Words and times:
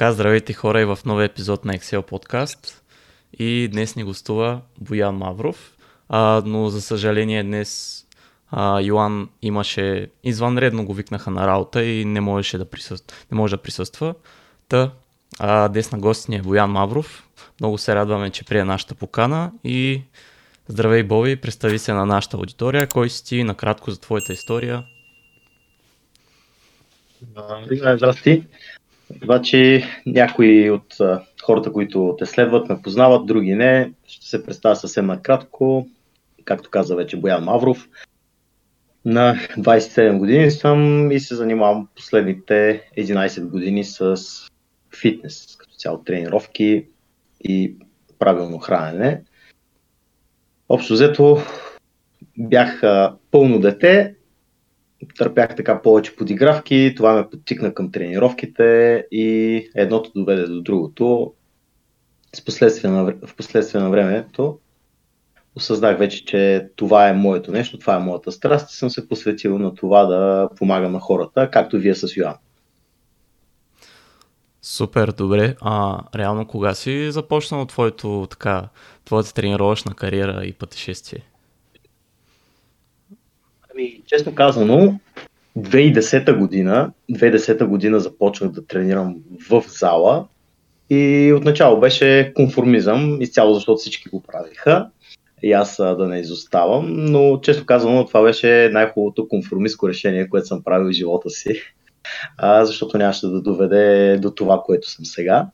така, 0.00 0.12
здравейте 0.12 0.52
хора 0.52 0.80
и 0.80 0.84
в 0.84 0.98
новия 1.06 1.24
епизод 1.24 1.64
на 1.64 1.74
Excel 1.74 2.02
подкаст. 2.02 2.82
И 3.38 3.68
днес 3.72 3.96
ни 3.96 4.04
гостува 4.04 4.60
Боян 4.78 5.16
Мавров. 5.16 5.76
А, 6.08 6.42
но 6.46 6.68
за 6.68 6.82
съжаление 6.82 7.42
днес 7.42 8.02
а, 8.50 8.80
Йоан 8.80 9.28
имаше 9.42 10.10
извънредно 10.24 10.84
го 10.84 10.94
викнаха 10.94 11.30
на 11.30 11.46
работа 11.46 11.84
и 11.84 12.04
не 12.04 12.20
можеше 12.20 12.58
да 12.58 12.64
присъства. 12.64 13.16
Не 13.30 13.36
може 13.36 13.56
да 13.56 13.62
присъства. 13.62 14.14
Та, 14.68 14.90
а, 15.38 15.68
днес 15.68 15.92
на 15.92 15.98
гости 15.98 16.30
ни 16.30 16.36
е 16.36 16.42
Боян 16.42 16.70
Мавров. 16.70 17.28
Много 17.60 17.78
се 17.78 17.94
радваме, 17.94 18.30
че 18.30 18.44
прие 18.44 18.64
нашата 18.64 18.94
покана 18.94 19.52
и 19.64 20.02
здравей 20.68 21.02
Боби, 21.02 21.36
представи 21.36 21.78
се 21.78 21.92
на 21.92 22.06
нашата 22.06 22.36
аудитория. 22.36 22.86
Кой 22.86 23.10
си 23.10 23.24
ти 23.24 23.44
накратко 23.44 23.90
за 23.90 24.00
твоята 24.00 24.32
история? 24.32 24.84
Здрасти. 27.96 28.44
Обаче 29.24 29.84
някои 30.06 30.70
от 30.70 30.96
хората, 31.42 31.72
които 31.72 32.16
те 32.18 32.26
следват, 32.26 32.68
ме 32.68 32.82
познават, 32.82 33.26
други 33.26 33.54
не. 33.54 33.92
Ще 34.06 34.26
се 34.26 34.44
представя 34.44 34.76
съвсем 34.76 35.06
накратко. 35.06 35.88
Както 36.44 36.70
каза 36.70 36.96
вече 36.96 37.16
Боян 37.16 37.44
Мавров. 37.44 37.88
На 39.04 39.34
27 39.34 40.18
години 40.18 40.50
съм 40.50 41.10
и 41.10 41.20
се 41.20 41.34
занимавам 41.34 41.88
последните 41.96 42.82
11 42.98 43.46
години 43.46 43.84
с 43.84 44.16
фитнес, 45.00 45.56
като 45.56 45.74
цяло 45.74 46.04
тренировки 46.04 46.86
и 47.44 47.74
правилно 48.18 48.58
хранене. 48.58 49.22
Общо 50.68 50.92
взето 50.92 51.38
бях 52.38 52.82
пълно 53.30 53.60
дете, 53.60 54.14
търпях 55.18 55.56
така 55.56 55.82
повече 55.82 56.16
подигравки, 56.16 56.94
това 56.96 57.14
ме 57.14 57.30
подтикна 57.30 57.74
към 57.74 57.92
тренировките 57.92 59.06
и 59.10 59.70
едното 59.74 60.10
доведе 60.14 60.46
до 60.46 60.62
другото. 60.62 61.34
С 62.34 62.44
последствие 62.44 62.90
на, 62.90 63.04
в 63.04 63.36
последствие 63.36 63.80
на 63.80 63.90
времето 63.90 64.58
осъзнах 65.56 65.98
вече, 65.98 66.24
че 66.24 66.68
това 66.76 67.08
е 67.08 67.12
моето 67.12 67.52
нещо, 67.52 67.78
това 67.78 67.96
е 67.96 67.98
моята 67.98 68.32
страст 68.32 68.72
и 68.72 68.76
съм 68.76 68.90
се 68.90 69.08
посветил 69.08 69.58
на 69.58 69.74
това 69.74 70.04
да 70.04 70.48
помагам 70.56 70.92
на 70.92 71.00
хората, 71.00 71.50
както 71.50 71.78
вие 71.78 71.94
с 71.94 72.16
Йоан. 72.16 72.34
Супер, 74.62 75.08
добре. 75.08 75.54
А 75.60 75.98
реално 76.14 76.46
кога 76.46 76.74
си 76.74 77.10
започнал 77.10 77.66
твоето, 77.66 78.26
така, 78.30 78.68
твоята 79.04 79.34
тренировъчна 79.34 79.94
кариера 79.94 80.44
и 80.44 80.52
пътешествие? 80.52 81.29
Ами, 83.80 84.02
честно 84.06 84.34
казано, 84.34 85.00
2010 85.58 86.38
година, 86.38 86.92
2010 87.10 87.64
година 87.64 88.00
започнах 88.00 88.50
да 88.50 88.66
тренирам 88.66 89.16
в 89.50 89.64
зала 89.68 90.26
и 90.90 91.32
отначало 91.36 91.80
беше 91.80 92.32
конформизъм, 92.34 93.20
изцяло 93.20 93.54
защото 93.54 93.78
всички 93.78 94.08
го 94.08 94.22
правиха 94.22 94.90
и 95.42 95.52
аз 95.52 95.76
да 95.76 96.08
не 96.08 96.18
изоставам, 96.18 97.04
но 97.04 97.40
често 97.40 97.66
казано 97.66 98.06
това 98.06 98.22
беше 98.22 98.70
най-хубавото 98.72 99.28
конформистко 99.28 99.88
решение, 99.88 100.28
което 100.28 100.46
съм 100.46 100.62
правил 100.62 100.88
в 100.88 100.92
живота 100.92 101.30
си, 101.30 101.60
а, 102.38 102.64
защото 102.64 102.98
нямаше 102.98 103.26
да 103.26 103.42
доведе 103.42 104.16
до 104.18 104.30
това, 104.30 104.62
което 104.66 104.90
съм 104.90 105.04
сега. 105.04 105.46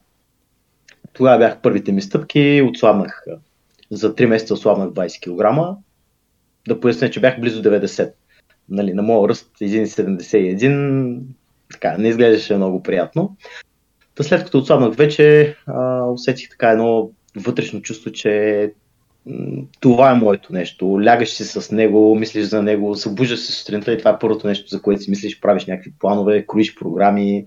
Тогава 1.13 1.39
бях 1.39 1.61
първите 1.63 1.93
ми 1.93 2.03
стъпки, 2.03 2.63
отслабнах 2.69 3.25
за 3.91 4.15
3 4.15 4.27
месеца 4.27 4.55
отслабнах 4.55 4.89
20 4.89 5.21
кг. 5.21 5.77
Да 6.69 6.81
поясня, 6.81 7.11
че 7.11 7.21
бях 7.21 7.41
близо 7.41 7.63
90 7.63 8.13
нали, 8.69 8.93
на 8.93 9.03
моя 9.03 9.29
ръст 9.29 9.51
1,71, 9.61 11.21
така, 11.73 11.99
не 11.99 12.09
изглеждаше 12.09 12.57
много 12.57 12.83
приятно. 12.83 13.37
Та 14.15 14.23
след 14.23 14.45
като 14.45 14.59
отслабнах 14.59 14.95
вече, 14.95 15.57
а, 15.67 16.05
усетих 16.05 16.51
така 16.51 16.71
едно 16.71 17.11
вътрешно 17.37 17.83
чувство, 17.83 18.13
че 18.13 18.73
това 19.81 20.11
е 20.11 20.15
моето 20.15 20.53
нещо. 20.53 21.05
Лягаш 21.05 21.29
си 21.29 21.45
с 21.45 21.73
него, 21.73 22.15
мислиш 22.15 22.45
за 22.45 22.63
него, 22.63 22.95
събуждаш 22.95 23.41
се 23.41 23.53
сутринта 23.53 23.93
и 23.93 23.99
това 23.99 24.11
е 24.11 24.19
първото 24.19 24.47
нещо, 24.47 24.69
за 24.69 24.83
което 24.83 25.03
си 25.03 25.11
мислиш, 25.11 25.41
правиш 25.41 25.67
някакви 25.67 25.93
планове, 25.99 26.47
кроиш 26.47 26.75
програми, 26.75 27.47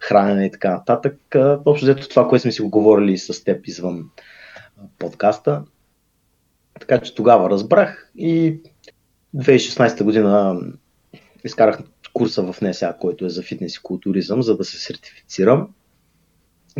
хранене 0.00 0.46
и 0.46 0.50
така 0.50 0.70
нататък. 0.70 1.16
Общо 1.64 1.84
взето 1.86 2.08
това, 2.08 2.28
което 2.28 2.42
сме 2.42 2.52
си 2.52 2.62
го 2.62 2.70
говорили 2.70 3.18
с 3.18 3.44
теб 3.44 3.66
извън 3.66 4.04
подкаста. 4.98 5.62
Така 6.80 7.00
че 7.00 7.14
тогава 7.14 7.50
разбрах 7.50 8.10
и 8.16 8.60
2016 9.36 10.04
година 10.04 10.60
изкарах 11.44 11.80
курса 12.12 12.52
в 12.52 12.60
НСА, 12.60 12.96
който 13.00 13.24
е 13.24 13.30
за 13.30 13.42
фитнес 13.42 13.76
и 13.76 13.82
културизъм, 13.82 14.42
за 14.42 14.56
да 14.56 14.64
се 14.64 14.78
сертифицирам. 14.78 15.68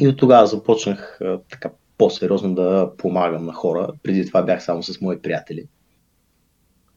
И 0.00 0.08
от 0.08 0.16
тогава 0.16 0.46
започнах 0.46 1.20
така 1.50 1.70
по-сериозно 1.98 2.54
да 2.54 2.92
помагам 2.98 3.46
на 3.46 3.52
хора. 3.52 3.88
Преди 4.02 4.26
това 4.26 4.42
бях 4.42 4.64
само 4.64 4.82
с 4.82 5.00
мои 5.00 5.18
приятели. 5.18 5.66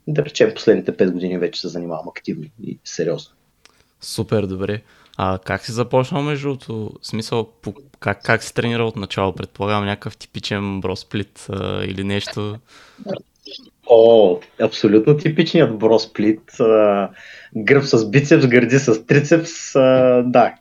Да 0.07 0.25
речем, 0.25 0.51
последните 0.55 0.97
5 0.97 1.11
години 1.11 1.37
вече 1.37 1.61
се 1.61 1.67
занимавам 1.67 2.09
активно 2.09 2.45
и 2.63 2.79
сериозно. 2.83 3.35
Супер, 4.01 4.45
добре. 4.45 4.81
А 5.18 5.40
как 5.46 5.66
си 5.66 5.72
започнал 5.72 6.22
между 6.22 6.47
другото? 6.47 6.91
Смисъл, 7.01 7.50
по, 7.62 7.74
как, 8.00 8.24
как 8.24 8.44
си 8.44 8.53
тренирал 8.53 8.88
от 8.88 8.96
начало? 8.96 9.34
Предполагам 9.34 9.85
някакъв 9.85 10.18
типичен 10.18 10.81
бросплит 10.81 11.46
а, 11.50 11.84
или 11.84 12.03
нещо? 12.03 12.57
О, 13.88 14.40
абсолютно 14.62 15.18
типичният 15.18 15.78
бросплит. 15.78 16.41
Гръб 17.56 17.84
с 17.84 18.09
бицепс, 18.09 18.47
гърди 18.47 18.79
с 18.79 19.06
трицепс, 19.06 19.74
да, 20.25 20.56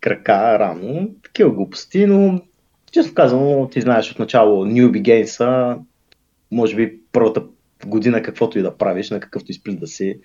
крака 0.00 0.58
рано, 0.58 1.08
такива 1.22 1.50
глупости, 1.50 2.06
но 2.06 2.40
често 2.92 3.14
казвам, 3.14 3.70
ти 3.70 3.80
знаеш 3.80 4.12
от 4.12 4.18
начало 4.18 4.66
Newbie 4.66 5.02
Games, 5.02 5.78
може 6.50 6.76
би 6.76 6.98
първата 7.12 7.42
година 7.86 8.22
каквото 8.22 8.58
и 8.58 8.62
да 8.62 8.76
правиш, 8.76 9.10
на 9.10 9.20
какъвто 9.20 9.50
изплит 9.50 9.80
да 9.80 9.86
си, 9.86 10.18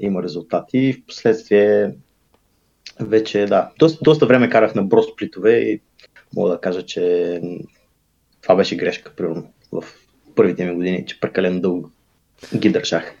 има 0.00 0.22
резултати 0.22 0.78
и 0.78 0.92
в 0.92 1.06
последствие 1.06 1.90
вече, 3.00 3.46
да, 3.46 3.70
доста, 3.78 3.98
доста 4.02 4.26
време 4.26 4.50
карах 4.50 4.74
на 4.74 4.82
бросплитове 4.82 5.52
и 5.52 5.80
мога 6.36 6.50
да 6.50 6.60
кажа, 6.60 6.86
че 6.86 7.40
това 8.42 8.56
беше 8.56 8.76
грешка, 8.76 9.12
примерно, 9.16 9.52
в 9.72 9.84
първите 10.34 10.66
ми 10.66 10.74
години, 10.74 11.06
че 11.06 11.20
прекалено 11.20 11.60
дълго 11.60 11.90
ги 12.56 12.68
държах. 12.70 13.14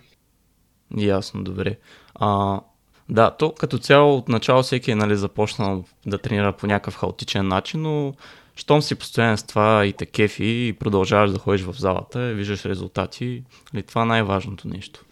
Ясно, 0.96 1.44
добре. 1.44 1.76
А, 2.14 2.60
да, 3.08 3.30
то 3.30 3.52
като 3.52 3.78
цяло 3.78 4.16
от 4.16 4.28
начало 4.28 4.62
всеки 4.62 4.90
е 4.90 4.94
нали, 4.94 5.16
започнал 5.16 5.84
да 6.06 6.18
тренира 6.18 6.52
по 6.52 6.66
някакъв 6.66 6.96
хаотичен 6.96 7.48
начин, 7.48 7.82
но 7.82 8.14
щом 8.56 8.82
си 8.82 8.94
постоянен 8.94 9.38
с 9.38 9.42
това 9.42 9.86
и 9.86 9.92
те 9.92 10.06
кефи 10.06 10.44
и 10.44 10.72
продължаваш 10.72 11.30
да 11.30 11.38
ходиш 11.38 11.62
в 11.62 11.74
залата, 11.78 12.32
виждаш 12.34 12.64
резултати, 12.64 13.42
нали, 13.74 13.82
това 13.82 14.02
е 14.02 14.06
най-важното 14.06 14.68
нещо. 14.68 15.04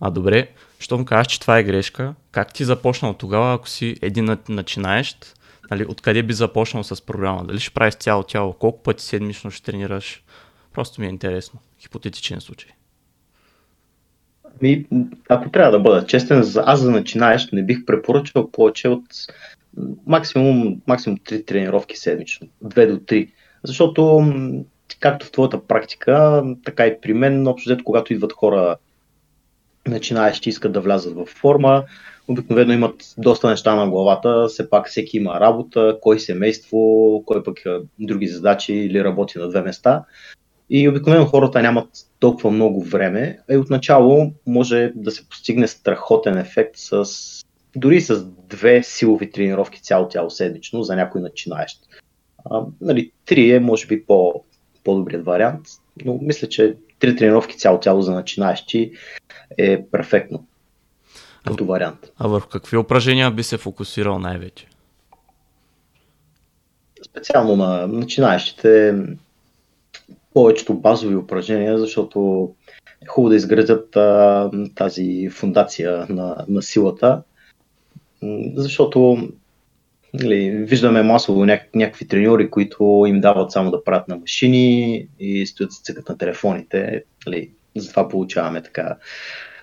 А 0.00 0.10
добре, 0.10 0.48
щом 0.80 1.04
кажеш, 1.04 1.26
че 1.26 1.40
това 1.40 1.58
е 1.58 1.64
грешка, 1.64 2.14
как 2.32 2.52
ти 2.52 2.64
започнал 2.64 3.14
тогава, 3.14 3.54
ако 3.54 3.68
си 3.68 3.96
един 4.02 4.38
начинаещ, 4.48 5.36
нали, 5.70 5.84
откъде 5.88 6.22
би 6.22 6.32
започнал 6.32 6.84
с 6.84 7.06
програма? 7.06 7.44
Дали 7.44 7.60
ще 7.60 7.74
правиш 7.74 7.94
цяло 7.94 8.22
тяло, 8.22 8.52
колко 8.52 8.82
пъти 8.82 9.04
седмично 9.04 9.50
ще 9.50 9.62
тренираш, 9.62 10.22
Просто 10.72 11.00
ми 11.00 11.06
е 11.06 11.10
интересно. 11.10 11.60
Хипотетичен 11.80 12.40
случай. 12.40 12.70
Ми, 14.62 14.86
ако 15.28 15.50
трябва 15.50 15.72
да 15.72 15.78
бъда 15.78 16.06
честен, 16.06 16.44
аз 16.56 16.80
за 16.80 16.90
начинаещ 16.90 17.52
не 17.52 17.62
бих 17.62 17.84
препоръчал 17.84 18.50
повече 18.50 18.88
от 18.88 19.02
максимум, 20.06 20.80
максимум 20.86 21.18
3 21.18 21.46
тренировки 21.46 21.96
седмично. 21.96 22.48
2 22.64 22.90
до 22.90 22.96
3. 22.96 23.30
Защото, 23.64 24.24
както 25.00 25.26
в 25.26 25.32
твоята 25.32 25.66
практика, 25.66 26.44
така 26.64 26.86
и 26.86 27.00
при 27.00 27.14
мен, 27.14 27.46
общо 27.46 27.70
взето, 27.70 27.84
когато 27.84 28.12
идват 28.12 28.32
хора 28.32 28.76
начинаещи, 29.88 30.48
искат 30.48 30.72
да 30.72 30.80
влязат 30.80 31.14
в 31.14 31.26
форма, 31.26 31.84
обикновено 32.28 32.72
имат 32.72 33.14
доста 33.18 33.50
неща 33.50 33.74
на 33.74 33.90
главата, 33.90 34.46
все 34.48 34.70
пак 34.70 34.88
всеки 34.88 35.16
има 35.16 35.40
работа, 35.40 35.98
кой 36.00 36.20
семейство, 36.20 37.22
кой 37.26 37.44
пък 37.44 37.58
други 37.98 38.28
задачи 38.28 38.74
или 38.74 39.04
работи 39.04 39.38
на 39.38 39.48
две 39.48 39.62
места. 39.62 40.04
И 40.70 40.88
обикновено 40.88 41.26
хората 41.26 41.62
нямат 41.62 41.88
толкова 42.18 42.50
много 42.50 42.82
време, 42.82 43.38
а 43.50 43.54
и 43.54 43.56
отначало 43.56 44.32
може 44.46 44.92
да 44.94 45.10
се 45.10 45.28
постигне 45.28 45.68
страхотен 45.68 46.38
ефект 46.38 46.76
с 46.76 47.04
дори 47.76 48.00
с 48.00 48.24
две 48.24 48.82
силови 48.82 49.30
тренировки 49.30 49.82
цяло 49.82 50.08
тяло 50.08 50.30
седмично 50.30 50.82
за 50.82 50.96
някой 50.96 51.20
начинаещ. 51.20 51.80
А, 52.44 52.62
нали, 52.80 53.10
три 53.26 53.50
е 53.50 53.60
може 53.60 53.86
би 53.86 54.04
по, 54.04 54.44
по-добрият 54.84 55.24
вариант, 55.24 55.66
но 56.04 56.18
мисля, 56.22 56.48
че 56.48 56.76
три 57.00 57.16
тренировки 57.16 57.58
цяло 57.58 57.80
тяло 57.80 58.02
за 58.02 58.12
начинаещи 58.12 58.92
е 59.58 59.84
перфектно 59.92 60.46
като 61.46 61.64
вариант. 61.64 62.12
А 62.18 62.28
върху 62.28 62.48
какви 62.48 62.76
упражнения 62.76 63.30
би 63.30 63.42
се 63.42 63.58
фокусирал 63.58 64.18
най-вече? 64.18 64.66
Специално 67.02 67.56
на 67.56 67.86
начинаещите 67.86 68.94
повечето 70.34 70.74
базови 70.74 71.16
упражнения, 71.16 71.78
защото 71.78 72.50
е 73.02 73.06
хубаво 73.06 73.28
да 73.28 73.36
изградят 73.36 73.96
а, 73.96 74.50
тази 74.74 75.28
фундация 75.28 76.06
на, 76.08 76.44
на 76.48 76.62
силата, 76.62 77.22
защото 78.54 79.28
Нали, 80.14 80.50
виждаме 80.50 81.02
масово 81.02 81.44
няк- 81.44 81.74
някакви 81.74 82.08
треньори, 82.08 82.50
които 82.50 83.04
им 83.08 83.20
дават 83.20 83.52
само 83.52 83.70
да 83.70 83.84
правят 83.84 84.08
на 84.08 84.16
машини 84.16 85.06
и 85.20 85.46
стоят 85.46 85.72
с 85.72 85.82
цъкат 85.82 86.08
на 86.08 86.18
телефоните. 86.18 87.04
Нали, 87.26 87.50
затова 87.76 88.08
получаваме 88.08 88.62
така 88.62 88.96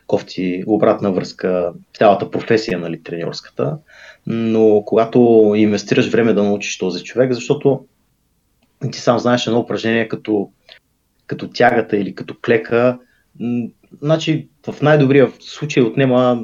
кофти, 0.08 0.64
обратна 0.68 1.12
връзка, 1.12 1.74
цялата 1.94 2.32
професия, 2.32 2.80
нали, 2.80 3.04
треньорската. 3.04 3.78
Но 4.28 4.84
когато 4.86 5.54
инвестираш 5.58 6.10
време 6.10 6.34
да 6.34 6.44
научиш 6.44 6.78
този 6.78 7.04
човек, 7.04 7.34
защото 7.34 7.86
ти 8.92 9.00
сам 9.00 9.20
знаеш 9.20 9.48
едно 9.48 9.60
упражнение 9.60 10.08
като, 10.08 10.52
като 11.28 11.50
тягата 11.50 11.98
или 11.98 12.16
като 12.16 12.36
клека, 12.46 13.00
значи 14.02 14.48
в 14.68 14.82
най-добрия 14.82 15.32
случай 15.40 15.84
отнема 15.84 16.44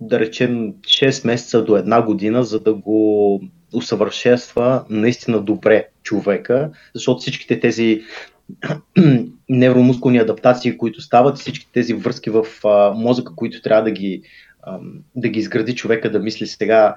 да 0.00 0.20
речем 0.20 0.72
6 0.72 1.26
месеца 1.26 1.64
до 1.64 1.76
една 1.76 2.02
година, 2.02 2.44
за 2.44 2.60
да 2.60 2.74
го 2.74 3.40
усъвършенства 3.72 4.84
наистина 4.90 5.40
добре 5.40 5.88
човека, 6.02 6.70
защото 6.94 7.20
всичките 7.20 7.60
тези 7.60 8.02
невромускулни 9.48 10.18
адаптации, 10.18 10.78
които 10.78 11.00
стават, 11.00 11.38
всички 11.38 11.68
тези 11.72 11.94
връзки 11.94 12.30
в 12.30 12.46
а, 12.64 12.92
мозъка, 12.96 13.34
които 13.34 13.62
трябва 13.62 13.84
да 13.84 13.90
ги, 13.90 14.22
а, 14.62 14.78
да 15.16 15.28
ги 15.28 15.38
изгради 15.38 15.74
човека, 15.74 16.10
да 16.10 16.18
мисли 16.18 16.46
сега 16.46 16.94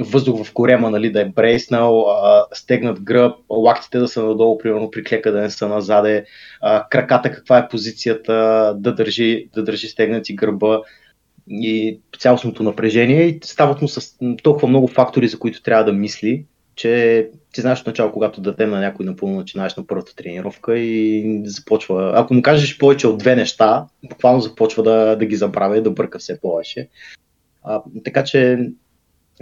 въздух 0.00 0.44
в 0.44 0.52
корема, 0.52 0.90
нали, 0.90 1.12
да 1.12 1.20
е 1.20 1.24
брейснал, 1.24 2.10
а, 2.10 2.44
стегнат 2.52 3.00
гръб, 3.00 3.36
лактите 3.50 3.98
да 3.98 4.08
са 4.08 4.24
надолу, 4.24 4.58
примерно 4.58 4.90
при 4.90 5.04
клека 5.04 5.32
да 5.32 5.40
не 5.40 5.50
са 5.50 5.68
назаде, 5.68 6.24
краката 6.90 7.32
каква 7.32 7.58
е 7.58 7.68
позицията, 7.68 8.32
да 8.78 8.94
държи, 8.94 9.48
да 9.54 9.64
държи 9.64 9.88
стегнати 9.88 10.34
гърба 10.34 10.80
и 11.48 12.00
цялостното 12.18 12.62
напрежение 12.62 13.22
и 13.22 13.40
стават 13.44 13.82
му 13.82 13.88
с 13.88 14.18
толкова 14.42 14.68
много 14.68 14.88
фактори, 14.88 15.28
за 15.28 15.38
които 15.38 15.62
трябва 15.62 15.84
да 15.84 15.92
мисли, 15.92 16.44
че 16.74 17.28
ти 17.52 17.60
знаеш 17.60 17.82
в 17.82 17.86
начало, 17.86 18.12
когато 18.12 18.40
дадем 18.40 18.70
на 18.70 18.80
някой 18.80 19.06
напълно 19.06 19.36
начинаеш 19.36 19.76
на 19.76 19.86
първата 19.86 20.14
тренировка 20.14 20.78
и 20.78 21.40
започва, 21.44 22.12
ако 22.16 22.34
му 22.34 22.42
кажеш 22.42 22.78
повече 22.78 23.06
от 23.06 23.18
две 23.18 23.36
неща, 23.36 23.86
буквално 24.08 24.40
започва 24.40 24.82
да, 24.82 25.16
да 25.16 25.26
ги 25.26 25.36
забравя 25.36 25.82
да 25.82 25.90
бърка 25.90 26.18
все 26.18 26.40
повече. 26.40 26.88
А, 27.62 27.82
така 28.04 28.24
че 28.24 28.58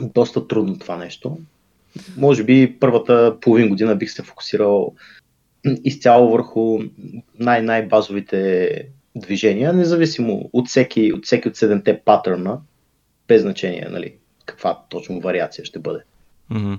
доста 0.00 0.48
трудно 0.48 0.78
това 0.78 0.96
нещо. 0.96 1.38
Може 2.16 2.44
би 2.44 2.76
първата 2.80 3.36
половин 3.40 3.68
година 3.68 3.96
бих 3.96 4.10
се 4.10 4.22
фокусирал 4.22 4.94
изцяло 5.84 6.30
върху 6.30 6.78
най-най-базовите 7.38 8.70
движения, 9.16 9.72
независимо 9.72 10.50
от 10.52 10.68
всеки 10.68 11.12
от, 11.12 11.26
всеки 11.26 11.48
от 11.48 11.56
седемте 11.56 12.00
патърна, 12.04 12.60
без 13.28 13.42
значение 13.42 13.88
нали, 13.90 14.14
каква 14.46 14.78
точно 14.88 15.20
вариация 15.20 15.64
ще 15.64 15.78
бъде. 15.78 16.00
Mm-hmm. 16.52 16.78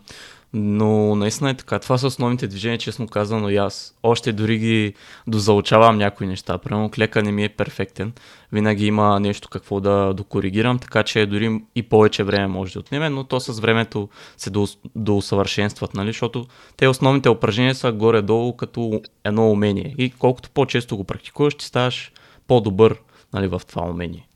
Но 0.53 1.15
наистина 1.15 1.49
е 1.49 1.53
така. 1.53 1.79
Това 1.79 1.97
са 1.97 2.07
основните 2.07 2.47
движения, 2.47 2.77
честно 2.77 3.07
казано 3.07 3.49
и 3.49 3.57
аз. 3.57 3.95
Още 4.03 4.33
дори 4.33 4.57
ги 4.57 4.93
дозаучавам 5.27 5.97
някои 5.97 6.27
неща. 6.27 6.57
Примерно 6.57 6.89
клека 6.89 7.23
не 7.23 7.31
ми 7.31 7.43
е 7.43 7.49
перфектен. 7.49 8.13
Винаги 8.51 8.85
има 8.85 9.19
нещо 9.19 9.49
какво 9.49 9.79
да 9.79 10.13
докоригирам, 10.13 10.79
така 10.79 11.03
че 11.03 11.25
дори 11.25 11.61
и 11.75 11.83
повече 11.83 12.23
време 12.23 12.47
може 12.47 12.73
да 12.73 12.79
отнеме, 12.79 13.09
но 13.09 13.23
то 13.23 13.39
с 13.39 13.59
времето 13.59 14.09
се 14.37 14.51
доусъвършенстват, 14.95 15.93
нали? 15.93 16.09
защото 16.09 16.45
те 16.77 16.87
основните 16.87 17.29
упражнения 17.29 17.75
са 17.75 17.91
горе-долу 17.91 18.57
като 18.57 19.01
едно 19.23 19.51
умение. 19.51 19.95
И 19.97 20.11
колкото 20.11 20.49
по-често 20.49 20.97
го 20.97 21.03
практикуваш, 21.03 21.55
ти 21.55 21.65
ставаш 21.65 22.11
по-добър 22.47 22.95
нали, 23.33 23.47
в 23.47 23.61
това 23.67 23.89
умение. 23.89 24.28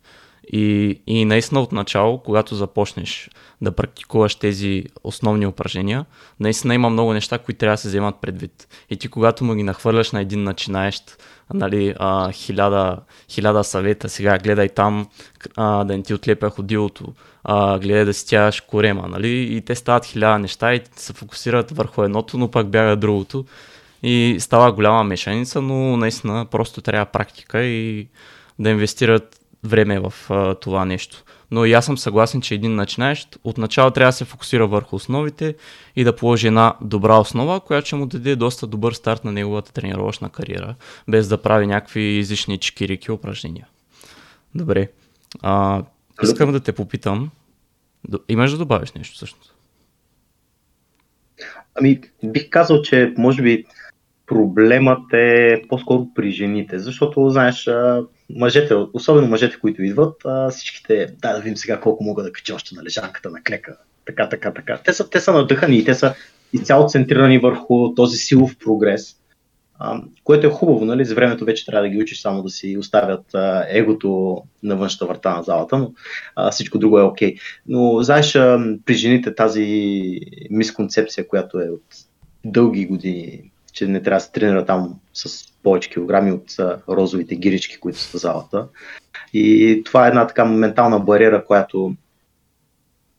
И, 0.52 1.00
и 1.08 1.26
наистина 1.26 1.62
от 1.62 1.72
начало, 1.72 2.20
когато 2.20 2.56
започнеш 2.56 3.30
да 3.62 3.72
практикуваш 3.72 4.36
тези 4.36 4.84
основни 5.04 5.48
упражнения, 5.48 6.06
наистина 6.40 6.76
има 6.76 6.90
много 6.90 7.14
неща, 7.14 7.38
които 7.38 7.58
трябва 7.58 7.74
да 7.74 7.78
се 7.78 7.88
вземат 7.88 8.16
предвид. 8.22 8.68
И 8.90 8.98
ти 8.98 9.08
когато 9.08 9.44
му 9.44 9.56
ги 9.56 9.64
нахвърляш 9.64 10.12
на 10.12 10.22
един 10.22 10.44
начинаещ, 10.44 11.18
нали, 11.54 11.96
а, 12.00 12.32
хиляда, 12.32 12.98
хиляда 13.30 13.64
съвета, 13.64 14.10
сега 14.10 14.38
гледай 14.38 14.70
там 14.70 15.08
а, 15.56 15.84
да 15.84 15.98
не 15.98 16.04
ти 16.04 16.14
отлепя 16.14 16.50
ходилото, 16.50 17.14
а, 17.44 17.80
гледай 17.80 18.06
да 18.06 18.14
стягаш 18.14 18.62
корема, 18.62 19.08
нали, 19.08 19.30
и 19.30 19.62
те 19.62 19.76
стават 19.76 20.06
хиляда 20.06 20.40
неща 20.40 20.74
и 20.74 20.82
се 20.96 21.14
фокусират 21.14 21.72
върху 21.72 22.04
едното, 22.04 22.38
но 22.38 22.52
пак 22.52 22.68
бяга 22.68 22.96
другото 22.96 23.46
и 24.04 24.38
става 24.40 24.72
голяма 24.72 25.04
мешаница, 25.04 25.62
но 25.62 25.98
наистина 25.98 26.46
просто 26.46 26.82
трябва 26.82 27.06
практика 27.06 27.64
и 27.64 28.08
да 28.60 28.70
инвестират 28.70 29.40
време 29.64 30.00
в 30.00 30.14
а, 30.30 30.56
това 30.56 30.86
нещо. 30.86 31.24
Но 31.52 31.66
и 31.66 31.74
аз 31.74 31.86
съм 31.86 31.98
съгласен, 31.98 32.42
че 32.42 32.56
един 32.56 32.76
начинаещ 32.76 33.40
отначало 33.44 33.92
трябва 33.92 34.10
да 34.10 34.14
се 34.14 34.26
фокусира 34.26 34.68
върху 34.68 34.96
основите 34.96 35.56
и 35.96 36.04
да 36.04 36.16
положи 36.16 36.48
една 36.48 36.76
добра 36.82 37.18
основа, 37.18 37.60
която 37.60 37.88
ще 37.88 37.96
му 37.96 38.06
даде 38.06 38.36
доста 38.36 38.68
добър 38.68 38.94
старт 38.94 39.24
на 39.24 39.32
неговата 39.32 39.74
тренировъчна 39.74 40.30
кариера, 40.30 40.76
без 41.08 41.28
да 41.28 41.42
прави 41.42 41.68
някакви 41.68 42.02
излишни 42.02 42.58
чекирики 42.58 43.12
упражнения. 43.12 43.68
Добре. 44.56 44.88
А, 45.42 45.84
искам 46.24 46.52
да 46.52 46.60
те 46.60 46.72
попитам. 46.72 47.30
Имаш 48.30 48.52
да 48.52 48.58
добавиш 48.58 48.92
нещо 48.92 49.16
всъщност? 49.16 49.56
Ами, 51.76 52.02
бих 52.24 52.50
казал, 52.50 52.82
че 52.82 53.14
може 53.18 53.42
би 53.42 53.66
проблемът 54.26 55.14
е 55.14 55.62
по-скоро 55.70 56.08
при 56.16 56.32
жените, 56.32 56.80
защото, 56.80 57.30
знаеш, 57.30 57.70
мъжете, 58.36 58.76
особено 58.94 59.28
мъжете, 59.28 59.60
които 59.60 59.84
идват, 59.84 60.24
всичките, 60.52 61.08
да, 61.22 61.34
да 61.34 61.40
видим 61.40 61.58
сега 61.58 61.80
колко 61.80 62.04
мога 62.04 62.24
да 62.24 62.32
кача 62.32 62.56
още 62.56 62.76
на 62.76 62.84
лежанката, 62.84 63.30
на 63.30 63.44
клека, 63.44 63.78
така, 64.06 64.30
така, 64.30 64.54
така. 64.54 64.80
Те 64.86 64.94
са, 64.94 65.10
те 65.10 65.20
са 65.20 65.34
надъхани 65.34 65.78
и 65.78 65.86
те 65.86 65.94
са 65.94 66.16
изцяло 66.54 66.90
центрирани 66.90 67.40
върху 67.40 67.94
този 67.96 68.18
силов 68.18 68.58
прогрес, 68.58 69.16
което 70.24 70.48
е 70.48 70.50
хубаво, 70.50 70.86
нали, 70.86 71.06
за 71.06 71.16
времето 71.16 71.46
вече 71.46 71.66
трябва 71.66 71.88
да 71.88 71.90
ги 71.90 72.02
учиш 72.02 72.22
само 72.22 72.44
да 72.44 72.50
си 72.50 72.78
оставят 72.78 73.26
егото 73.68 74.42
на 74.64 74.76
външната 74.76 75.06
врата 75.06 75.38
на 75.38 75.44
залата, 75.44 75.78
но 75.78 75.92
всичко 76.52 76.78
друго 76.78 77.00
е 77.00 77.04
окей. 77.04 77.36
Okay. 77.36 77.40
Но, 77.68 78.04
знаеш, 78.04 78.34
при 78.86 78.94
жените 78.94 79.36
тази 79.36 80.20
мисконцепция, 80.50 81.28
която 81.28 81.60
е 81.60 81.70
от 81.70 81.84
дълги 82.46 82.86
години 82.86 83.52
че 83.74 83.88
не 83.88 84.02
трябва 84.02 84.18
да 84.18 84.24
се 84.24 84.32
тренира 84.32 84.66
там 84.66 85.00
с 85.14 85.54
повече 85.64 85.90
килограми 85.90 86.32
от 86.32 86.56
розовите 86.90 87.36
гирички, 87.36 87.80
които 87.80 88.00
са 88.00 88.18
в 88.18 88.22
залата. 88.22 88.68
И 89.34 89.82
това 89.86 90.06
е 90.06 90.10
една 90.10 90.28
така 90.28 90.46
ментална 90.46 91.00
бариера, 91.00 91.46
която, 91.46 91.96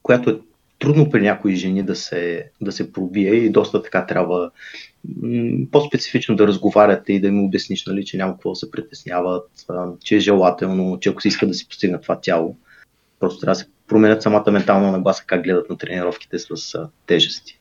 която 0.03 0.31
е 0.31 0.39
трудно 0.79 1.11
при 1.11 1.21
някои 1.21 1.57
жени 1.57 1.83
да 1.83 1.97
се, 1.97 2.51
да 2.61 2.73
се 2.73 2.93
пробие 2.93 3.35
и 3.35 3.51
доста 3.51 3.83
така 3.83 4.07
трябва 4.07 4.51
по-специфично 5.71 6.37
да 6.37 6.47
разговаряте 6.47 7.13
и 7.13 7.21
да 7.21 7.29
им 7.29 7.45
обясниш, 7.45 7.87
нали, 7.87 8.05
че 8.05 8.17
няма 8.17 8.33
какво 8.33 8.51
да 8.51 8.57
се 8.57 8.71
притесняват, 8.71 9.51
че 10.05 10.17
е 10.17 10.21
желателно, 10.21 10.99
че 11.01 11.09
ако 11.09 11.21
се 11.21 11.29
иска 11.29 11.47
да 11.47 11.55
си 11.55 11.69
постигнат 11.69 12.03
това 12.03 12.21
тяло, 12.21 12.57
просто 13.21 13.41
трябва 13.41 13.53
да 13.53 13.61
се 13.61 13.69
променят 13.87 14.23
самата 14.23 14.51
ментална 14.51 14.93
нагласа 14.93 15.25
как 15.27 15.43
гледат 15.43 15.71
на 15.71 15.79
тренировките 15.79 16.39
с 16.39 16.79
тежести. 17.07 17.61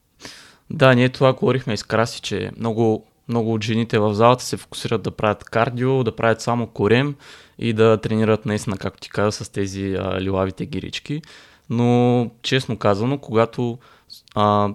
Да, 0.69 0.95
ние 0.95 1.09
това 1.09 1.33
говорихме 1.33 1.73
и 1.73 1.77
с 1.77 1.83
Краси, 1.83 2.21
че 2.21 2.51
много, 2.57 3.05
много 3.27 3.53
от 3.53 3.63
жените 3.63 3.99
в 3.99 4.13
залата 4.13 4.43
се 4.43 4.57
фокусират 4.57 5.01
да 5.01 5.11
правят 5.11 5.43
кардио, 5.43 6.03
да 6.03 6.15
правят 6.15 6.41
само 6.41 6.67
корем 6.67 7.15
и 7.59 7.73
да 7.73 7.97
тренират 7.97 8.45
наистина, 8.45 8.77
както 8.77 8.99
ти 8.99 9.09
каза, 9.09 9.31
с 9.31 9.49
тези 9.49 9.95
а, 9.99 10.21
лилавите 10.21 10.65
гирички. 10.65 11.21
Но, 11.69 12.29
честно 12.41 12.77
казано, 12.77 13.17
когато 13.17 13.77
а, 14.35 14.69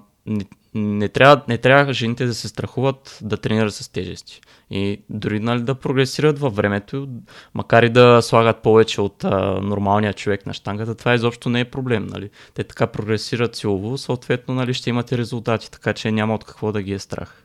не, 0.78 1.08
трябва, 1.08 1.42
не 1.48 1.58
трябва 1.58 1.92
жените 1.92 2.26
да 2.26 2.34
се 2.34 2.48
страхуват 2.48 3.18
да 3.22 3.36
тренират 3.36 3.74
с 3.74 3.88
тежести. 3.88 4.40
И 4.70 5.00
дори 5.10 5.40
нали, 5.40 5.62
да 5.62 5.74
прогресират 5.74 6.38
във 6.38 6.56
времето, 6.56 7.08
макар 7.54 7.82
и 7.82 7.88
да 7.88 8.22
слагат 8.22 8.62
повече 8.62 9.00
от 9.00 9.24
а, 9.24 9.60
нормалния 9.62 10.12
човек 10.12 10.46
на 10.46 10.54
штангата, 10.54 10.94
това 10.94 11.14
изобщо 11.14 11.48
не 11.48 11.60
е 11.60 11.64
проблем. 11.64 12.06
Нали. 12.06 12.30
Те 12.54 12.64
така 12.64 12.86
прогресират 12.86 13.56
силово, 13.56 13.98
съответно 13.98 14.54
нали, 14.54 14.74
ще 14.74 14.90
имате 14.90 15.18
резултати, 15.18 15.70
така 15.70 15.92
че 15.92 16.12
няма 16.12 16.34
от 16.34 16.44
какво 16.44 16.72
да 16.72 16.82
ги 16.82 16.92
е 16.92 16.98
страх. 16.98 17.44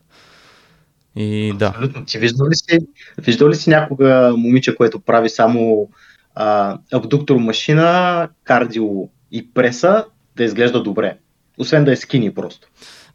И 1.15 1.53
да. 1.55 1.89
Ти 2.07 2.19
виждал 2.19 2.49
ли 2.49 2.55
си, 2.55 2.79
виждал 3.17 3.49
ли 3.49 3.55
си 3.55 3.69
някога 3.69 4.33
момиче, 4.37 4.75
което 4.75 4.99
прави 4.99 5.29
само 5.29 5.89
а, 6.35 6.77
абдуктор 6.93 7.35
машина, 7.35 8.29
кардио 8.43 9.09
и 9.31 9.53
преса, 9.53 10.05
да 10.35 10.43
изглежда 10.43 10.83
добре? 10.83 11.17
Освен 11.57 11.85
да 11.85 11.91
е 11.91 11.95
скини 11.95 12.33
просто. 12.33 12.67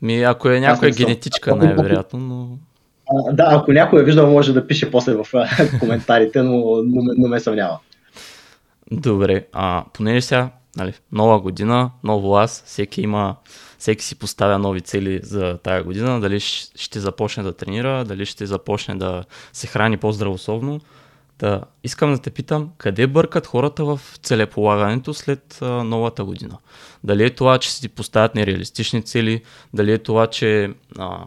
Ми, 0.02 0.22
ако 0.22 0.48
е 0.48 0.60
някоя 0.60 0.90
генетичка, 0.90 1.56
най-вероятно, 1.56 2.18
но... 2.18 2.58
А, 3.10 3.32
да, 3.32 3.46
ако 3.50 3.72
някой 3.72 4.00
е 4.00 4.04
виждал, 4.04 4.30
може 4.30 4.52
да 4.52 4.66
пише 4.66 4.90
после 4.90 5.14
в 5.14 5.26
коментарите, 5.80 6.42
но, 6.42 6.58
но, 6.84 7.14
но 7.18 7.28
ме 7.28 7.40
съмнява. 7.40 7.78
Добре, 8.90 9.46
а 9.52 9.84
понеже 9.92 10.20
сега, 10.20 10.50
нали, 10.76 10.92
нова 11.12 11.40
година, 11.40 11.90
ново 12.04 12.36
аз, 12.36 12.62
всеки 12.66 13.00
има, 13.00 13.36
всеки 13.78 14.04
си 14.04 14.18
поставя 14.18 14.58
нови 14.58 14.80
цели 14.80 15.20
за 15.22 15.58
тая 15.62 15.82
година, 15.84 16.20
дали 16.20 16.40
ще 16.40 17.00
започне 17.00 17.42
да 17.42 17.52
тренира, 17.52 18.04
дали 18.04 18.26
ще 18.26 18.46
започне 18.46 18.94
да 18.94 19.24
се 19.52 19.66
храни 19.66 19.96
по-здравословно. 19.96 20.80
Та, 21.38 21.62
искам 21.84 22.12
да 22.12 22.18
те 22.18 22.30
питам, 22.30 22.70
къде 22.78 23.06
бъркат 23.06 23.46
хората 23.46 23.84
в 23.84 24.00
целеполагането 24.22 25.14
след 25.14 25.58
а, 25.62 25.84
новата 25.84 26.24
година? 26.24 26.58
Дали 27.04 27.24
е 27.24 27.34
това, 27.34 27.58
че 27.58 27.72
си 27.72 27.88
поставят 27.88 28.34
нереалистични 28.34 29.02
цели, 29.02 29.42
дали 29.74 29.92
е 29.92 29.98
това, 29.98 30.26
че 30.26 30.74
а, 30.98 31.24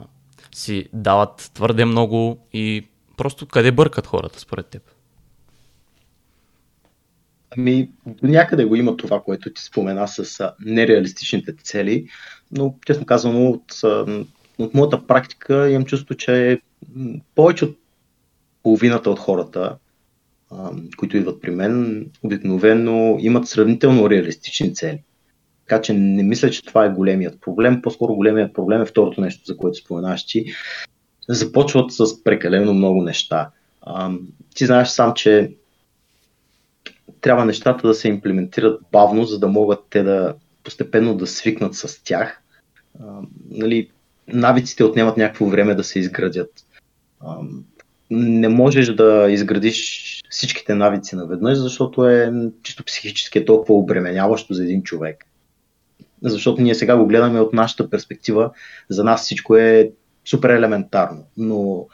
си 0.55 0.89
дават 0.93 1.51
твърде 1.53 1.85
много 1.85 2.47
и 2.53 2.87
просто 3.17 3.45
къде 3.45 3.71
бъркат 3.71 4.07
хората 4.07 4.39
според 4.39 4.65
теб? 4.67 4.83
Ами, 7.57 7.89
някъде 8.23 8.65
го 8.65 8.75
има 8.75 8.97
това, 8.97 9.21
което 9.21 9.53
ти 9.53 9.63
спомена 9.63 10.07
с 10.07 10.39
а, 10.39 10.53
нереалистичните 10.59 11.55
цели, 11.63 12.07
но 12.51 12.75
честно 12.85 13.05
казано 13.05 13.49
от, 13.49 13.81
от 14.57 14.73
моята 14.73 15.07
практика 15.07 15.69
имам 15.69 15.85
чувство, 15.85 16.15
че 16.15 16.61
повече 17.35 17.65
от 17.65 17.77
половината 18.63 19.09
от 19.09 19.19
хората, 19.19 19.77
които 20.97 21.17
идват 21.17 21.41
при 21.41 21.51
мен, 21.51 22.05
обикновено 22.23 23.17
имат 23.19 23.47
сравнително 23.47 24.09
реалистични 24.09 24.75
цели. 24.75 25.03
Така 25.67 25.81
че 25.81 25.93
не 25.93 26.23
мисля, 26.23 26.49
че 26.49 26.65
това 26.65 26.85
е 26.85 26.89
големият 26.89 27.41
проблем. 27.41 27.81
По-скоро 27.81 28.15
големият 28.15 28.53
проблем 28.53 28.81
е 28.81 28.85
второто 28.85 29.21
нещо, 29.21 29.45
за 29.45 29.57
което 29.57 29.77
споменаш 29.77 30.25
ти. 30.25 30.45
Започват 31.29 31.91
с 31.91 32.23
прекалено 32.23 32.73
много 32.73 33.01
неща. 33.01 33.49
Ти 34.55 34.65
знаеш 34.65 34.87
сам, 34.87 35.13
че 35.13 35.51
трябва 37.21 37.45
нещата 37.45 37.87
да 37.87 37.93
се 37.93 38.07
имплементират 38.07 38.81
бавно, 38.91 39.25
за 39.25 39.39
да 39.39 39.47
могат 39.47 39.79
те 39.89 40.03
да 40.03 40.35
постепенно 40.63 41.15
да 41.15 41.27
свикнат 41.27 41.75
с 41.75 42.03
тях. 42.03 42.41
Нали, 43.49 43.89
навиците 44.27 44.83
отнемат 44.83 45.17
някакво 45.17 45.45
време 45.45 45.75
да 45.75 45.83
се 45.83 45.99
изградят. 45.99 46.51
Не 48.11 48.49
можеш 48.49 48.87
да 48.87 49.27
изградиш 49.29 50.10
всичките 50.31 50.75
навици 50.75 51.15
наведнъж, 51.15 51.57
защото 51.57 52.07
е 52.07 52.33
чисто 52.63 52.83
психически 52.83 53.37
е 53.37 53.45
толкова 53.45 53.75
обременяващо 53.75 54.53
за 54.53 54.63
един 54.63 54.83
човек. 54.83 55.25
Защото 56.23 56.61
ние 56.61 56.75
сега 56.75 56.97
го 56.97 57.07
гледаме 57.07 57.39
от 57.39 57.53
нашата 57.53 57.89
перспектива. 57.89 58.51
За 58.89 59.03
нас 59.03 59.21
всичко 59.21 59.55
е 59.55 59.91
супер 60.25 60.49
елементарно. 60.49 61.23
Но 61.37 61.87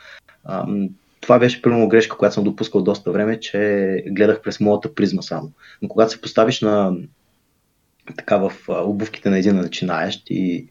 ам, 0.45 0.89
това 1.21 1.39
беше 1.39 1.61
примерно 1.61 1.89
грешка, 1.89 2.17
която 2.17 2.33
съм 2.33 2.43
допускал 2.43 2.81
доста 2.81 3.11
време, 3.11 3.39
че 3.39 4.03
гледах 4.07 4.41
през 4.41 4.59
моята 4.59 4.95
призма 4.95 5.21
само. 5.21 5.51
Но 5.81 5.89
когато 5.89 6.11
се 6.11 6.21
поставиш 6.21 6.61
на 6.61 6.93
така 8.17 8.37
в 8.37 8.51
обувките 8.69 9.29
на 9.29 9.37
един 9.37 9.55
начинаещ 9.55 10.23
и 10.29 10.67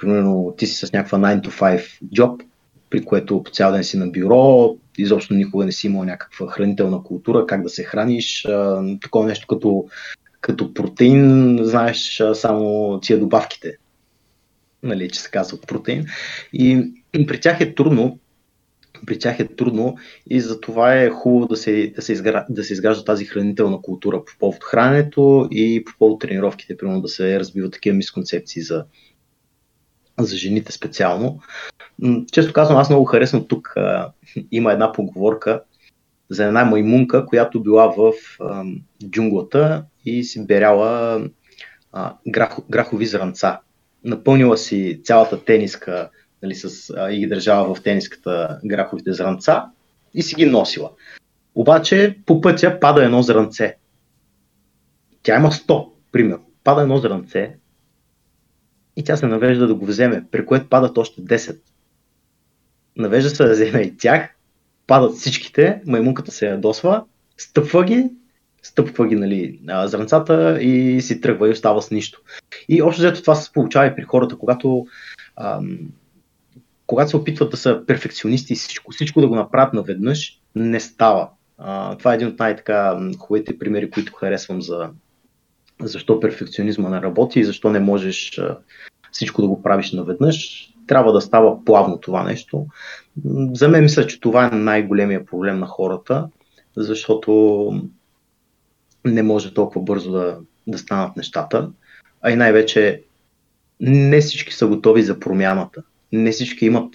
примерно 0.00 0.54
ти 0.58 0.66
си 0.66 0.86
с 0.86 0.92
някаква 0.92 1.18
9 1.18 1.46
to 1.46 1.48
5 1.48 1.82
job, 2.14 2.42
при 2.94 3.04
което 3.04 3.42
по 3.42 3.50
цял 3.50 3.72
ден 3.72 3.84
си 3.84 3.96
на 3.96 4.06
бюро, 4.06 4.76
изобщо 4.98 5.34
никога 5.34 5.64
не 5.64 5.72
си 5.72 5.86
имал 5.86 6.04
някаква 6.04 6.46
хранителна 6.46 7.02
култура, 7.02 7.46
как 7.46 7.62
да 7.62 7.68
се 7.68 7.84
храниш, 7.84 8.46
такова 9.02 9.26
нещо 9.26 9.46
като, 9.46 9.86
като 10.40 10.74
протеин, 10.74 11.58
знаеш 11.62 12.22
само 12.34 12.98
тия 13.00 13.18
добавките, 13.18 13.76
нали, 14.82 15.10
че 15.10 15.20
се 15.20 15.30
казва 15.30 15.58
протеин. 15.60 16.06
И 16.52 16.92
при 17.26 17.40
тях 17.40 17.60
е 17.60 17.74
трудно, 17.74 18.18
при 19.06 19.18
тях 19.18 19.40
е 19.40 19.48
трудно 19.56 19.96
и 20.30 20.40
затова 20.40 20.94
е 20.94 21.10
хубаво 21.10 21.46
да 21.46 21.56
се, 21.56 21.92
да 21.96 22.02
се, 22.02 22.12
изгражда, 22.12 22.46
да 22.50 22.64
се 22.64 22.72
изгражда 22.72 23.04
тази 23.04 23.24
хранителна 23.24 23.82
култура 23.82 24.24
по 24.24 24.32
повод 24.38 24.64
храненето 24.64 25.48
и 25.50 25.84
по 25.84 25.92
повод 25.98 26.20
тренировките, 26.20 26.76
примерно 26.76 27.00
да 27.00 27.08
се 27.08 27.40
разбиват 27.40 27.72
такива 27.72 27.96
мисконцепции 27.96 28.62
за, 28.62 28.84
за 30.18 30.36
жените 30.36 30.72
специално. 30.72 31.40
Често 32.32 32.52
казвам, 32.52 32.78
аз 32.78 32.90
много 32.90 33.04
харесвам 33.04 33.48
тук. 33.48 33.74
Има 34.52 34.72
една 34.72 34.92
поговорка 34.92 35.62
за 36.30 36.44
една 36.44 36.64
маймунка, 36.64 37.26
която 37.26 37.62
била 37.62 37.94
в 37.96 38.12
джунглата 39.10 39.84
и 40.04 40.24
си 40.24 40.46
беряла 40.46 41.20
грахови 42.70 43.06
зранца. 43.06 43.60
Напълнила 44.04 44.56
си 44.56 45.00
цялата 45.04 45.44
тениска 45.44 46.10
нали, 46.42 46.54
с, 46.54 46.94
и 47.10 47.18
ги 47.18 47.26
държава 47.26 47.74
в 47.74 47.82
тениската 47.82 48.58
граховите 48.64 49.12
зранца 49.12 49.64
и 50.14 50.22
си 50.22 50.34
ги 50.34 50.46
носила. 50.46 50.90
Обаче 51.54 52.18
по 52.26 52.40
пътя 52.40 52.80
пада 52.80 53.04
едно 53.04 53.22
зранце. 53.22 53.76
Тя 55.22 55.36
има 55.36 55.50
100, 55.50 55.88
примерно. 56.12 56.44
Пада 56.64 56.82
едно 56.82 56.96
зранце 56.96 57.56
и 58.96 59.04
тя 59.04 59.16
се 59.16 59.26
навежда 59.26 59.66
да 59.66 59.74
го 59.74 59.86
вземе, 59.86 60.24
при 60.30 60.46
което 60.46 60.68
падат 60.68 60.98
още 60.98 61.20
10. 61.20 61.58
Навежда 62.96 63.30
се 63.30 63.44
да 63.44 63.52
вземе 63.52 63.80
и 63.80 63.96
тях, 63.96 64.30
падат 64.86 65.16
всичките, 65.16 65.82
маймунката 65.86 66.30
се 66.30 66.46
ядосва, 66.46 67.04
стъпва 67.38 67.84
ги, 67.84 68.10
стъпва 68.62 69.06
ги 69.06 69.16
нали, 69.16 69.60
зранцата 69.84 70.62
и 70.62 71.02
си 71.02 71.20
тръгва 71.20 71.48
и 71.48 71.52
остава 71.52 71.82
с 71.82 71.90
нищо. 71.90 72.20
И 72.68 72.82
още 72.82 73.02
взето 73.02 73.20
това 73.20 73.34
се 73.34 73.52
получава 73.52 73.86
и 73.86 73.94
при 73.96 74.02
хората, 74.02 74.38
когато 74.38 74.86
ам, 75.36 75.78
когато 76.86 77.10
се 77.10 77.16
опитват 77.16 77.50
да 77.50 77.56
са 77.56 77.82
перфекционисти 77.86 78.52
и 78.52 78.56
всичко, 78.56 78.92
всичко 78.92 79.20
да 79.20 79.28
го 79.28 79.34
направят 79.34 79.74
наведнъж, 79.74 80.40
не 80.54 80.80
става. 80.80 81.28
А, 81.58 81.96
това 81.96 82.12
е 82.12 82.14
един 82.14 82.28
от 82.28 82.38
най-хубавите 82.38 83.58
примери, 83.58 83.90
които 83.90 84.12
харесвам 84.12 84.62
за 84.62 84.90
защо 85.88 86.20
перфекционизма 86.20 86.90
не 86.90 87.02
работи 87.02 87.40
и 87.40 87.44
защо 87.44 87.70
не 87.70 87.80
можеш 87.80 88.40
всичко 89.12 89.42
да 89.42 89.48
го 89.48 89.62
правиш 89.62 89.92
наведнъж. 89.92 90.68
Трябва 90.86 91.12
да 91.12 91.20
става 91.20 91.64
плавно 91.64 91.98
това 91.98 92.22
нещо. 92.22 92.66
За 93.52 93.68
мен 93.68 93.82
мисля, 93.82 94.06
че 94.06 94.20
това 94.20 94.46
е 94.46 94.56
най-големия 94.56 95.26
проблем 95.26 95.58
на 95.58 95.66
хората, 95.66 96.28
защото 96.76 97.72
не 99.04 99.22
може 99.22 99.54
толкова 99.54 99.80
бързо 99.80 100.12
да, 100.12 100.38
да 100.66 100.78
станат 100.78 101.16
нещата, 101.16 101.70
а 102.22 102.30
и 102.30 102.36
най-вече 102.36 103.02
не 103.80 104.20
всички 104.20 104.54
са 104.54 104.66
готови 104.66 105.02
за 105.02 105.20
промяната 105.20 105.82
не 106.14 106.30
всички 106.30 106.66
имат 106.66 106.94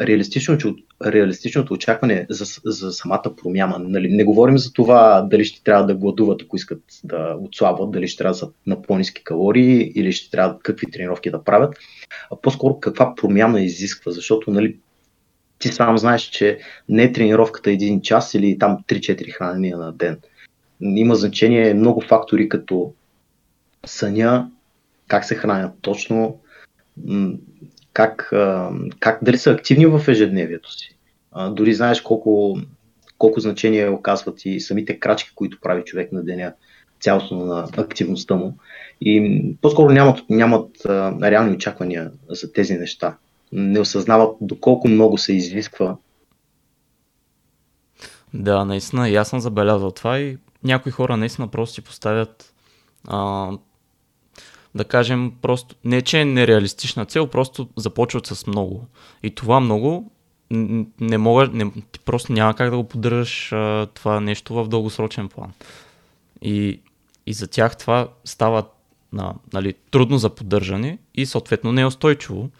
реалистично, 0.00 0.58
реалистичното 1.06 1.74
очакване 1.74 2.26
за, 2.30 2.60
за 2.64 2.92
самата 2.92 3.34
промяна. 3.42 3.78
Нали, 3.78 4.08
не 4.08 4.24
говорим 4.24 4.58
за 4.58 4.72
това 4.72 5.26
дали 5.30 5.44
ще 5.44 5.62
трябва 5.62 5.86
да 5.86 5.94
гладуват, 5.94 6.42
ако 6.42 6.56
искат 6.56 6.82
да 7.04 7.36
отслабват, 7.40 7.90
дали 7.90 8.08
ще 8.08 8.18
трябва 8.18 8.32
да 8.32 8.38
са 8.38 8.48
на 8.66 8.82
по-низки 8.82 9.24
калории 9.24 9.92
или 9.94 10.12
ще 10.12 10.30
трябва 10.30 10.58
какви 10.58 10.90
тренировки 10.90 11.30
да 11.30 11.44
правят, 11.44 11.76
а 12.32 12.36
по-скоро 12.36 12.80
каква 12.80 13.14
промяна 13.14 13.60
изисква, 13.60 14.12
защото 14.12 14.50
нали, 14.50 14.76
ти 15.58 15.68
сам 15.68 15.98
знаеш, 15.98 16.22
че 16.22 16.58
не 16.88 17.02
е 17.02 17.12
тренировката 17.12 17.70
един 17.70 18.00
час 18.00 18.34
или 18.34 18.58
там 18.58 18.78
3-4 18.88 19.30
хранения 19.30 19.78
на 19.78 19.92
ден. 19.92 20.18
Има 20.80 21.14
значение 21.14 21.74
много 21.74 22.00
фактори 22.00 22.48
като 22.48 22.92
съня, 23.86 24.50
как 25.08 25.24
се 25.24 25.34
хранят 25.34 25.72
точно, 25.80 26.38
как, 27.92 28.30
как 29.00 29.24
дали 29.24 29.38
са 29.38 29.50
активни 29.50 29.86
в 29.86 30.08
ежедневието 30.08 30.72
си. 30.72 30.96
Дори 31.50 31.74
знаеш 31.74 32.00
колко, 32.00 32.58
колко 33.18 33.40
значение 33.40 33.88
оказват 33.88 34.44
и 34.44 34.60
самите 34.60 35.00
крачки, 35.00 35.30
които 35.34 35.60
прави 35.60 35.84
човек 35.84 36.12
на 36.12 36.24
деня, 36.24 36.52
цялостно 37.00 37.44
на 37.44 37.68
активността 37.76 38.34
му. 38.34 38.56
И 39.00 39.42
по-скоро 39.62 39.92
нямат, 39.92 40.20
нямат 40.28 40.70
реални 41.22 41.54
очаквания 41.54 42.12
за 42.28 42.52
тези 42.52 42.74
неща. 42.74 43.16
Не 43.52 43.80
осъзнават 43.80 44.36
доколко 44.40 44.88
много 44.88 45.18
се 45.18 45.32
изисква. 45.32 45.96
Да, 48.34 48.64
наистина, 48.64 49.08
и 49.08 49.16
аз 49.16 49.28
съм 49.28 49.40
забелязал 49.40 49.90
това 49.90 50.18
и 50.18 50.38
някои 50.64 50.92
хора 50.92 51.16
наистина 51.16 51.48
просто 51.48 51.74
си 51.74 51.82
поставят 51.82 52.54
а, 53.08 53.50
да 54.74 54.84
кажем, 54.84 55.32
просто 55.42 55.74
не 55.84 56.02
че 56.02 56.20
е 56.20 56.24
нереалистична 56.24 57.06
цел, 57.06 57.26
просто 57.26 57.68
започват 57.76 58.26
с 58.26 58.46
много. 58.46 58.86
И 59.22 59.34
това 59.34 59.60
много 59.60 60.10
не 61.00 61.18
мога, 61.18 61.48
не, 61.52 61.70
ти 61.92 62.00
просто 62.00 62.32
няма 62.32 62.54
как 62.54 62.70
да 62.70 62.76
го 62.76 62.84
поддържаш 62.84 63.48
това 63.94 64.20
нещо 64.20 64.54
в 64.54 64.68
дългосрочен 64.68 65.28
план. 65.28 65.52
И, 66.42 66.80
и 67.26 67.32
за 67.32 67.46
тях 67.46 67.76
това 67.76 68.08
става 68.24 68.64
на, 69.12 69.34
нали, 69.52 69.74
трудно 69.90 70.18
за 70.18 70.30
поддържане 70.30 70.98
и 71.14 71.26
съответно 71.26 71.72
неустойчиво 71.72 72.50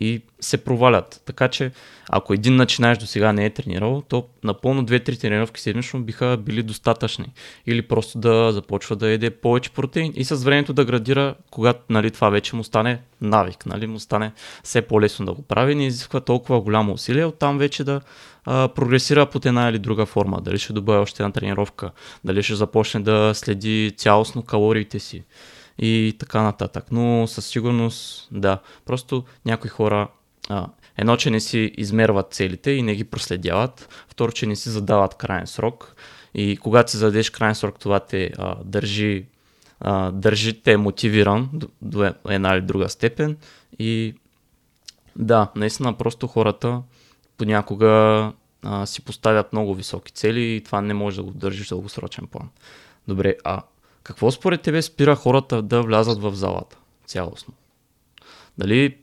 и 0.00 0.22
се 0.40 0.64
провалят. 0.64 1.22
Така 1.26 1.48
че, 1.48 1.70
ако 2.10 2.34
един 2.34 2.56
начинаеш 2.56 2.98
до 2.98 3.06
сега 3.06 3.32
не 3.32 3.44
е 3.44 3.50
тренирал, 3.50 4.02
то 4.08 4.26
напълно 4.44 4.86
2-3 4.86 5.20
тренировки 5.20 5.60
седмично 5.60 6.02
биха 6.02 6.36
били 6.40 6.62
достатъчни. 6.62 7.32
Или 7.66 7.82
просто 7.82 8.18
да 8.18 8.52
започва 8.52 8.96
да 8.96 9.08
еде 9.08 9.30
повече 9.30 9.70
протеин 9.70 10.12
и 10.16 10.24
с 10.24 10.44
времето 10.44 10.72
да 10.72 10.84
градира, 10.84 11.34
когато 11.50 11.80
нали, 11.90 12.10
това 12.10 12.30
вече 12.30 12.56
му 12.56 12.64
стане 12.64 13.00
навик, 13.20 13.66
нали, 13.66 13.86
му 13.86 13.98
стане 13.98 14.32
все 14.64 14.82
по-лесно 14.82 15.26
да 15.26 15.32
го 15.32 15.42
прави, 15.42 15.74
не 15.74 15.86
изисква 15.86 16.20
толкова 16.20 16.60
голямо 16.60 16.92
усилие, 16.92 17.24
оттам 17.24 17.58
вече 17.58 17.84
да 17.84 18.00
а, 18.44 18.68
прогресира 18.68 19.26
под 19.26 19.46
една 19.46 19.68
или 19.68 19.78
друга 19.78 20.06
форма. 20.06 20.40
Дали 20.40 20.58
ще 20.58 20.72
добави 20.72 20.98
още 20.98 21.22
една 21.22 21.32
тренировка, 21.32 21.90
дали 22.24 22.42
ще 22.42 22.54
започне 22.54 23.00
да 23.00 23.32
следи 23.34 23.92
цялостно 23.96 24.42
калориите 24.42 24.98
си 24.98 25.24
и 25.80 26.16
така 26.18 26.42
нататък. 26.42 26.84
Но 26.90 27.26
със 27.26 27.46
сигурност, 27.46 28.28
да, 28.32 28.58
просто 28.84 29.24
някои 29.44 29.70
хора 29.70 30.08
а, 30.48 30.66
едно, 30.98 31.16
че 31.16 31.30
не 31.30 31.40
си 31.40 31.72
измерват 31.76 32.32
целите 32.32 32.70
и 32.70 32.82
не 32.82 32.94
ги 32.94 33.04
проследяват, 33.04 34.04
второ, 34.08 34.32
че 34.32 34.46
не 34.46 34.56
си 34.56 34.68
задават 34.68 35.14
крайен 35.14 35.46
срок 35.46 35.96
и 36.34 36.56
когато 36.56 36.90
си 36.90 36.96
зададеш 36.96 37.30
крайен 37.30 37.54
срок, 37.54 37.78
това 37.78 38.00
те 38.00 38.30
а, 38.38 38.56
държи, 38.64 39.24
а, 39.80 40.10
държи 40.10 40.62
те 40.62 40.76
мотивиран 40.76 41.48
до, 41.52 41.68
до 41.82 42.12
една 42.28 42.54
или 42.54 42.60
друга 42.60 42.88
степен 42.88 43.36
и 43.78 44.14
да, 45.16 45.48
наистина 45.56 45.92
просто 45.92 46.26
хората 46.26 46.82
понякога 47.38 48.32
а, 48.62 48.86
си 48.86 49.04
поставят 49.04 49.52
много 49.52 49.74
високи 49.74 50.12
цели 50.12 50.54
и 50.54 50.60
това 50.60 50.80
не 50.80 50.94
може 50.94 51.16
да 51.16 51.22
го 51.22 51.30
държиш 51.30 51.66
в 51.66 51.68
дългосрочен 51.68 52.26
план. 52.26 52.48
Добре, 53.08 53.36
а 53.44 53.62
какво 54.02 54.30
според 54.30 54.62
тебе 54.62 54.82
спира 54.82 55.16
хората 55.16 55.62
да 55.62 55.82
влязат 55.82 56.18
в 56.18 56.34
залата 56.34 56.76
цялостно? 57.06 57.54
Дали 58.58 58.96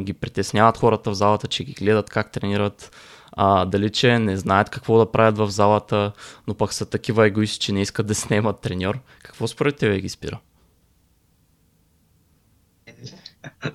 ги 0.00 0.12
притесняват 0.12 0.78
хората 0.78 1.10
в 1.10 1.14
залата, 1.14 1.46
че 1.46 1.64
ги 1.64 1.72
гледат 1.72 2.10
как 2.10 2.32
тренират, 2.32 2.96
а, 3.32 3.64
дали 3.64 3.90
че 3.90 4.18
не 4.18 4.36
знаят 4.36 4.70
какво 4.70 4.98
да 4.98 5.12
правят 5.12 5.38
в 5.38 5.50
залата, 5.50 6.12
но 6.46 6.54
пък 6.54 6.72
са 6.72 6.86
такива 6.90 7.26
егоисти, 7.26 7.58
че 7.58 7.72
не 7.72 7.80
искат 7.80 8.06
да 8.06 8.14
снимат 8.14 8.60
треньор. 8.60 8.98
Какво 9.22 9.46
според 9.46 9.76
тебе 9.76 10.00
ги 10.00 10.08
спира? 10.08 10.38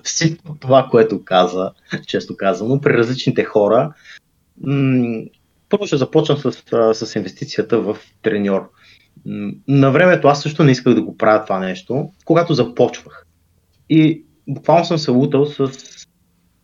Всичко 0.02 0.56
това, 0.60 0.88
което 0.90 1.24
каза, 1.24 1.72
често 2.06 2.36
казано, 2.36 2.80
при 2.80 2.92
различните 2.92 3.44
хора, 3.44 3.94
м- 4.60 5.22
първо 5.68 5.86
ще 5.86 5.96
започна 5.96 6.36
с, 6.36 6.52
с 7.06 7.16
инвестицията 7.16 7.80
в 7.80 7.96
треньор. 8.22 8.70
На 9.68 9.90
времето 9.90 10.28
аз 10.28 10.42
също 10.42 10.64
не 10.64 10.70
исках 10.70 10.94
да 10.94 11.02
го 11.02 11.16
правя 11.16 11.44
това 11.44 11.58
нещо, 11.58 12.10
когато 12.24 12.54
започвах. 12.54 13.26
И 13.90 14.22
буквално 14.48 14.84
съм 14.84 14.98
се 14.98 15.10
лутал 15.10 15.46
с 15.46 15.70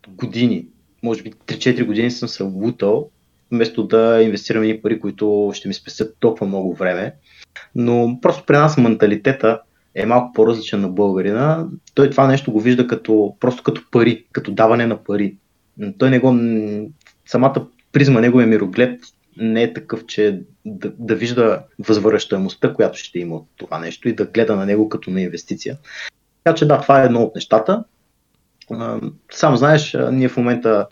години. 0.09 0.67
Може 1.03 1.23
би 1.23 1.33
3-4 1.33 1.85
години 1.85 2.11
съм 2.11 2.29
се 2.29 2.43
лутал, 2.43 3.11
вместо 3.51 3.87
да 3.87 4.23
инвестирам 4.23 4.65
и 4.65 4.83
пари, 4.83 5.01
които 5.01 5.51
ще 5.55 5.69
ми 5.69 5.75
спестят 5.75 6.17
толкова 6.21 6.47
много 6.47 6.75
време. 6.75 7.15
Но 7.75 8.19
просто 8.23 8.45
при 8.47 8.57
нас 8.57 8.79
менталитета 8.79 9.61
е 9.95 10.07
малко 10.07 10.33
по-различен 10.33 10.81
на 10.81 10.89
българина. 10.89 11.67
Той 11.95 12.11
това 12.11 12.27
нещо 12.27 12.53
го 12.53 12.61
вижда 12.61 12.87
като, 12.87 13.37
просто 13.41 13.63
като 13.63 13.83
пари, 13.91 14.25
като 14.33 14.53
даване 14.53 14.87
на 14.87 15.05
пари. 15.05 15.37
Той 15.99 16.11
не 16.11 16.19
го, 16.19 16.39
самата 17.27 17.67
призма, 17.93 18.21
неговия 18.21 18.47
мироглед 18.47 19.01
не 19.37 19.63
е 19.63 19.73
такъв, 19.73 20.07
че 20.07 20.41
да, 20.65 20.93
да 20.99 21.15
вижда 21.15 21.63
възвръщаемостта, 21.79 22.75
която 22.75 22.99
ще 22.99 23.19
има 23.19 23.37
от 23.37 23.47
това 23.57 23.79
нещо 23.79 24.09
и 24.09 24.15
да 24.15 24.25
гледа 24.25 24.57
на 24.57 24.67
него 24.67 24.89
като 24.89 25.11
на 25.11 25.23
инвестиция. 25.23 25.79
Така 26.45 26.55
че 26.55 26.67
да, 26.67 26.81
това 26.81 27.03
е 27.03 27.07
едно 27.07 27.23
от 27.23 27.35
нещата. 27.35 27.85
Сам 29.33 29.57
знаеш, 29.57 29.97
ние 30.13 30.29
в 30.29 30.37
момента, 30.37 30.87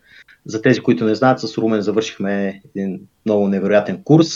за 0.44 0.62
тези, 0.62 0.80
които 0.80 1.04
не 1.04 1.14
знаят, 1.14 1.40
с 1.40 1.58
Румен 1.58 1.80
завършихме 1.80 2.62
един 2.74 3.00
много 3.26 3.48
невероятен 3.48 4.02
курс, 4.02 4.28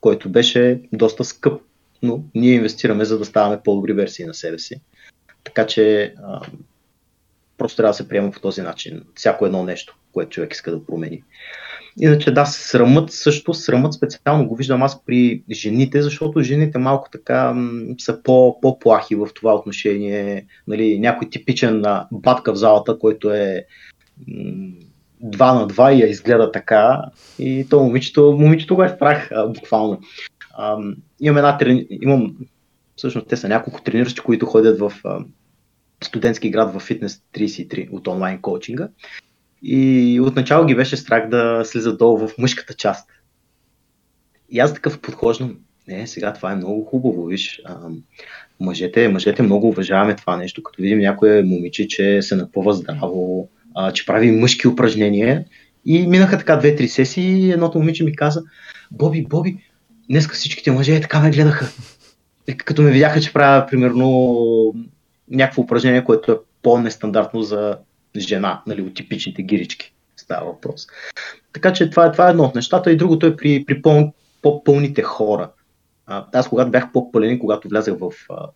който 0.00 0.28
беше 0.28 0.80
доста 0.92 1.24
скъп, 1.24 1.62
но 2.02 2.22
ние 2.34 2.54
инвестираме, 2.54 3.04
за 3.04 3.18
да 3.18 3.24
ставаме 3.24 3.60
по-добри 3.64 3.92
версии 3.92 4.24
на 4.24 4.34
себе 4.34 4.58
си. 4.58 4.80
Така 5.44 5.66
че 5.66 6.14
просто 7.58 7.76
трябва 7.76 7.90
да 7.90 7.94
се 7.94 8.08
приема 8.08 8.30
по 8.30 8.40
този 8.40 8.62
начин. 8.62 9.04
Всяко 9.14 9.46
едно 9.46 9.64
нещо, 9.64 9.96
което 10.12 10.30
човек 10.30 10.52
иска 10.52 10.70
да 10.70 10.86
промени. 10.86 11.22
Иначе 12.00 12.30
да, 12.30 12.44
срамът 12.44 13.12
също, 13.12 13.54
срамът 13.54 13.94
специално 13.94 14.48
го 14.48 14.56
виждам 14.56 14.82
аз 14.82 15.04
при 15.04 15.42
жените, 15.50 16.02
защото 16.02 16.42
жените 16.42 16.78
малко 16.78 17.08
така 17.12 17.54
са 17.98 18.22
по, 18.22 18.60
по-плахи 18.60 19.14
в 19.14 19.28
това 19.34 19.54
отношение. 19.54 20.46
Нали, 20.68 20.98
някой 20.98 21.30
типичен 21.30 21.84
батка 22.12 22.52
в 22.52 22.56
залата, 22.56 22.98
който 22.98 23.30
е 23.30 23.64
м- 24.28 24.72
2 25.24 25.54
на 25.54 25.68
2 25.68 25.94
и 25.94 26.00
я 26.00 26.08
изгледа 26.08 26.52
така 26.52 27.02
и 27.38 27.66
то 27.70 27.82
момичето, 27.82 28.36
момичето 28.40 28.74
го 28.74 28.82
е 28.82 28.88
страх, 28.88 29.30
буквално. 29.46 30.00
Имам 31.20 31.36
една 31.36 31.58
трени... 31.58 31.86
имам, 31.90 32.36
всъщност 32.96 33.28
те 33.28 33.36
са 33.36 33.48
няколко 33.48 33.82
трениращи, 33.82 34.20
които 34.20 34.46
ходят 34.46 34.78
в 34.78 34.92
студентски 36.04 36.50
град 36.50 36.74
в 36.74 36.80
Фитнес 36.80 37.22
33 37.34 37.90
от 37.90 38.06
онлайн 38.06 38.40
коучинга 38.40 38.88
и 39.64 40.20
отначало 40.20 40.66
ги 40.66 40.74
беше 40.74 40.96
страх 40.96 41.28
да 41.28 41.62
слизат 41.64 41.98
долу 41.98 42.18
в 42.18 42.38
мъжката 42.38 42.74
част. 42.74 43.08
И 44.50 44.58
аз 44.58 44.74
такъв 44.74 45.00
подхождам, 45.00 45.56
не, 45.88 46.06
сега 46.06 46.32
това 46.32 46.52
е 46.52 46.56
много 46.56 46.84
хубаво, 46.84 47.24
виж, 47.24 47.62
а, 47.64 47.76
мъжете, 48.60 49.08
мъжете 49.08 49.42
много 49.42 49.68
уважаваме 49.68 50.16
това 50.16 50.36
нещо, 50.36 50.62
като 50.62 50.82
видим 50.82 50.98
някое 50.98 51.42
момиче, 51.42 51.88
че 51.88 52.22
се 52.22 52.36
напъва 52.36 52.72
здраво, 52.72 53.48
а, 53.74 53.92
че 53.92 54.06
прави 54.06 54.30
мъжки 54.30 54.68
упражнения. 54.68 55.44
И 55.84 56.06
минаха 56.06 56.38
така 56.38 56.56
две-три 56.56 56.88
сесии 56.88 57.46
и 57.46 57.52
едното 57.52 57.78
момиче 57.78 58.04
ми 58.04 58.16
каза, 58.16 58.42
Боби, 58.90 59.26
Боби, 59.28 59.56
днеска 60.10 60.34
всичките 60.34 60.70
мъже 60.70 61.00
така 61.00 61.20
ме 61.20 61.30
гледаха. 61.30 61.66
И 62.48 62.56
като 62.56 62.82
ме 62.82 62.90
видяха, 62.90 63.20
че 63.20 63.32
правя 63.32 63.66
примерно 63.66 64.74
някакво 65.30 65.62
упражнение, 65.62 66.04
което 66.04 66.32
е 66.32 66.36
по-нестандартно 66.62 67.42
за 67.42 67.76
жена, 68.16 68.62
нали, 68.66 68.82
от 68.82 68.94
типичните 68.94 69.42
гирички 69.42 69.94
става 70.16 70.46
въпрос. 70.46 70.86
Така 71.52 71.72
че 71.72 71.90
това, 71.90 72.12
това 72.12 72.26
е 72.26 72.30
едно 72.30 72.44
от 72.44 72.54
нещата 72.54 72.92
и 72.92 72.96
другото 72.96 73.26
е 73.26 73.36
при, 73.36 73.64
при 73.64 73.82
пъл, 73.82 74.12
по-пълните 74.42 75.02
хора. 75.02 75.50
А, 76.06 76.26
аз 76.32 76.48
когато 76.48 76.70
бях 76.70 76.92
по-пълен, 76.92 77.38
когато 77.38 77.68
влязах 77.68 77.94
в... 77.98 78.10
А, 78.30 78.48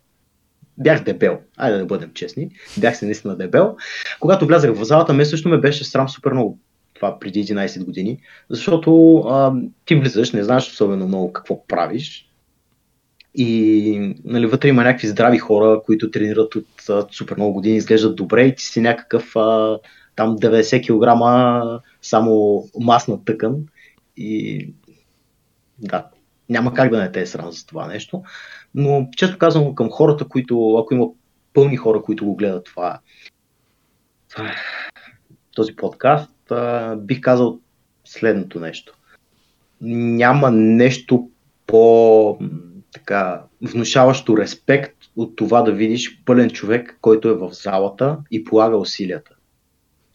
бях 0.78 1.04
дебел, 1.04 1.38
айде 1.56 1.78
да 1.78 1.86
бъдем 1.86 2.10
честни, 2.14 2.50
бях 2.78 2.96
се 2.96 3.04
наистина 3.04 3.36
дебел. 3.36 3.76
Когато 4.20 4.46
влязах 4.46 4.74
в 4.74 4.84
залата, 4.84 5.12
ме 5.12 5.24
също 5.24 5.48
ме 5.48 5.58
беше 5.58 5.84
срам 5.84 6.08
супер 6.08 6.32
много 6.32 6.58
това 6.94 7.18
преди 7.18 7.44
11 7.44 7.84
години, 7.84 8.18
защото 8.50 9.18
а, 9.18 9.54
ти 9.84 9.94
влизаш, 9.94 10.32
не 10.32 10.44
знаеш 10.44 10.70
особено 10.70 11.06
много 11.06 11.32
какво 11.32 11.66
правиш, 11.66 12.27
и 13.34 14.14
нали, 14.24 14.46
вътре 14.46 14.68
има 14.68 14.82
някакви 14.82 15.08
здрави 15.08 15.38
хора, 15.38 15.82
които 15.86 16.10
тренират 16.10 16.54
от 16.54 16.88
а, 16.88 17.06
супер 17.10 17.36
много 17.36 17.52
години, 17.52 17.76
изглеждат 17.76 18.16
добре 18.16 18.44
и 18.44 18.54
ти 18.54 18.64
си 18.64 18.80
някакъв 18.80 19.36
а, 19.36 19.78
там 20.16 20.38
90 20.38 20.82
кг 20.82 21.82
само 22.02 22.64
масна 22.80 23.24
тъкан 23.24 23.56
и 24.16 24.68
да, 25.78 26.06
няма 26.48 26.74
как 26.74 26.90
да 26.90 27.00
не 27.00 27.12
те 27.12 27.20
е 27.20 27.26
срам 27.26 27.52
за 27.52 27.66
това 27.66 27.86
нещо. 27.86 28.22
Но 28.74 29.08
често 29.16 29.38
казвам 29.38 29.74
към 29.74 29.90
хората, 29.90 30.28
които, 30.28 30.76
ако 30.76 30.94
има 30.94 31.06
пълни 31.54 31.76
хора, 31.76 32.02
които 32.02 32.24
го 32.24 32.36
гледат 32.36 32.64
това, 32.64 32.98
този 35.54 35.76
подкаст, 35.76 36.50
а, 36.50 36.96
бих 36.96 37.20
казал 37.20 37.58
следното 38.04 38.60
нещо. 38.60 38.94
Няма 39.80 40.50
нещо 40.50 41.30
по 41.66 42.38
така 42.92 43.42
внушаващо 43.62 44.36
респект 44.36 44.94
от 45.16 45.36
това 45.36 45.62
да 45.62 45.72
видиш 45.72 46.22
пълен 46.24 46.50
човек, 46.50 46.98
който 47.00 47.28
е 47.28 47.34
в 47.34 47.50
залата 47.52 48.18
и 48.30 48.44
полага 48.44 48.76
усилията. 48.76 49.30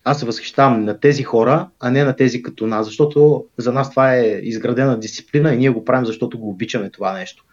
Аз 0.04 0.20
се 0.20 0.26
възхищавам 0.26 0.86
на 0.86 1.00
тези 1.00 1.24
хора, 1.24 1.70
а 1.80 1.92
не 1.92 2.04
на 2.04 2.16
тези 2.16 2.44
като 2.44 2.68
нас, 2.68 2.86
защото 2.86 3.46
за 3.58 3.74
нас 3.74 3.90
това 3.90 4.16
е 4.16 4.40
изградена 4.44 5.00
дисциплина 5.00 5.54
и 5.54 5.58
ние 5.58 5.70
го 5.70 5.86
правим, 5.86 6.06
защото 6.06 6.40
го 6.40 6.50
обичаме 6.50 6.90
това 6.90 7.14
нещо. 7.14 7.46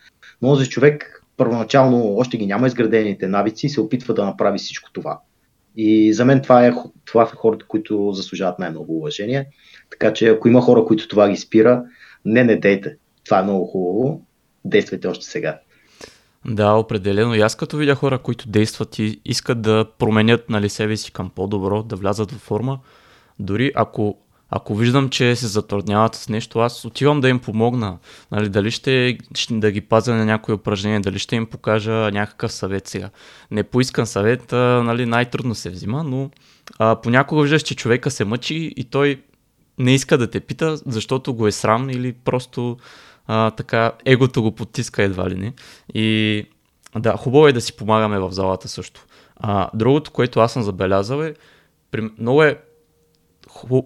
Но 0.42 0.48
този 0.48 0.68
човек 0.68 1.24
първоначално 1.36 2.16
още 2.16 2.36
ги 2.36 2.46
няма 2.46 2.66
изградените 2.66 3.28
навици 3.28 3.66
и 3.66 3.68
се 3.68 3.80
опитва 3.80 4.14
да 4.14 4.24
направи 4.24 4.58
всичко 4.58 4.92
това. 4.92 5.20
И 5.76 6.12
за 6.12 6.24
мен 6.24 6.42
това, 6.42 6.66
е, 6.66 6.74
това 7.04 7.26
са 7.26 7.36
хората, 7.36 7.64
които 7.68 8.12
заслужават 8.12 8.58
най-много 8.58 8.96
уважение. 8.96 9.46
Така 9.90 10.12
че 10.12 10.28
ако 10.28 10.48
има 10.48 10.60
хора, 10.60 10.84
които 10.84 11.08
това 11.08 11.28
ги 11.28 11.36
спира, 11.36 11.84
не, 12.24 12.44
не 12.44 12.56
дейте. 12.56 12.96
Това 13.24 13.38
е 13.38 13.42
много 13.42 13.66
хубаво 13.66 14.22
действайте 14.64 15.08
още 15.08 15.24
сега. 15.24 15.58
Да, 16.46 16.72
определено. 16.72 17.34
И 17.34 17.40
аз 17.40 17.54
като 17.54 17.76
видя 17.76 17.94
хора, 17.94 18.18
които 18.18 18.48
действат 18.48 18.98
и 18.98 19.20
искат 19.24 19.62
да 19.62 19.86
променят 19.98 20.50
нали, 20.50 20.68
себе 20.68 20.96
си 20.96 21.12
към 21.12 21.30
по-добро, 21.30 21.82
да 21.82 21.96
влязат 21.96 22.32
в 22.32 22.38
форма, 22.38 22.78
дори 23.38 23.72
ако, 23.74 24.18
ако 24.50 24.74
виждам, 24.74 25.08
че 25.08 25.36
се 25.36 25.46
затрудняват 25.46 26.14
с 26.14 26.28
нещо, 26.28 26.58
аз 26.58 26.84
отивам 26.84 27.20
да 27.20 27.28
им 27.28 27.38
помогна. 27.38 27.98
Нали, 28.32 28.48
дали 28.48 28.70
ще, 28.70 29.18
ще 29.34 29.54
да 29.54 29.70
ги 29.70 29.80
пазя 29.80 30.14
на 30.14 30.24
някои 30.24 30.54
упражнения, 30.54 31.00
дали 31.00 31.18
ще 31.18 31.36
им 31.36 31.46
покажа 31.46 31.92
някакъв 31.92 32.52
съвет 32.52 32.88
сега. 32.88 33.10
Не 33.50 33.62
поискан 33.62 34.06
съвет, 34.06 34.52
а, 34.52 34.82
нали, 34.82 35.06
най-трудно 35.06 35.54
се 35.54 35.70
взима, 35.70 36.04
но 36.04 36.30
а, 36.78 36.96
понякога 36.96 37.42
виждаш, 37.42 37.62
че 37.62 37.76
човека 37.76 38.10
се 38.10 38.24
мъчи 38.24 38.72
и 38.76 38.84
той 38.84 39.22
не 39.78 39.94
иска 39.94 40.18
да 40.18 40.30
те 40.30 40.40
пита, 40.40 40.76
защото 40.86 41.34
го 41.34 41.46
е 41.46 41.52
срам 41.52 41.90
или 41.90 42.12
просто 42.12 42.76
а, 43.32 43.50
така 43.50 43.92
егото 44.04 44.42
го 44.42 44.54
потиска 44.54 45.02
едва 45.02 45.30
ли 45.30 45.34
не. 45.34 45.52
И 45.94 46.46
да, 46.96 47.16
хубаво 47.16 47.46
е 47.46 47.52
да 47.52 47.60
си 47.60 47.76
помагаме 47.76 48.18
в 48.18 48.32
залата 48.32 48.68
също. 48.68 49.06
А, 49.36 49.70
другото, 49.74 50.10
което 50.10 50.40
аз 50.40 50.52
съм 50.52 50.62
забелязал 50.62 51.22
е, 51.22 51.34
при, 51.90 52.10
много 52.18 52.42
е 52.42 52.60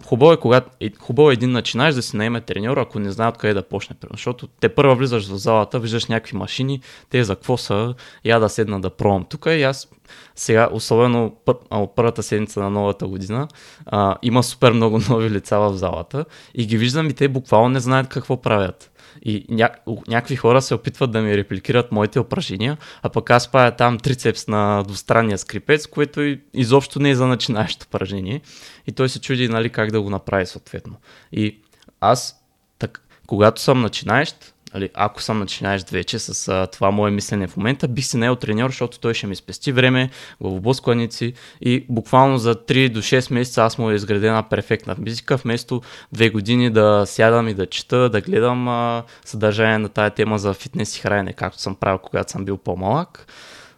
хубаво 0.04 0.32
е, 0.32 0.36
когато, 0.36 0.70
хубаво 0.98 1.30
е 1.30 1.32
един 1.32 1.50
начинаеш 1.50 1.94
да 1.94 2.02
си 2.02 2.16
наеме 2.16 2.40
треньор, 2.40 2.76
ако 2.76 2.98
не 2.98 3.10
знае 3.10 3.28
откъде 3.28 3.54
да 3.54 3.62
почне. 3.62 3.96
Защото 4.12 4.46
те 4.46 4.68
първа 4.68 4.94
влизаш 4.94 5.28
в 5.28 5.36
залата, 5.36 5.78
виждаш 5.78 6.06
някакви 6.06 6.36
машини, 6.36 6.80
те 7.10 7.24
за 7.24 7.36
какво 7.36 7.56
са, 7.56 7.94
я 8.24 8.38
да 8.38 8.48
седна 8.48 8.80
да 8.80 8.90
пробвам 8.90 9.24
тук 9.24 9.46
и 9.46 9.62
аз 9.62 9.88
сега, 10.34 10.68
особено 10.72 11.36
пър, 11.44 11.56
а, 11.70 11.86
първата 11.86 12.22
седмица 12.22 12.60
на 12.60 12.70
новата 12.70 13.06
година, 13.06 13.48
а, 13.86 14.16
има 14.22 14.42
супер 14.42 14.72
много 14.72 15.00
нови 15.08 15.30
лица 15.30 15.58
в 15.58 15.76
залата 15.76 16.24
и 16.54 16.66
ги 16.66 16.76
виждам 16.76 17.10
и 17.10 17.12
те 17.12 17.28
буквално 17.28 17.68
не 17.68 17.80
знаят 17.80 18.08
какво 18.08 18.42
правят. 18.42 18.90
И 19.22 19.46
ня... 19.48 19.70
някакви 20.08 20.36
хора 20.36 20.62
се 20.62 20.74
опитват 20.74 21.10
да 21.10 21.22
ми 21.22 21.36
репликират 21.36 21.92
моите 21.92 22.18
упражнения, 22.20 22.76
а 23.02 23.08
пък 23.08 23.30
аз 23.30 23.50
правя 23.50 23.70
там 23.70 23.98
трицепс 23.98 24.48
на 24.48 24.82
двустранния 24.82 25.38
скрипец, 25.38 25.86
което 25.86 26.36
изобщо 26.54 27.00
не 27.00 27.10
е 27.10 27.14
за 27.14 27.26
начинаещо 27.26 27.86
упражнение. 27.88 28.40
И 28.86 28.92
той 28.92 29.08
се 29.08 29.20
чуди 29.20 29.48
нали, 29.48 29.70
как 29.70 29.90
да 29.90 30.02
го 30.02 30.10
направи 30.10 30.46
съответно. 30.46 30.96
И 31.32 31.58
аз, 32.00 32.44
так, 32.78 33.08
когато 33.26 33.60
съм 33.60 33.80
начинаещ, 33.80 34.53
Али, 34.76 34.90
ако 34.94 35.22
съм 35.22 35.38
начинаещ 35.38 35.90
вече 35.90 36.18
с 36.18 36.48
а, 36.48 36.66
това 36.66 36.90
мое 36.90 37.10
мислене 37.10 37.46
в 37.46 37.56
момента, 37.56 37.88
бих 37.88 38.06
се 38.06 38.16
наел 38.16 38.36
треньор, 38.36 38.70
защото 38.70 39.00
той 39.00 39.14
ще 39.14 39.26
ми 39.26 39.36
спести 39.36 39.72
време, 39.72 40.10
главоблъскваници 40.40 41.32
и 41.60 41.86
буквално 41.88 42.38
за 42.38 42.54
3 42.54 42.88
до 42.88 43.02
6 43.02 43.32
месеца 43.32 43.62
аз 43.62 43.78
му 43.78 43.90
е 43.90 43.94
изградена 43.94 44.42
перфектна 44.42 44.96
физика, 45.04 45.36
вместо 45.36 45.82
2 46.16 46.32
години 46.32 46.70
да 46.70 47.04
сядам 47.06 47.48
и 47.48 47.54
да 47.54 47.66
чета, 47.66 48.10
да 48.10 48.20
гледам 48.20 48.68
а, 48.68 49.02
съдържание 49.24 49.78
на 49.78 49.88
тая 49.88 50.10
тема 50.10 50.38
за 50.38 50.54
фитнес 50.54 50.96
и 50.96 51.00
хранене, 51.00 51.32
както 51.32 51.60
съм 51.60 51.74
правил, 51.74 51.98
когато 51.98 52.32
съм 52.32 52.44
бил 52.44 52.56
по-малък. 52.56 53.26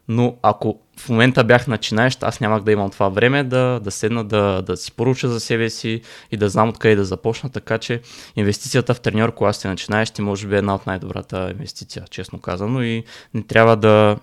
Но 0.09 0.37
ако 0.43 0.81
в 0.99 1.09
момента 1.09 1.45
бях 1.45 1.67
начинаещ, 1.67 2.23
аз 2.23 2.41
нямах 2.41 2.63
да 2.63 2.73
имам 2.73 2.91
това 2.91 3.09
време 3.09 3.45
да, 3.45 3.81
да 3.81 3.91
седна, 3.91 4.25
да, 4.25 4.63
да 4.63 4.77
си 4.77 4.93
поруча 4.93 5.29
за 5.29 5.41
себе 5.41 5.71
си 5.71 6.01
и 6.31 6.37
да 6.37 6.49
знам 6.49 6.69
откъде 6.69 6.97
да 6.97 7.05
започна, 7.05 7.51
така 7.51 7.79
че 7.79 8.01
инвестицията 8.37 8.95
в 8.95 9.01
треньор, 9.01 9.35
когато 9.35 9.59
сте 9.59 9.69
начинаещи, 9.69 10.23
може 10.23 10.47
би 10.47 10.55
е 10.55 10.59
една 10.59 10.75
от 10.75 10.87
най-добрата 10.87 11.51
инвестиция, 11.51 12.05
честно 12.11 12.39
казано 12.39 12.83
и 12.83 13.05
не 13.35 13.43
трябва 13.43 13.77
да, 13.77 14.17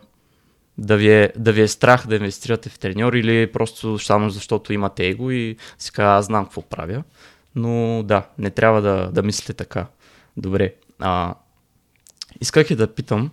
да 0.77 0.97
ви, 0.97 1.11
е, 1.11 1.33
да 1.37 1.51
ви 1.51 1.61
е 1.61 1.67
страх 1.67 2.07
да 2.07 2.15
инвестирате 2.15 2.69
в 2.69 2.79
треньор 2.79 3.13
или 3.13 3.51
просто 3.51 3.99
само 3.99 4.29
защото 4.29 4.73
имате 4.73 5.07
его 5.07 5.31
и 5.31 5.57
казва, 5.93 6.13
аз 6.13 6.25
знам 6.25 6.45
какво 6.45 6.61
правя. 6.61 7.03
Но 7.55 8.03
да, 8.03 8.25
не 8.37 8.49
трябва 8.49 8.81
да, 8.81 9.11
да 9.11 9.23
мислите 9.23 9.53
така. 9.53 9.87
Добре. 10.37 10.73
А, 10.99 11.35
исках 12.41 12.71
и 12.71 12.75
да 12.75 12.87
питам, 12.87 13.31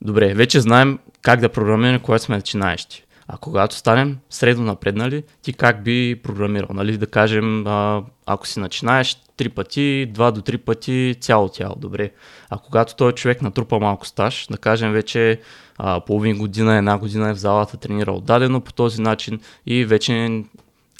добре, 0.00 0.34
вече 0.34 0.60
знаем 0.60 0.98
как 1.22 1.40
да 1.40 1.48
програмираме, 1.48 1.98
когато 1.98 2.24
сме 2.24 2.36
начинаещи. 2.36 3.04
А 3.28 3.36
когато 3.36 3.74
станем 3.74 4.18
средно 4.30 4.64
напреднали, 4.64 5.22
ти 5.42 5.52
как 5.52 5.82
би 5.82 6.20
програмирал? 6.22 6.68
Нали? 6.74 6.96
Да 6.98 7.06
кажем, 7.06 7.66
а, 7.66 8.02
ако 8.26 8.46
си 8.46 8.60
начинаеш 8.60 9.16
три 9.36 9.48
пъти, 9.48 10.06
два 10.06 10.30
до 10.30 10.40
три 10.40 10.58
пъти 10.58 11.14
цяло 11.20 11.48
тяло, 11.48 11.74
добре. 11.78 12.10
А 12.50 12.58
когато 12.58 12.96
той 12.96 13.12
човек 13.12 13.42
натрупа 13.42 13.78
малко 13.78 14.06
стаж, 14.06 14.46
да 14.50 14.58
кажем 14.58 14.92
вече 14.92 15.40
а, 15.78 16.00
половин 16.00 16.38
година, 16.38 16.76
една 16.76 16.98
година 16.98 17.30
е 17.30 17.34
в 17.34 17.38
залата 17.38 17.76
тренирал 17.76 18.20
дадено 18.20 18.60
по 18.60 18.72
този 18.72 19.02
начин 19.02 19.40
и 19.66 19.84
вече 19.84 20.42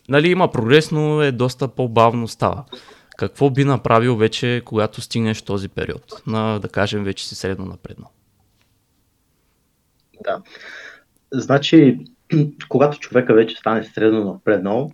нали, 0.08 0.30
има 0.30 0.50
прогрес, 0.50 0.90
но 0.90 1.22
е 1.22 1.32
доста 1.32 1.68
по-бавно 1.68 2.28
става. 2.28 2.64
Какво 3.16 3.50
би 3.50 3.64
направил 3.64 4.16
вече, 4.16 4.62
когато 4.64 5.00
стигнеш 5.00 5.42
този 5.42 5.68
период? 5.68 6.22
На, 6.26 6.58
да 6.58 6.68
кажем, 6.68 7.04
вече 7.04 7.28
си 7.28 7.34
средно 7.34 7.66
напреднал. 7.66 8.10
Да. 10.22 10.42
Значи, 11.32 11.98
когато 12.68 12.98
човека 12.98 13.34
вече 13.34 13.56
стане 13.56 13.84
средно 13.84 14.24
напреднал, 14.24 14.92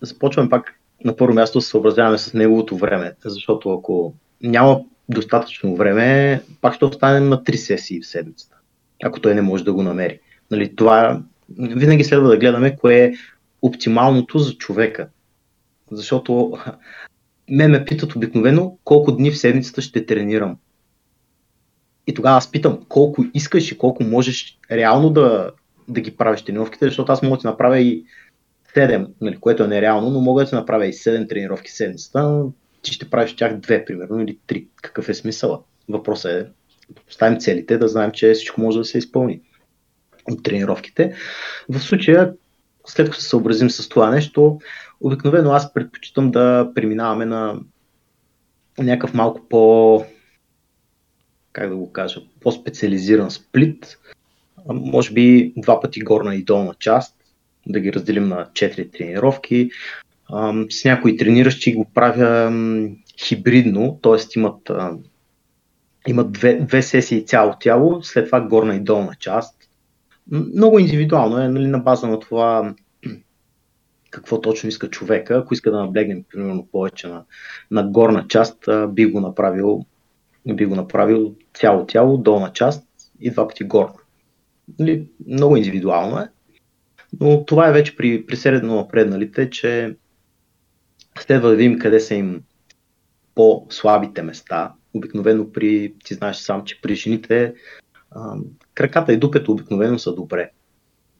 започваме 0.00 0.48
пак 0.48 0.74
на 1.04 1.16
първо 1.16 1.34
място 1.34 1.58
да 1.58 1.62
се 1.62 1.68
съобразяваме 1.68 2.18
с 2.18 2.34
неговото 2.34 2.76
време, 2.76 3.12
защото 3.24 3.72
ако 3.72 4.14
няма 4.42 4.80
достатъчно 5.08 5.76
време, 5.76 6.42
пак 6.60 6.74
ще 6.74 6.84
останем 6.84 7.28
на 7.28 7.44
три 7.44 7.56
сесии 7.56 8.00
в 8.00 8.06
седмицата, 8.06 8.56
ако 9.04 9.20
той 9.20 9.34
не 9.34 9.42
може 9.42 9.64
да 9.64 9.72
го 9.72 9.82
намери. 9.82 10.20
Нали, 10.50 10.76
това 10.76 11.22
винаги 11.58 12.04
следва 12.04 12.28
да 12.28 12.36
гледаме 12.36 12.76
кое 12.76 13.04
е 13.04 13.14
оптималното 13.62 14.38
за 14.38 14.54
човека. 14.54 15.08
Защото 15.90 16.58
ме 17.50 17.68
ме 17.68 17.84
питат 17.84 18.16
обикновено 18.16 18.78
колко 18.84 19.12
дни 19.12 19.30
в 19.30 19.38
седмицата 19.38 19.82
ще 19.82 20.06
тренирам. 20.06 20.56
И 22.06 22.14
тогава 22.14 22.36
аз 22.36 22.50
питам 22.50 22.78
колко 22.88 23.24
искаш 23.34 23.72
и 23.72 23.78
колко 23.78 24.04
можеш 24.04 24.58
реално 24.70 25.10
да, 25.10 25.50
да 25.88 26.00
ги 26.00 26.16
правиш 26.16 26.42
тренировките, 26.42 26.84
защото 26.84 27.12
аз 27.12 27.22
мога 27.22 27.36
да 27.36 27.40
ти 27.40 27.46
направя 27.46 27.78
и 27.78 28.04
7, 28.76 29.06
нали, 29.20 29.36
което 29.36 29.64
е 29.64 29.68
нереално, 29.68 30.10
но 30.10 30.20
мога 30.20 30.42
да 30.44 30.48
ти 30.48 30.54
направя 30.54 30.86
и 30.86 30.92
7 30.92 31.28
тренировки 31.28 31.70
седмицата, 31.70 32.22
но 32.22 32.52
ти 32.82 32.92
ще 32.92 33.10
правиш 33.10 33.36
тях 33.36 33.56
две, 33.56 33.84
примерно, 33.84 34.20
или 34.20 34.38
три. 34.46 34.66
Какъв 34.82 35.08
е 35.08 35.14
смисъла? 35.14 35.60
Въпросът 35.88 36.32
е 36.32 36.46
да 36.90 37.02
поставим 37.06 37.40
целите, 37.40 37.78
да 37.78 37.88
знаем, 37.88 38.10
че 38.10 38.32
всичко 38.32 38.60
може 38.60 38.78
да 38.78 38.84
се 38.84 38.98
изпълни 38.98 39.40
от 40.30 40.42
тренировките. 40.42 41.14
В 41.68 41.80
случая, 41.80 42.32
след 42.86 43.06
като 43.06 43.20
се 43.20 43.28
съобразим 43.28 43.70
с 43.70 43.88
това 43.88 44.10
нещо, 44.10 44.58
обикновено 45.00 45.50
аз 45.52 45.74
предпочитам 45.74 46.30
да 46.30 46.70
преминаваме 46.74 47.24
на 47.24 47.60
някакъв 48.78 49.14
малко 49.14 49.40
по 49.48 50.04
как 51.52 51.68
да 51.68 51.76
го 51.76 51.92
кажа, 51.92 52.20
по-специализиран 52.40 53.30
сплит, 53.30 53.98
може 54.68 55.12
би 55.12 55.52
два 55.56 55.80
пъти 55.80 56.00
горна 56.00 56.34
и 56.34 56.44
долна 56.44 56.74
част, 56.78 57.16
да 57.66 57.80
ги 57.80 57.92
разделим 57.92 58.28
на 58.28 58.48
4 58.52 58.92
тренировки. 58.92 59.70
С 60.70 60.84
някои 60.84 61.16
трениращи 61.16 61.74
го 61.74 61.84
правя 61.94 62.52
хибридно, 63.24 63.98
т.е. 64.02 64.38
имат, 64.38 64.70
имат 66.08 66.32
две, 66.32 66.54
две 66.54 66.82
сесии 66.82 67.26
цяло 67.26 67.54
тяло, 67.60 68.02
след 68.02 68.26
това 68.26 68.40
горна 68.40 68.76
и 68.76 68.80
долна 68.80 69.14
част. 69.18 69.54
Много 70.30 70.78
индивидуално 70.78 71.38
е 71.38 71.48
нали, 71.48 71.66
на 71.66 71.78
база 71.78 72.06
на 72.06 72.20
това 72.20 72.74
какво 74.10 74.40
точно 74.40 74.68
иска 74.68 74.90
човека. 74.90 75.36
Ако 75.36 75.54
иска 75.54 75.70
да 75.70 75.78
наблегнем 75.78 76.24
примерно 76.32 76.66
повече 76.72 77.08
на, 77.08 77.24
на 77.70 77.82
горна 77.82 78.26
част, 78.28 78.68
би 78.88 79.06
го 79.06 79.20
направил 79.20 79.84
би 80.46 80.66
го 80.66 80.74
направил 80.74 81.34
цяло 81.54 81.86
тяло, 81.86 82.18
долна 82.18 82.52
част 82.52 82.86
и 83.20 83.30
два 83.30 83.48
пъти 83.48 83.64
горна. 83.64 83.94
Нали, 84.78 85.08
много 85.26 85.56
индивидуално 85.56 86.18
е, 86.18 86.28
но 87.20 87.44
това 87.44 87.68
е 87.68 87.72
вече 87.72 87.96
при, 87.96 88.26
при 88.26 88.36
средно 88.36 88.76
напредналите, 88.76 89.50
че 89.50 89.96
следва 91.18 91.48
да 91.50 91.56
видим 91.56 91.78
къде 91.78 92.00
са 92.00 92.14
им 92.14 92.42
по-слабите 93.34 94.22
места. 94.22 94.72
Обикновено 94.94 95.52
при, 95.52 95.94
ти 96.04 96.14
знаеш 96.14 96.36
сам, 96.36 96.64
че 96.64 96.80
при 96.80 96.94
жените 96.94 97.54
а, 98.10 98.36
краката 98.74 99.12
и 99.12 99.16
дупето 99.16 99.52
обикновено 99.52 99.98
са 99.98 100.14
добре. 100.14 100.50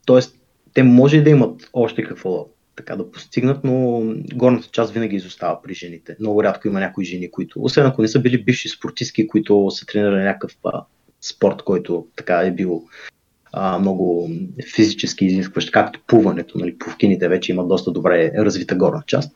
Тоест, 0.06 0.36
те 0.74 0.82
може 0.82 1.20
да 1.20 1.30
имат 1.30 1.70
още 1.72 2.04
какво 2.04 2.48
така 2.76 2.96
да 2.96 3.10
постигнат, 3.10 3.64
но 3.64 4.02
горната 4.34 4.68
част 4.72 4.92
винаги 4.92 5.16
изостава 5.16 5.62
при 5.62 5.74
жените. 5.74 6.16
Много 6.20 6.44
рядко 6.44 6.68
има 6.68 6.80
някои 6.80 7.04
жени, 7.04 7.30
които, 7.30 7.62
освен 7.62 7.86
ако 7.86 8.02
не 8.02 8.08
са 8.08 8.20
били 8.20 8.44
бивши 8.44 8.68
спортистки, 8.68 9.26
които 9.26 9.70
са 9.70 9.86
тренирали 9.86 10.22
някакъв 10.22 10.56
а, 10.64 10.84
спорт, 11.20 11.62
който 11.62 12.06
така 12.16 12.40
е 12.40 12.50
бил 12.50 12.84
а, 13.52 13.78
много 13.78 14.30
физически 14.74 15.24
изискващ, 15.26 15.70
както 15.70 16.00
плуването. 16.06 16.58
Нали, 16.58 16.78
пловкините 16.78 17.28
вече 17.28 17.52
имат 17.52 17.68
доста 17.68 17.90
добре 17.90 18.32
развита 18.36 18.74
горна 18.74 19.02
част. 19.06 19.32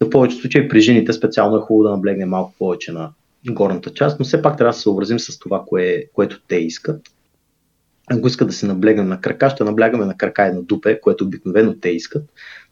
В 0.00 0.10
повечето 0.10 0.40
случаи 0.40 0.68
при 0.68 0.80
жените 0.80 1.12
специално 1.12 1.56
е 1.56 1.60
хубаво 1.60 1.82
да 1.82 1.90
наблегне 1.90 2.26
малко 2.26 2.54
повече 2.58 2.92
на 2.92 3.10
горната 3.50 3.94
част, 3.94 4.18
но 4.18 4.24
все 4.24 4.42
пак 4.42 4.58
трябва 4.58 4.70
да 4.70 4.76
се 4.76 4.82
съобразим 4.82 5.18
с 5.18 5.38
това, 5.38 5.64
кое, 5.66 6.04
което 6.12 6.40
те 6.48 6.56
искат 6.56 7.00
ако 8.10 8.26
искат 8.26 8.48
да 8.48 8.54
се 8.54 8.66
наблегнем 8.66 9.08
на 9.08 9.20
крака, 9.20 9.50
ще 9.50 9.64
наблягаме 9.64 10.04
на 10.04 10.16
крака 10.16 10.46
и 10.46 10.52
на 10.52 10.62
дупе, 10.62 11.00
което 11.00 11.24
обикновено 11.24 11.74
те 11.74 11.88
искат, 11.88 12.22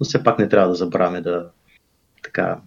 но 0.01 0.05
все 0.07 0.23
пак 0.25 0.39
не 0.39 0.49
трябва 0.49 0.69
да 0.69 0.75
забравяме 0.75 1.21
да 1.21 1.47
така. 2.23 2.59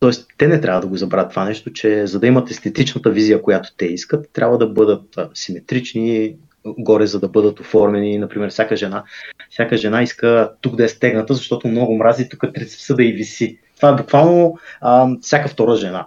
Тоест, 0.00 0.26
те 0.38 0.48
не 0.48 0.60
трябва 0.60 0.80
да 0.80 0.86
го 0.86 0.96
забравят 0.96 1.30
това 1.30 1.44
нещо, 1.44 1.72
че 1.72 2.06
за 2.06 2.20
да 2.20 2.26
имат 2.26 2.50
естетичната 2.50 3.10
визия, 3.10 3.42
която 3.42 3.74
те 3.76 3.86
искат, 3.86 4.30
трябва 4.32 4.58
да 4.58 4.66
бъдат 4.66 5.18
симетрични, 5.34 6.36
горе, 6.78 7.06
за 7.06 7.20
да 7.20 7.28
бъдат 7.28 7.60
оформени. 7.60 8.18
Например, 8.18 8.50
всяка 8.50 8.76
жена, 8.76 9.04
всяка 9.50 9.76
жена 9.76 10.02
иска 10.02 10.52
тук 10.60 10.76
да 10.76 10.84
е 10.84 10.88
стегната, 10.88 11.34
защото 11.34 11.68
много 11.68 11.96
мрази 11.96 12.28
тук 12.28 12.40
трицепса 12.54 12.94
да 12.94 13.04
и 13.04 13.12
виси. 13.12 13.58
Това 13.76 13.88
е 13.88 13.96
буквално 13.96 14.58
а, 14.80 15.08
всяка 15.20 15.48
втора 15.48 15.76
жена. 15.76 16.06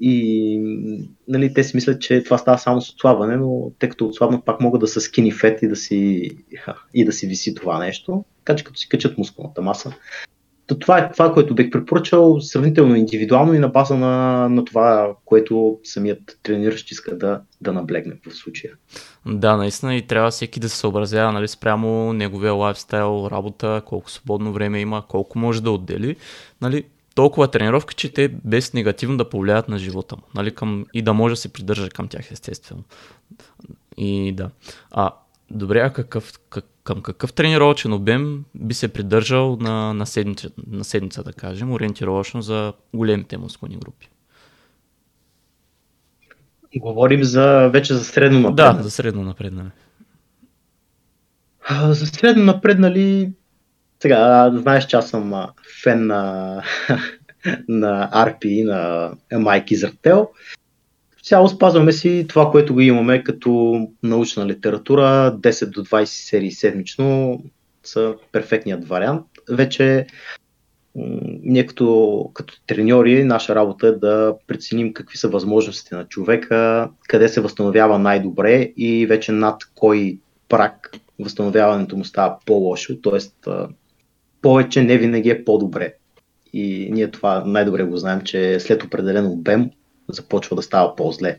И 0.00 0.58
нали, 1.28 1.54
те 1.54 1.64
си 1.64 1.76
мислят, 1.76 2.00
че 2.00 2.22
това 2.24 2.38
става 2.38 2.58
само 2.58 2.80
с 2.80 2.90
отслабване, 2.90 3.36
но 3.36 3.70
тъй 3.78 3.88
като 3.88 4.06
отслабнат 4.06 4.44
пак 4.44 4.60
могат 4.60 4.80
да 4.80 4.86
са 4.86 5.00
скини 5.00 5.32
фет 5.32 5.62
и 5.62 5.68
да 5.68 5.76
си, 5.76 6.30
и 6.94 7.04
да 7.04 7.12
си 7.12 7.26
виси 7.26 7.54
това 7.54 7.78
нещо, 7.78 8.24
така 8.44 8.56
че 8.56 8.64
като 8.64 8.78
си 8.78 8.88
качат 8.88 9.18
мускулната 9.18 9.62
маса. 9.62 9.92
То 10.66 10.78
това 10.78 10.98
е 10.98 11.12
това, 11.12 11.32
което 11.32 11.54
бих 11.54 11.70
препоръчал 11.70 12.40
сравнително 12.40 12.96
индивидуално 12.96 13.54
и 13.54 13.58
на 13.58 13.68
база 13.68 13.96
на, 13.96 14.48
на 14.48 14.64
това, 14.64 15.14
което 15.24 15.78
самият 15.84 16.38
трениращ 16.42 16.90
иска 16.90 17.18
да, 17.18 17.40
да 17.60 17.72
наблегне 17.72 18.14
в 18.26 18.34
случая. 18.34 18.72
Да, 19.26 19.56
наистина 19.56 19.96
и 19.96 20.06
трябва 20.06 20.30
всеки 20.30 20.60
да 20.60 20.68
се 20.68 20.76
съобразява 20.76 21.32
нали, 21.32 21.48
спрямо 21.48 22.12
неговия 22.12 22.52
лайфстайл, 22.52 23.28
работа, 23.30 23.82
колко 23.86 24.10
свободно 24.10 24.52
време 24.52 24.80
има, 24.80 25.02
колко 25.08 25.38
може 25.38 25.62
да 25.62 25.70
отдели. 25.70 26.16
Нали, 26.60 26.84
толкова 27.18 27.48
тренировки, 27.50 27.94
че 27.94 28.12
те 28.12 28.28
без 28.28 28.74
негативно 28.74 29.16
да 29.16 29.28
повлият 29.28 29.68
на 29.68 29.78
живота 29.78 30.16
му. 30.16 30.22
Нали, 30.34 30.54
към, 30.54 30.86
и 30.94 31.02
да 31.02 31.12
може 31.12 31.32
да 31.32 31.36
се 31.36 31.52
придържа 31.52 31.88
към 31.88 32.08
тях, 32.08 32.32
естествено. 32.32 32.82
И 33.96 34.32
да. 34.32 34.50
А, 34.90 35.10
добре, 35.50 35.80
а 35.80 35.92
какъв, 35.92 36.32
как, 36.50 36.64
към 36.84 37.02
какъв 37.02 37.32
тренировъчен 37.32 37.92
обем 37.92 38.44
би 38.54 38.74
се 38.74 38.88
придържал 38.88 39.56
на, 39.60 39.94
на, 39.94 40.06
седмица, 40.06 40.50
на 40.66 40.84
седмица, 40.84 41.22
да 41.22 41.32
кажем, 41.32 41.72
ориентировъчно 41.72 42.42
за 42.42 42.72
големите 42.94 43.38
мускулни 43.38 43.76
групи? 43.76 44.08
Говорим 46.76 47.24
за, 47.24 47.68
вече 47.72 47.94
за 47.94 48.04
средно 48.04 48.40
напреднали. 48.40 48.76
Да, 48.76 48.82
за 48.82 48.90
средно 48.90 49.22
напреднали. 49.22 49.70
За 51.88 52.06
средно 52.06 52.44
напреднали, 52.44 53.32
сега, 54.02 54.50
знаеш, 54.54 54.86
че 54.86 54.96
аз 54.96 55.10
съм 55.10 55.46
фен 55.82 56.06
на, 56.06 56.62
на 57.68 58.10
RP, 58.12 58.64
на 58.64 59.10
Майк 59.38 59.70
Изрател. 59.70 60.28
Цяло 61.22 61.48
спазваме 61.48 61.92
си 61.92 62.26
това, 62.28 62.50
което 62.50 62.74
го 62.74 62.80
имаме 62.80 63.24
като 63.24 63.80
научна 64.02 64.46
литература. 64.46 65.36
10 65.40 65.66
до 65.70 65.84
20 65.84 66.04
серии 66.04 66.52
седмично 66.52 67.38
са 67.84 68.14
перфектният 68.32 68.88
вариант. 68.88 69.26
Вече 69.50 70.06
ние 71.42 71.66
като, 71.66 72.30
като 72.34 72.54
треньори, 72.66 73.24
наша 73.24 73.54
работа 73.54 73.86
е 73.86 73.92
да 73.92 74.34
преценим 74.46 74.92
какви 74.92 75.18
са 75.18 75.28
възможностите 75.28 75.94
на 75.94 76.04
човека, 76.04 76.90
къде 77.08 77.28
се 77.28 77.40
възстановява 77.40 77.98
най-добре 77.98 78.72
и 78.76 79.06
вече 79.06 79.32
над 79.32 79.62
кой 79.74 80.18
прак 80.48 80.90
възстановяването 81.18 81.96
му 81.96 82.04
става 82.04 82.38
по-лошо, 82.46 82.96
т.е. 83.00 83.50
повече 84.42 84.82
не 84.82 84.98
винаги 84.98 85.30
е 85.30 85.44
по-добре. 85.44 85.94
И 86.52 86.88
ние 86.92 87.10
това 87.10 87.44
най-добре 87.44 87.82
го 87.82 87.96
знаем, 87.96 88.20
че 88.20 88.60
след 88.60 88.82
определен 88.82 89.26
обем 89.26 89.70
започва 90.08 90.56
да 90.56 90.62
става 90.62 90.96
по-зле. 90.96 91.38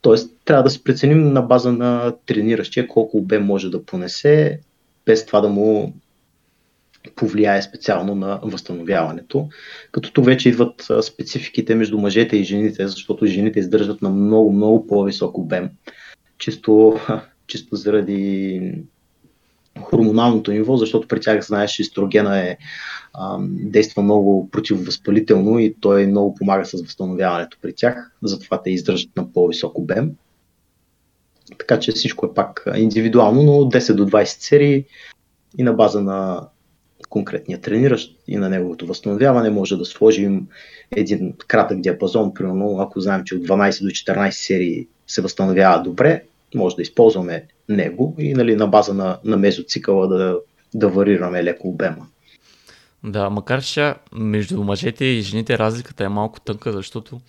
Тоест, 0.00 0.36
трябва 0.44 0.62
да 0.62 0.70
се 0.70 0.84
преценим 0.84 1.32
на 1.32 1.42
база 1.42 1.72
на 1.72 2.14
трениращия 2.26 2.88
колко 2.88 3.16
обем 3.16 3.44
може 3.44 3.70
да 3.70 3.84
понесе, 3.84 4.60
без 5.06 5.26
това 5.26 5.40
да 5.40 5.48
му 5.48 5.94
повлияе 7.16 7.62
специално 7.62 8.14
на 8.14 8.40
възстановяването. 8.42 9.48
Като 9.92 10.12
тук 10.12 10.24
вече 10.24 10.48
идват 10.48 10.88
спецификите 11.02 11.74
между 11.74 11.98
мъжете 11.98 12.36
и 12.36 12.44
жените, 12.44 12.88
защото 12.88 13.26
жените 13.26 13.58
издържат 13.58 14.02
на 14.02 14.10
много, 14.10 14.52
много 14.52 14.86
по-висок 14.86 15.38
обем. 15.38 15.70
Чисто, 16.38 16.98
чисто 17.46 17.76
заради 17.76 18.72
хормоналното 19.78 20.52
ниво, 20.52 20.76
защото 20.76 21.08
при 21.08 21.20
тях, 21.20 21.46
знаеш, 21.46 21.80
естрогена 21.80 22.38
е, 22.38 22.56
а, 23.14 23.38
действа 23.42 24.02
много 24.02 24.50
противовъзпалително 24.50 25.58
и 25.58 25.74
той 25.80 26.06
много 26.06 26.34
помага 26.34 26.64
с 26.64 26.72
възстановяването 26.72 27.58
при 27.62 27.72
тях, 27.72 28.12
затова 28.22 28.62
те 28.62 28.70
издържат 28.70 29.16
на 29.16 29.32
по-висок 29.32 29.78
обем. 29.78 30.10
Така 31.58 31.80
че 31.80 31.92
всичко 31.92 32.26
е 32.26 32.34
пак 32.34 32.66
индивидуално, 32.76 33.42
но 33.42 33.52
10 33.52 33.94
до 33.94 34.06
20 34.06 34.24
серии 34.24 34.84
и 35.58 35.62
на 35.62 35.72
база 35.72 36.00
на 36.00 36.48
конкретния 37.08 37.60
трениращ 37.60 38.16
и 38.28 38.36
на 38.36 38.48
неговото 38.48 38.86
възстановяване 38.86 39.50
може 39.50 39.76
да 39.76 39.84
сложим 39.84 40.46
един 40.90 41.34
кратък 41.46 41.80
диапазон, 41.80 42.34
примерно 42.34 42.78
ако 42.80 43.00
знаем, 43.00 43.24
че 43.24 43.34
от 43.34 43.42
12 43.42 43.82
до 43.82 43.90
14 43.90 44.30
серии 44.30 44.86
се 45.06 45.22
възстановява 45.22 45.82
добре, 45.82 46.22
може 46.54 46.76
да 46.76 46.82
използваме 46.82 47.46
него 47.70 48.14
и 48.18 48.34
нали, 48.34 48.56
на 48.56 48.66
база 48.66 48.94
на, 48.94 49.18
на 49.24 49.36
мезоцикъла 49.36 50.08
да, 50.08 50.38
да 50.74 50.88
варираме 50.88 51.44
леко 51.44 51.68
обема. 51.68 52.06
Да, 53.04 53.30
макар 53.30 53.62
че 53.62 53.94
между 54.12 54.64
мъжете 54.64 55.04
и 55.04 55.20
жените 55.20 55.58
разликата 55.58 56.04
е 56.04 56.08
малко 56.08 56.40
тънка, 56.40 56.72
защото 56.72 57.20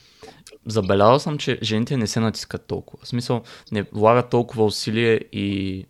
забелязал 0.66 1.20
съм, 1.20 1.38
че 1.38 1.60
жените 1.64 1.98
не 1.98 2.08
се 2.08 2.20
натискат 2.20 2.66
толкова. 2.66 3.04
В 3.04 3.08
смисъл, 3.08 3.42
не 3.72 3.86
влагат 3.94 4.30
толкова 4.30 4.66
усилие 4.66 5.20
и 5.32 5.86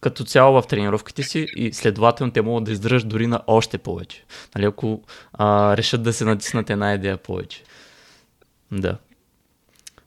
като 0.00 0.24
цяло 0.24 0.62
в 0.62 0.66
тренировките 0.66 1.22
си 1.22 1.46
и 1.56 1.72
следователно 1.72 2.32
те 2.32 2.42
могат 2.42 2.64
да 2.64 2.72
издържат 2.72 3.08
дори 3.08 3.26
на 3.26 3.42
още 3.46 3.78
повече. 3.78 4.24
Нали, 4.54 4.64
ако 4.64 5.02
а, 5.32 5.76
решат 5.76 6.02
да 6.02 6.12
се 6.12 6.24
натиснат 6.24 6.70
една 6.70 6.94
идея 6.94 7.16
повече. 7.16 7.62
Да. 8.72 8.98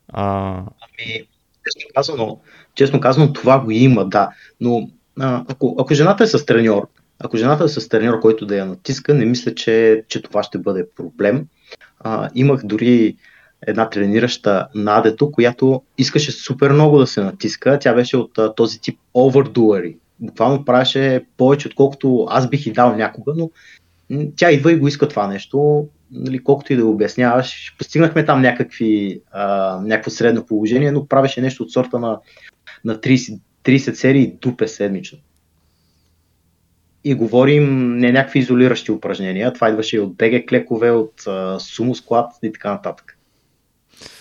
А... 0.07 0.53
Ами, 0.57 1.27
честно 1.65 1.89
казано, 1.95 2.39
честно 2.77 2.99
казано, 2.99 3.33
това 3.33 3.59
го 3.59 3.71
има, 3.71 4.05
да. 4.05 4.29
Но 4.61 4.89
а, 5.19 5.43
ако, 5.47 5.75
ако 5.79 5.93
жената 5.93 6.23
е 6.23 6.27
с 6.27 6.45
треньор, 6.45 6.87
ако 7.19 7.37
жената 7.37 7.63
е 7.63 7.67
с 7.67 7.89
треньор, 7.89 8.19
който 8.19 8.45
да 8.45 8.57
я 8.57 8.65
натиска, 8.65 9.13
не 9.13 9.25
мисля, 9.25 9.55
че, 9.55 10.03
че 10.07 10.21
това 10.21 10.43
ще 10.43 10.57
бъде 10.57 10.85
проблем. 10.95 11.45
А, 11.99 12.29
имах 12.35 12.61
дори 12.63 13.15
една 13.67 13.89
тренираща 13.89 14.67
Надето, 14.75 15.31
която 15.31 15.81
искаше 15.97 16.31
супер 16.31 16.71
много 16.71 16.97
да 16.97 17.07
се 17.07 17.23
натиска. 17.23 17.79
Тя 17.79 17.93
беше 17.93 18.17
от 18.17 18.37
а, 18.37 18.55
този 18.55 18.81
тип 18.81 18.99
овердуари. 19.13 19.97
Буквално 20.19 20.65
правеше 20.65 21.21
повече, 21.37 21.67
отколкото 21.67 22.27
аз 22.29 22.49
бих 22.49 22.65
и 22.65 22.71
дал 22.71 22.95
някога, 22.95 23.33
но 23.35 23.49
тя 24.35 24.51
идва 24.51 24.71
и 24.71 24.75
го 24.75 24.87
иска 24.87 25.07
това 25.07 25.27
нещо. 25.27 25.87
Нали, 26.11 26.43
колкото 26.43 26.73
и 26.73 26.75
да 26.75 26.83
го 26.83 26.91
обясняваш, 26.91 27.75
постигнахме 27.77 28.25
там 28.25 28.41
някакви, 28.41 29.21
а, 29.31 29.79
някакво 29.83 30.11
средно 30.11 30.45
положение, 30.45 30.91
но 30.91 31.07
правеше 31.07 31.41
нещо 31.41 31.63
от 31.63 31.71
сорта 31.71 31.99
на, 31.99 32.19
на 32.85 32.95
30, 32.95 33.39
30 33.63 33.93
серии 33.93 34.27
дупе 34.41 34.67
седмично. 34.67 35.17
И 37.03 37.13
говорим 37.13 37.97
не 37.97 38.11
някакви 38.11 38.39
изолиращи 38.39 38.91
упражнения, 38.91 39.53
това 39.53 39.69
идваше 39.69 39.95
и 39.95 39.99
от 39.99 40.15
беге 40.15 40.45
клекове, 40.45 40.91
от 40.91 41.25
сумо 41.59 41.95
склад 41.95 42.31
и 42.43 42.51
така 42.51 42.71
нататък. 42.71 43.17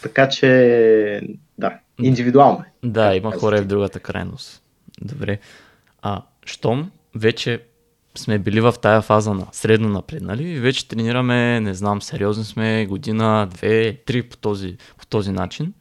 Така 0.03 0.29
че, 0.29 1.21
да, 1.59 1.79
индивидуално 2.03 2.59
е. 2.59 2.89
Да, 2.89 3.17
има 3.17 3.33
хора 3.33 3.59
и 3.59 3.61
в 3.61 3.67
другата 3.67 4.01
крайност. 4.01 4.63
Добре. 5.01 5.39
А, 6.03 6.23
щом 6.45 6.91
вече 7.15 7.61
сме 8.19 8.39
били 8.39 8.61
в 8.61 8.75
тая 8.83 9.03
фаза 9.03 9.35
на 9.35 9.47
средно 9.53 9.89
напреднали 9.89 10.49
и 10.49 10.61
вече 10.61 10.89
тренираме, 10.89 11.61
не 11.61 11.75
знам, 11.75 12.03
сериозни 12.03 12.45
сме 12.45 12.87
година, 12.87 13.49
две, 13.55 13.97
три 14.07 14.23
по 14.23 14.37
този, 14.37 14.77
по 14.99 15.07
този 15.07 15.33
начин 15.33 15.73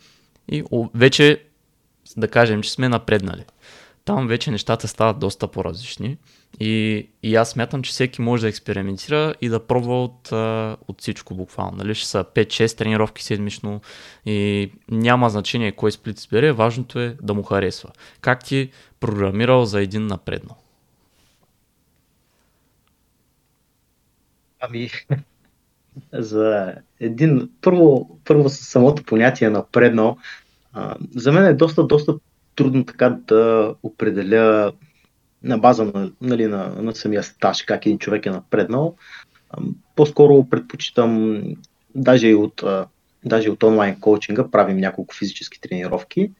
и 0.52 0.64
вече 0.94 1.44
да 2.18 2.28
кажем, 2.28 2.62
че 2.62 2.72
сме 2.72 2.90
напреднали. 2.90 3.46
Там 4.06 4.28
вече 4.28 4.52
нещата 4.52 4.88
стават 4.88 5.20
доста 5.20 5.48
по-различни 5.48 6.18
и, 6.60 7.08
и 7.24 7.36
аз 7.36 7.50
смятам, 7.50 7.84
че 7.84 7.92
всеки 7.92 8.22
може 8.22 8.42
да 8.42 8.50
експериментира 8.50 9.34
и 9.42 9.50
да 9.50 9.68
пробва 9.68 10.04
от, 10.04 10.32
от 10.88 11.02
всичко 11.02 11.36
буквално. 11.36 11.78
Нали? 11.78 11.96
Ще 11.96 12.08
са 12.08 12.24
5-6 12.24 12.78
тренировки 12.78 13.24
седмично 13.24 13.82
и 14.26 14.72
няма 14.92 15.30
значение 15.30 15.72
кой 15.72 15.92
сплит 15.92 16.20
избере, 16.20 16.52
важното 16.52 17.00
е 17.00 17.18
да 17.22 17.34
му 17.34 17.44
харесва. 17.44 17.90
Как 18.22 18.44
ти 18.44 18.72
програмирал 19.00 19.66
за 19.66 19.82
един 19.82 20.08
напредно? 20.08 20.56
Ами, 24.60 24.90
за 26.14 26.74
един, 27.00 27.50
първо, 27.62 28.18
първо 28.26 28.50
самото 28.50 29.04
понятие 29.04 29.50
напреднал, 29.50 30.18
за 31.16 31.32
мен 31.32 31.46
е 31.46 31.54
доста, 31.54 31.84
доста 31.84 32.14
трудно 32.56 32.86
така 32.86 33.18
да 33.28 33.74
определя 33.84 34.72
на 35.44 35.58
база 35.58 35.86
на, 35.86 36.12
нали, 36.22 36.48
на, 36.48 36.74
на 36.82 36.96
самия 36.96 37.24
стаж, 37.24 37.62
как 37.62 37.86
един 37.86 37.98
човек 37.98 38.26
е 38.26 38.30
напреднал. 38.30 38.96
По-скоро 39.96 40.50
предпочитам, 40.50 41.42
даже 41.96 42.28
и 42.28 42.36
от, 42.36 42.64
даже 43.26 43.50
от 43.50 43.64
онлайн 43.64 44.00
коучинга, 44.00 44.52
правим 44.52 44.78
няколко 44.78 45.16
физически 45.16 45.62
тренировки, 45.62 46.32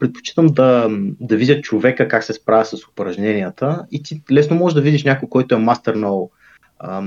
предпочитам 0.00 0.46
да, 0.46 0.88
да 1.20 1.36
видя 1.36 1.60
човека 1.60 2.08
как 2.08 2.24
се 2.24 2.32
справя 2.32 2.64
с 2.64 2.88
упражненията 2.88 3.86
и 3.90 4.02
ти 4.02 4.22
лесно 4.32 4.56
можеш 4.56 4.74
да 4.74 4.80
видиш 4.80 5.04
някой, 5.04 5.28
който 5.28 5.54
е 5.54 5.58
мастърнал 5.58 6.30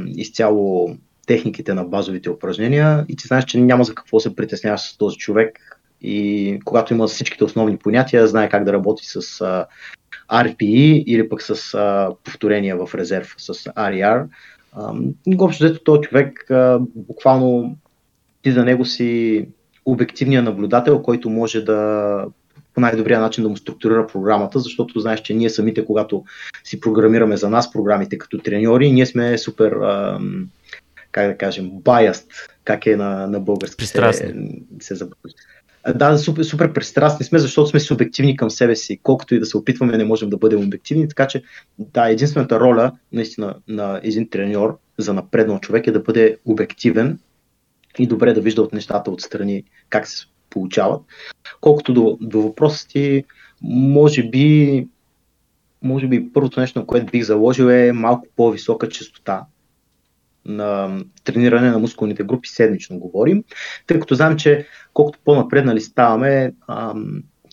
изцяло 0.08 0.98
техниките 1.28 1.74
на 1.74 1.84
базовите 1.84 2.30
упражнения 2.30 3.06
и 3.10 3.16
ти 3.16 3.28
знаеш, 3.28 3.46
че 3.46 3.60
няма 3.60 3.84
за 3.84 3.96
какво 3.96 4.20
се 4.20 4.36
притесняваш 4.36 4.82
с 4.82 4.98
този 4.98 5.18
човек 5.18 5.73
и 6.04 6.60
когато 6.66 6.94
има 6.94 7.08
всичките 7.08 7.44
основни 7.44 7.78
понятия, 7.78 8.28
знае 8.28 8.50
как 8.50 8.64
да 8.64 8.74
работи 8.74 9.06
с 9.06 9.22
RPE 10.32 11.04
или 11.04 11.30
пък 11.30 11.42
с 11.42 11.74
а, 11.74 12.10
повторения 12.24 12.86
в 12.86 12.96
резерв 12.96 13.36
с 13.38 13.54
RER. 13.54 14.28
Общо 15.40 15.64
взето 15.64 15.84
този 15.84 16.02
човек 16.02 16.52
а, 16.52 16.80
буквално 16.96 17.78
ти 18.42 18.52
за 18.52 18.66
него 18.66 18.86
си 18.86 19.46
обективният 19.86 20.46
наблюдател, 20.46 21.02
който 21.02 21.30
може 21.30 21.62
да 21.62 22.26
по 22.74 22.82
най-добрия 22.82 23.20
начин 23.20 23.44
да 23.44 23.50
му 23.50 23.58
структурира 23.58 24.08
програмата, 24.08 24.60
защото 24.60 25.00
знаеш, 25.00 25.22
че 25.22 25.34
ние 25.34 25.50
самите, 25.50 25.86
когато 25.86 26.24
си 26.64 26.80
програмираме 26.80 27.38
за 27.38 27.50
нас 27.50 27.72
програмите 27.72 28.18
като 28.18 28.38
треньори, 28.38 28.92
ние 28.92 29.06
сме 29.06 29.38
супер, 29.38 29.72
а, 29.72 30.20
как 31.12 31.28
да 31.28 31.38
кажем, 31.38 31.72
biased, 31.72 32.26
как 32.64 32.86
е 32.86 32.96
на, 32.96 33.28
на 33.28 33.40
български 33.40 33.86
се, 33.86 34.36
се 34.80 34.96
забравя 34.96 35.30
да, 35.96 36.18
супер, 36.18 36.44
супер 36.44 36.74
пристрастни 36.74 37.26
сме, 37.26 37.40
защото 37.40 37.70
сме 37.70 37.80
субективни 37.80 38.38
към 38.38 38.50
себе 38.50 38.76
си. 38.76 39.00
Колкото 39.04 39.36
и 39.36 39.40
да 39.40 39.46
се 39.46 39.58
опитваме, 39.58 39.98
не 39.98 40.04
можем 40.04 40.30
да 40.30 40.38
бъдем 40.38 40.60
обективни. 40.60 41.08
Така 41.08 41.28
че, 41.28 41.44
да, 41.80 42.10
единствената 42.10 42.60
роля 42.60 42.92
наистина 43.12 43.56
на 43.68 44.00
един 44.04 44.30
треньор 44.30 44.78
за 44.98 45.14
напреднал 45.14 45.60
човек 45.60 45.88
е 45.88 45.92
да 45.92 46.00
бъде 46.00 46.38
обективен 46.46 47.20
и 48.00 48.08
добре 48.08 48.34
да 48.34 48.42
вижда 48.42 48.62
от 48.62 48.74
нещата 48.74 49.12
отстрани 49.12 49.64
как 49.90 50.08
се 50.08 50.26
получават. 50.50 51.02
Колкото 51.62 51.94
до, 51.94 52.18
до 52.22 52.42
въпроса 52.42 52.88
ти, 52.88 53.24
може 53.62 54.24
би 54.24 54.88
може 55.82 56.08
би 56.08 56.34
първото 56.34 56.60
нещо, 56.60 56.80
на 56.80 56.86
което 56.86 57.12
бих 57.12 57.24
заложил 57.24 57.64
е 57.64 57.92
малко 57.92 58.28
по-висока 58.36 58.90
частота 58.90 59.46
на 60.46 61.00
трениране 61.24 61.72
на 61.72 61.80
мускулните 61.80 62.24
групи, 62.24 62.50
седмично 62.50 63.00
говорим, 63.00 63.44
тъй 63.88 64.00
като 64.00 64.16
знам, 64.16 64.38
че 64.38 64.68
колкото 64.94 65.20
по-напреднали 65.26 65.82
ставаме, 65.82 66.54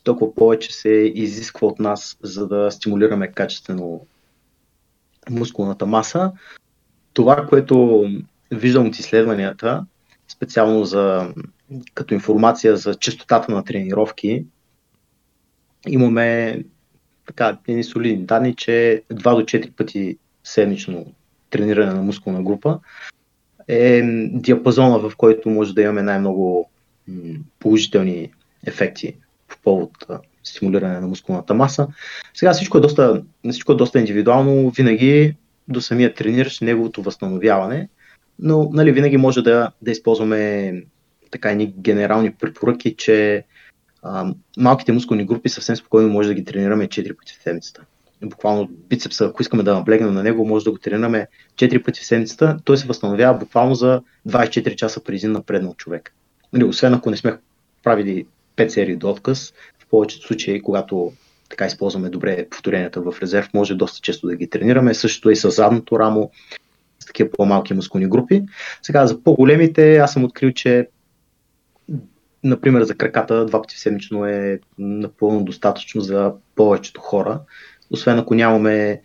толкова 0.05 0.35
повече 0.35 0.73
се 0.73 1.13
изисква 1.15 1.69
от 1.69 1.79
нас, 1.79 2.19
за 2.23 2.49
да 2.49 2.71
стимулираме 2.71 3.33
качествено 3.33 4.07
мускулната 5.31 5.87
маса. 5.87 6.33
Това, 7.13 7.47
което 7.47 8.05
виждам 8.51 8.87
от 8.87 8.99
изследванията, 8.99 9.87
специално 10.29 10.85
за, 10.85 11.35
като 11.95 12.15
информация 12.15 12.77
за 12.77 12.95
частотата 12.95 13.53
на 13.53 13.65
тренировки, 13.65 14.45
имаме 15.89 16.59
така, 17.27 17.59
едни 17.69 17.85
солидни 17.85 18.25
данни, 18.25 18.55
че 18.57 19.03
2 19.13 19.23
до 19.23 19.43
4 19.43 19.73
пъти 19.77 20.19
седмично 20.45 21.13
трениране 21.51 21.93
на 21.93 22.03
мускулна 22.03 22.43
група 22.43 22.79
е 23.69 24.03
диапазона, 24.33 24.99
в 24.99 25.13
който 25.17 25.51
може 25.51 25.75
да 25.75 25.83
имаме 25.83 26.03
най-много 26.03 26.71
положителни 27.59 28.31
ефекти 28.67 29.17
по 29.49 29.57
повод 29.65 29.91
стимулиране 30.45 31.01
на 31.01 31.07
мускулната 31.07 31.55
маса. 31.55 31.89
Сега 32.35 32.53
всичко 32.53 32.79
е 32.79 32.81
доста, 32.81 33.23
всичко 33.51 33.73
е 33.73 33.77
доста 33.77 33.99
индивидуално, 33.99 34.71
винаги 34.71 35.37
до 35.69 35.81
самия 35.81 36.15
трениращ 36.15 36.63
неговото 36.63 37.03
възстановяване, 37.03 37.89
но 38.39 38.71
нали, 38.73 38.93
винаги 38.93 39.17
може 39.17 39.43
да, 39.43 39.71
да 39.83 39.91
използваме 39.91 40.73
така 41.31 41.51
едни 41.51 41.75
генерални 41.79 42.33
препоръки, 42.33 42.95
че 42.97 43.45
а, 44.03 44.35
малките 44.59 44.93
мускулни 44.93 45.27
групи 45.27 45.49
съвсем 45.49 45.77
спокойно 45.77 46.09
може 46.09 46.29
да 46.29 46.35
ги 46.35 46.45
тренираме 46.45 46.89
4 46.89 47.17
пъти 47.17 47.33
в 47.33 47.43
седмицата. 47.43 47.85
Буквално 48.23 48.69
бицепса, 48.89 49.25
ако 49.27 49.43
искаме 49.43 49.63
да 49.63 49.75
наблегнем 49.75 50.15
на 50.15 50.23
него, 50.23 50.47
може 50.47 50.65
да 50.65 50.71
го 50.71 50.79
тренираме 50.79 51.27
4 51.55 51.85
пъти 51.85 52.01
в 52.01 52.07
седмицата. 52.07 52.59
Той 52.65 52.77
се 52.77 52.87
възстановява 52.87 53.39
буквално 53.39 53.75
за 53.75 54.03
24 54.29 54.75
часа 54.75 55.05
преди 55.05 55.27
напреднал 55.27 55.75
човек. 55.75 56.15
Нали, 56.53 56.65
освен 56.65 56.95
ако 56.95 57.11
не 57.11 57.17
сме 57.17 57.39
правили 57.83 58.27
5 58.57 58.69
серии 58.69 58.97
до 58.97 59.11
отказ, 59.11 59.53
в 59.79 59.87
повечето 59.91 60.27
случаи, 60.27 60.63
когато 60.63 61.13
така 61.51 61.67
използваме 61.67 62.09
добре 62.09 62.49
повторенията 62.51 63.01
в 63.01 63.15
резерв, 63.23 63.49
може 63.55 63.75
доста 63.75 64.01
често 64.01 64.27
да 64.27 64.37
ги 64.37 64.51
тренираме. 64.51 64.95
Същото 64.95 65.31
е 65.31 65.33
и 65.33 65.37
с 65.37 65.51
задното 65.51 65.99
рамо, 65.99 66.31
с 66.99 67.07
такива 67.07 67.31
по-малки 67.31 67.75
мускулни 67.75 68.07
групи. 68.07 68.43
Сега 68.83 69.07
за 69.07 69.23
по-големите 69.23 69.97
аз 69.97 70.13
съм 70.13 70.25
открил, 70.25 70.53
че 70.53 70.89
например 72.45 72.83
за 72.83 72.95
краката 72.95 73.47
два 73.47 73.63
пъти 73.63 73.79
седмично 73.79 74.27
е 74.27 74.61
напълно 74.79 75.45
достатъчно 75.45 76.01
за 76.01 76.33
повечето 76.55 77.01
хора, 77.01 77.41
освен 77.91 78.19
ако 78.19 78.35
нямаме 78.35 79.01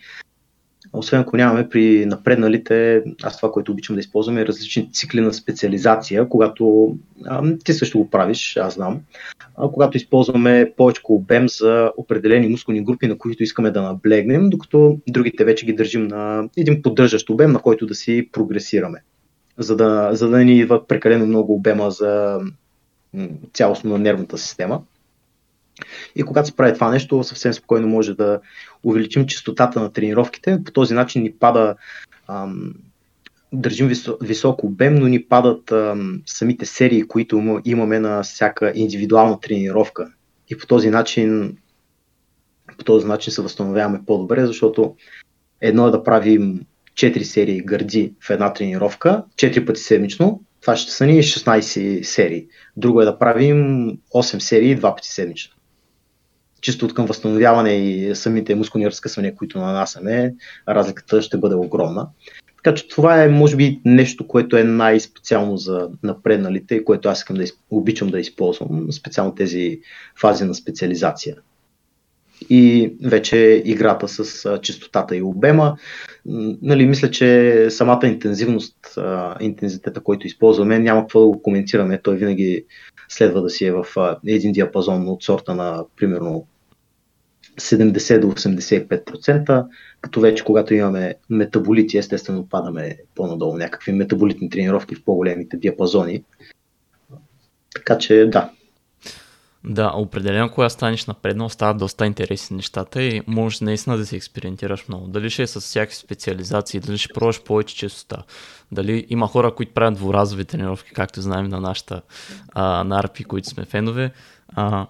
освен 0.93 1.19
ако 1.19 1.38
нямаме 1.38 1.69
при 1.69 2.06
напредналите, 2.06 3.04
аз 3.24 3.38
това, 3.38 3.52
което 3.52 3.71
обичам 3.71 3.95
да 3.95 4.00
използвам 4.00 4.38
е 4.38 4.45
различни 4.45 4.91
цикли 4.91 5.21
на 5.21 5.34
специализация, 5.34 6.30
когато 6.30 6.95
а, 7.26 7.56
ти 7.65 7.74
също 7.74 7.98
го 7.98 8.10
правиш, 8.10 8.58
аз 8.58 8.74
знам, 8.74 9.02
а, 9.58 9.69
когато 9.69 9.98
използваме 9.98 10.74
повече 10.78 11.02
обем 11.04 11.50
за 11.50 11.91
определени 11.98 12.48
мускулни 12.48 12.84
групи, 12.84 13.08
на 13.08 13.17
които 13.17 13.43
искаме 13.43 13.71
да 13.71 13.82
наблегнем, 13.82 14.50
докато 14.50 15.00
другите 15.08 15.45
вече 15.45 15.65
ги 15.65 15.74
държим 15.74 16.08
на 16.08 16.50
един 16.58 16.82
поддържащ 16.82 17.30
обем, 17.30 17.52
на 17.52 17.60
който 17.60 17.86
да 17.86 17.95
си 17.95 18.30
прогресираме, 18.32 19.04
за 19.58 19.76
да, 19.76 20.10
за 20.13 20.30
да 20.30 20.38
ни 20.38 20.58
идва 20.58 20.88
прекалено 20.88 21.26
много 21.26 21.54
обема 21.54 21.91
за 21.91 22.39
цялостно 23.54 23.91
на 23.91 23.98
нервната 23.98 24.38
система. 24.38 24.82
И 26.16 26.24
когато 26.24 26.48
се 26.48 26.56
прави 26.56 26.74
това 26.74 26.92
нещо, 26.92 27.24
съвсем 27.24 27.54
спокойно 27.54 27.88
може 27.88 28.14
да 28.14 28.40
увеличим 28.84 29.26
частотата 29.26 29.80
на 29.80 29.92
тренировките. 29.92 30.64
По 30.66 30.72
този 30.72 30.94
начин 30.94 31.22
ни 31.22 31.32
пада, 31.32 31.76
ам, 32.28 32.74
държим 33.54 33.88
висок, 33.88 34.18
висок 34.22 34.64
обем, 34.64 34.96
но 34.96 35.08
ни 35.08 35.24
падат 35.24 35.72
ам, 35.72 36.22
самите 36.26 36.66
серии, 36.66 37.08
които 37.08 37.62
имаме 37.66 38.00
на 38.00 38.24
всяка 38.24 38.72
индивидуална 38.76 39.40
тренировка. 39.40 40.12
И 40.50 40.58
по 40.58 40.68
този 40.68 40.90
начин, 40.90 41.58
по 42.78 42.84
този 42.84 43.08
начин 43.08 43.34
се 43.34 43.42
възстановяваме 43.42 44.02
по-добре, 44.06 44.46
защото 44.46 44.96
едно 45.62 45.88
е 45.88 45.92
да 45.92 46.04
правим 46.04 46.62
4 46.94 47.24
серии 47.24 47.62
гърди 47.62 48.14
в 48.22 48.30
една 48.30 48.54
тренировка, 48.54 49.24
4 49.36 49.66
пъти 49.66 49.82
седмично, 49.82 50.42
това 50.62 50.76
ще 50.76 50.92
са 50.92 51.06
ни 51.06 51.24
16 51.24 52.02
серии. 52.02 52.48
Друго 52.78 53.02
е 53.02 53.06
да 53.06 53.20
правим 53.20 53.90
8 54.16 54.40
серии 54.40 54.76
два 54.76 54.96
пъти 54.96 55.10
седмично 55.10 55.55
чисто 56.65 56.86
от 56.86 56.93
към 56.93 57.06
възстановяване 57.06 57.73
и 57.73 58.15
самите 58.15 58.56
мускулни 58.56 58.88
разкъсвания, 58.88 59.36
които 59.36 59.60
нанасяме, 59.60 60.34
разликата 60.69 61.21
ще 61.21 61.38
бъде 61.38 61.56
огромна. 61.56 62.08
Така 62.63 62.75
че 62.75 62.88
това 62.88 63.23
е, 63.23 63.30
може 63.30 63.56
би, 63.56 63.82
нещо, 63.86 64.28
което 64.28 64.58
е 64.58 64.63
най-специално 64.63 65.58
за 65.58 65.89
напредналите 66.04 66.84
което 66.84 67.10
аз 67.10 67.17
искам 67.17 67.36
да 67.36 67.45
обичам 67.69 68.10
да 68.10 68.19
използвам, 68.19 68.91
специално 68.91 69.36
тези 69.36 69.80
фази 70.19 70.43
на 70.43 70.56
специализация. 70.56 71.36
И 72.49 72.93
вече 73.04 73.62
играта 73.65 74.08
с 74.08 74.60
частотата 74.62 75.15
и 75.15 75.21
обема. 75.21 75.78
Нали, 76.62 76.86
мисля, 76.86 77.12
че 77.12 77.67
самата 77.69 78.08
интензивност, 78.08 78.97
интензитета, 79.39 80.04
който 80.04 80.28
използваме, 80.28 80.80
няма 80.80 81.01
какво 81.01 81.19
да 81.19 81.28
го 81.28 81.41
коментираме. 81.41 82.01
Той 82.04 82.15
винаги 82.15 82.65
следва 83.10 83.41
да 83.41 83.49
си 83.49 83.65
е 83.65 83.71
в 83.71 83.86
един 84.28 84.51
диапазон 84.51 85.08
от 85.08 85.23
сорта 85.23 85.56
на, 85.56 85.84
примерно, 85.95 86.47
70 87.60 88.20
до 88.20 88.28
85%, 88.28 89.66
като 90.02 90.22
вече 90.22 90.44
когато 90.44 90.74
имаме 90.74 91.16
метаболити, 91.30 91.98
естествено 91.98 92.50
падаме 92.50 92.98
по-надолу 93.16 93.58
някакви 93.58 93.92
метаболитни 93.92 94.50
тренировки 94.50 94.96
в 94.96 95.04
по-големите 95.04 95.58
диапазони. 95.58 96.24
Така 97.76 97.98
че 97.98 98.26
да. 98.26 98.50
Да, 99.68 99.92
определено 99.96 100.50
когато 100.50 100.74
станеш 100.74 101.06
напреднал, 101.06 101.50
стават 101.50 101.78
доста 101.78 102.06
интересни 102.06 102.56
нещата 102.56 103.04
и 103.04 103.22
можеш 103.28 103.60
наистина 103.60 103.98
да 103.98 104.06
се 104.06 104.16
експериментираш 104.16 104.88
много. 104.88 105.08
Дали 105.08 105.30
ще 105.30 105.44
е 105.44 105.48
с 105.48 105.60
всякакви 105.62 105.96
специализации, 105.96 106.80
дали 106.80 106.98
ще 106.98 107.14
пробваш 107.14 107.44
повече 107.44 107.76
честота, 107.76 108.24
дали 108.72 109.06
има 109.10 109.28
хора, 109.28 109.56
които 109.56 109.74
правят 109.74 109.94
дворазови 109.94 110.46
тренировки, 110.46 110.92
както 110.94 111.22
знаем 111.22 111.48
на 111.48 111.62
нашата 111.62 112.02
а, 112.54 112.84
на 112.84 113.04
RP, 113.04 113.26
които 113.26 113.50
сме 113.50 113.66
фенове. 113.66 114.12
А, 114.48 114.88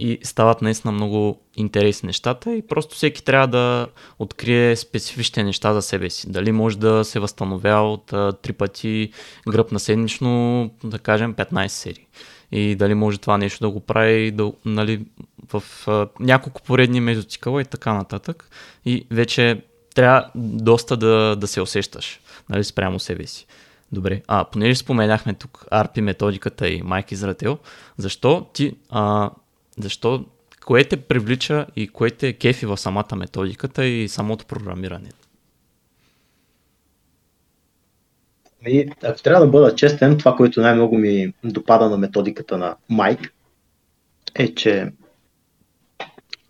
и 0.00 0.18
стават 0.22 0.62
наистина 0.62 0.92
много 0.92 1.40
интересни 1.56 2.06
нещата 2.06 2.54
и 2.54 2.66
просто 2.66 2.94
всеки 2.94 3.24
трябва 3.24 3.46
да 3.46 3.86
открие 4.18 4.76
специфични 4.76 5.42
неща 5.42 5.74
за 5.74 5.82
себе 5.82 6.10
си. 6.10 6.30
Дали 6.30 6.52
може 6.52 6.78
да 6.78 7.04
се 7.04 7.20
възстановява 7.20 7.92
от 7.92 8.06
три 8.42 8.52
пъти 8.52 9.12
гръб 9.48 9.72
на 9.72 9.80
седмично, 9.80 10.70
да 10.84 10.98
кажем 10.98 11.34
15 11.34 11.66
серии. 11.66 12.06
И 12.52 12.76
дали 12.76 12.94
може 12.94 13.18
това 13.18 13.38
нещо 13.38 13.64
да 13.64 13.70
го 13.70 13.80
прави 13.80 14.30
да, 14.30 14.52
нали, 14.64 15.06
в 15.52 15.62
а, 15.86 16.08
няколко 16.20 16.62
поредни 16.62 17.00
мезоцикъла 17.00 17.60
и 17.60 17.64
така 17.64 17.92
нататък. 17.92 18.50
И 18.84 19.06
вече 19.10 19.62
трябва 19.94 20.30
доста 20.34 20.96
да, 20.96 21.36
да 21.36 21.46
се 21.46 21.60
усещаш 21.60 22.20
нали, 22.48 22.64
спрямо 22.64 23.00
себе 23.00 23.26
си. 23.26 23.46
Добре, 23.92 24.22
а 24.28 24.44
понеже 24.44 24.74
споменахме 24.74 25.34
тук 25.34 25.66
ARPI 25.72 26.00
методиката 26.00 26.68
и 26.68 26.82
Майк 26.82 27.12
Изрател, 27.12 27.58
защо 27.96 28.46
ти 28.52 28.76
а, 28.90 29.30
защо, 29.80 30.24
кое 30.66 30.84
те 30.84 30.96
привлича 30.96 31.66
и 31.76 31.88
кое 31.88 32.10
те 32.10 32.32
кефи 32.32 32.66
в 32.66 32.76
самата 32.76 33.16
методиката 33.16 33.86
и 33.86 34.08
самото 34.08 34.46
програмиране? 34.46 35.10
И, 38.66 38.90
ако 39.02 39.22
трябва 39.22 39.46
да 39.46 39.52
бъда 39.52 39.74
честен, 39.74 40.18
това, 40.18 40.36
което 40.36 40.60
най-много 40.60 40.98
ми 40.98 41.32
допада 41.44 41.90
на 41.90 41.98
методиката 41.98 42.58
на 42.58 42.76
Майк, 42.88 43.32
е, 44.34 44.54
че 44.54 44.92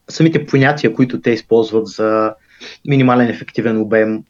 самите 0.09 0.47
понятия, 0.47 0.95
които 0.95 1.21
те 1.21 1.31
използват 1.31 1.87
за 1.87 2.35
минимален 2.87 3.29
ефективен 3.29 3.81
обем, 3.81 4.25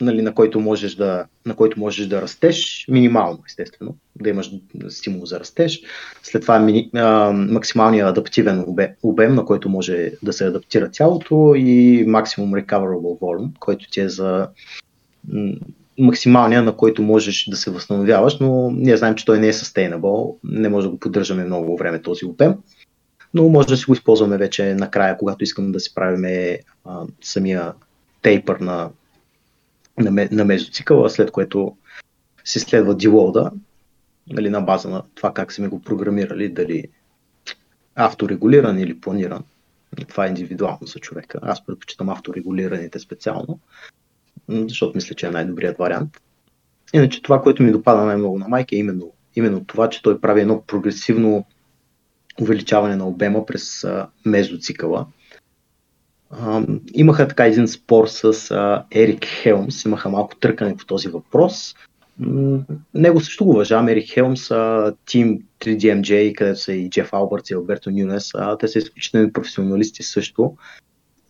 нали, 0.00 0.22
на, 0.22 0.34
който 0.34 0.60
можеш 0.60 0.94
да, 0.94 1.24
на 1.46 1.56
който 1.56 1.80
можеш 1.80 2.06
да 2.06 2.22
растеш, 2.22 2.86
минимално, 2.88 3.38
естествено, 3.46 3.96
да 4.20 4.30
имаш 4.30 4.50
стимул 4.88 5.26
за 5.26 5.40
растеж. 5.40 5.80
След 6.22 6.42
това 6.42 6.58
мини, 6.58 6.90
а, 6.94 7.32
максималния 7.32 8.06
адаптивен 8.06 8.64
обем, 9.02 9.34
на 9.34 9.44
който 9.44 9.68
може 9.68 10.12
да 10.22 10.32
се 10.32 10.46
адаптира 10.46 10.90
тялото 10.90 11.54
и 11.56 12.04
максимум 12.06 12.52
recoverable 12.52 13.20
volume, 13.20 13.58
който 13.58 13.90
ти 13.90 14.00
е 14.00 14.08
за 14.08 14.48
максималния, 15.98 16.62
на 16.62 16.76
който 16.76 17.02
можеш 17.02 17.46
да 17.50 17.56
се 17.56 17.70
възстановяваш, 17.70 18.38
но 18.38 18.70
ние 18.70 18.96
знаем, 18.96 19.14
че 19.14 19.24
той 19.24 19.38
не 19.38 19.48
е 19.48 19.52
sustainable, 19.52 20.36
не 20.44 20.68
може 20.68 20.86
да 20.86 20.90
го 20.90 20.98
поддържаме 20.98 21.44
много 21.44 21.76
време 21.76 22.02
този 22.02 22.24
обем, 22.24 22.54
но 23.34 23.48
може 23.48 23.68
да 23.68 23.76
си 23.76 23.84
го 23.84 23.92
използваме 23.92 24.36
вече 24.36 24.74
накрая, 24.74 25.18
когато 25.18 25.44
искаме 25.44 25.72
да 25.72 25.80
си 25.80 25.94
правиме 25.94 26.58
а, 26.84 27.02
самия 27.22 27.72
тейпър 28.22 28.56
на 28.56 28.90
на, 29.98 30.28
на 30.30 30.44
мезоцикъла, 30.44 31.10
след 31.10 31.30
което 31.30 31.76
се 32.44 32.60
следва 32.60 32.96
дилода, 32.96 33.50
нали, 34.28 34.50
на 34.50 34.60
база 34.60 34.88
на 34.88 35.02
това 35.14 35.34
как 35.34 35.52
сме 35.52 35.68
го 35.68 35.82
програмирали, 35.82 36.48
дали 36.48 36.88
авторегулиран 37.94 38.78
или 38.78 39.00
планиран. 39.00 39.44
Това 40.08 40.24
е 40.24 40.28
индивидуално 40.28 40.86
за 40.86 40.98
човека. 40.98 41.38
Аз 41.42 41.66
предпочитам 41.66 42.08
авторегулираните 42.08 42.98
специално, 42.98 43.58
защото 44.48 44.92
мисля, 44.94 45.14
че 45.14 45.26
е 45.26 45.30
най-добрият 45.30 45.78
вариант. 45.78 46.20
Иначе 46.92 47.22
това, 47.22 47.42
което 47.42 47.62
ми 47.62 47.72
допада 47.72 48.04
най-много 48.04 48.38
на 48.38 48.48
Майк 48.48 48.72
е 48.72 48.76
именно, 48.76 49.12
именно 49.36 49.64
това, 49.64 49.90
че 49.90 50.02
той 50.02 50.20
прави 50.20 50.40
едно 50.40 50.62
прогресивно 50.62 51.44
увеличаване 52.40 52.96
на 52.96 53.08
обема 53.08 53.46
през 53.46 53.86
мезоцикъла. 54.26 55.06
А, 56.40 56.62
имаха 56.94 57.28
така 57.28 57.46
един 57.46 57.68
спор 57.68 58.06
с 58.06 58.50
а, 58.50 58.84
Ерик 58.94 59.24
Хелмс, 59.24 59.84
имаха 59.84 60.08
малко 60.08 60.36
търкане 60.36 60.76
по 60.76 60.86
този 60.86 61.08
въпрос. 61.08 61.74
Него 62.94 63.20
също 63.20 63.44
го 63.44 63.50
уважавам. 63.50 63.88
Ерик 63.88 64.12
Хелмс, 64.12 64.48
Team 64.48 65.40
3DMJ, 65.60 66.34
където 66.34 66.60
са 66.60 66.72
и 66.72 66.90
Джеф 66.90 67.12
Албъртс 67.12 67.50
и 67.50 67.54
Алберто 67.54 67.90
Нюнес. 67.90 68.32
Те 68.60 68.68
са 68.68 68.78
изключителни 68.78 69.32
професионалисти 69.32 70.02
също. 70.02 70.56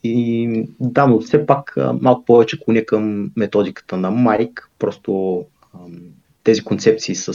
И 0.04 0.48
да, 0.80 1.06
но 1.06 1.20
все 1.20 1.46
пак 1.46 1.74
малко 2.00 2.24
повече 2.24 2.60
клоня 2.60 2.84
към 2.84 3.30
методиката 3.36 3.96
на 3.96 4.10
Майк. 4.10 4.70
Просто 4.78 5.44
тези 6.44 6.64
концепции 6.64 7.14
с 7.14 7.32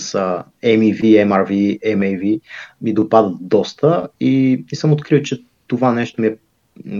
MEV, 0.63 1.01
MRV, 1.01 1.79
MAV 1.81 2.41
ми 2.81 2.93
допадат 2.93 3.37
доста 3.41 4.07
и, 4.19 4.65
и 4.71 4.75
съм 4.75 4.93
открил, 4.93 5.21
че 5.21 5.43
това 5.67 5.93
нещо 5.93 6.21
ми 6.21 6.27
е 6.27 6.37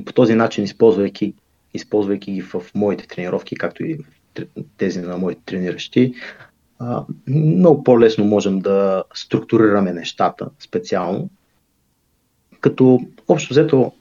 по 0.06 0.14
този 0.14 0.36
начин, 0.36 0.64
използвайки, 0.64 1.34
използвайки 1.74 2.32
ги 2.32 2.42
в 2.42 2.64
моите 2.76 3.08
тренировки, 3.08 3.56
както 3.56 3.84
и 3.84 4.00
тези 4.78 5.02
на 5.02 5.18
моите 5.18 5.42
трениращи, 5.46 6.14
много 7.28 7.84
по-лесно 7.84 8.26
можем 8.26 8.60
да 8.60 9.04
структурираме 9.14 9.94
нещата 9.94 10.50
специално. 10.60 11.30
Като 12.62 13.00
общо 13.28 13.54
взето, 13.54 13.92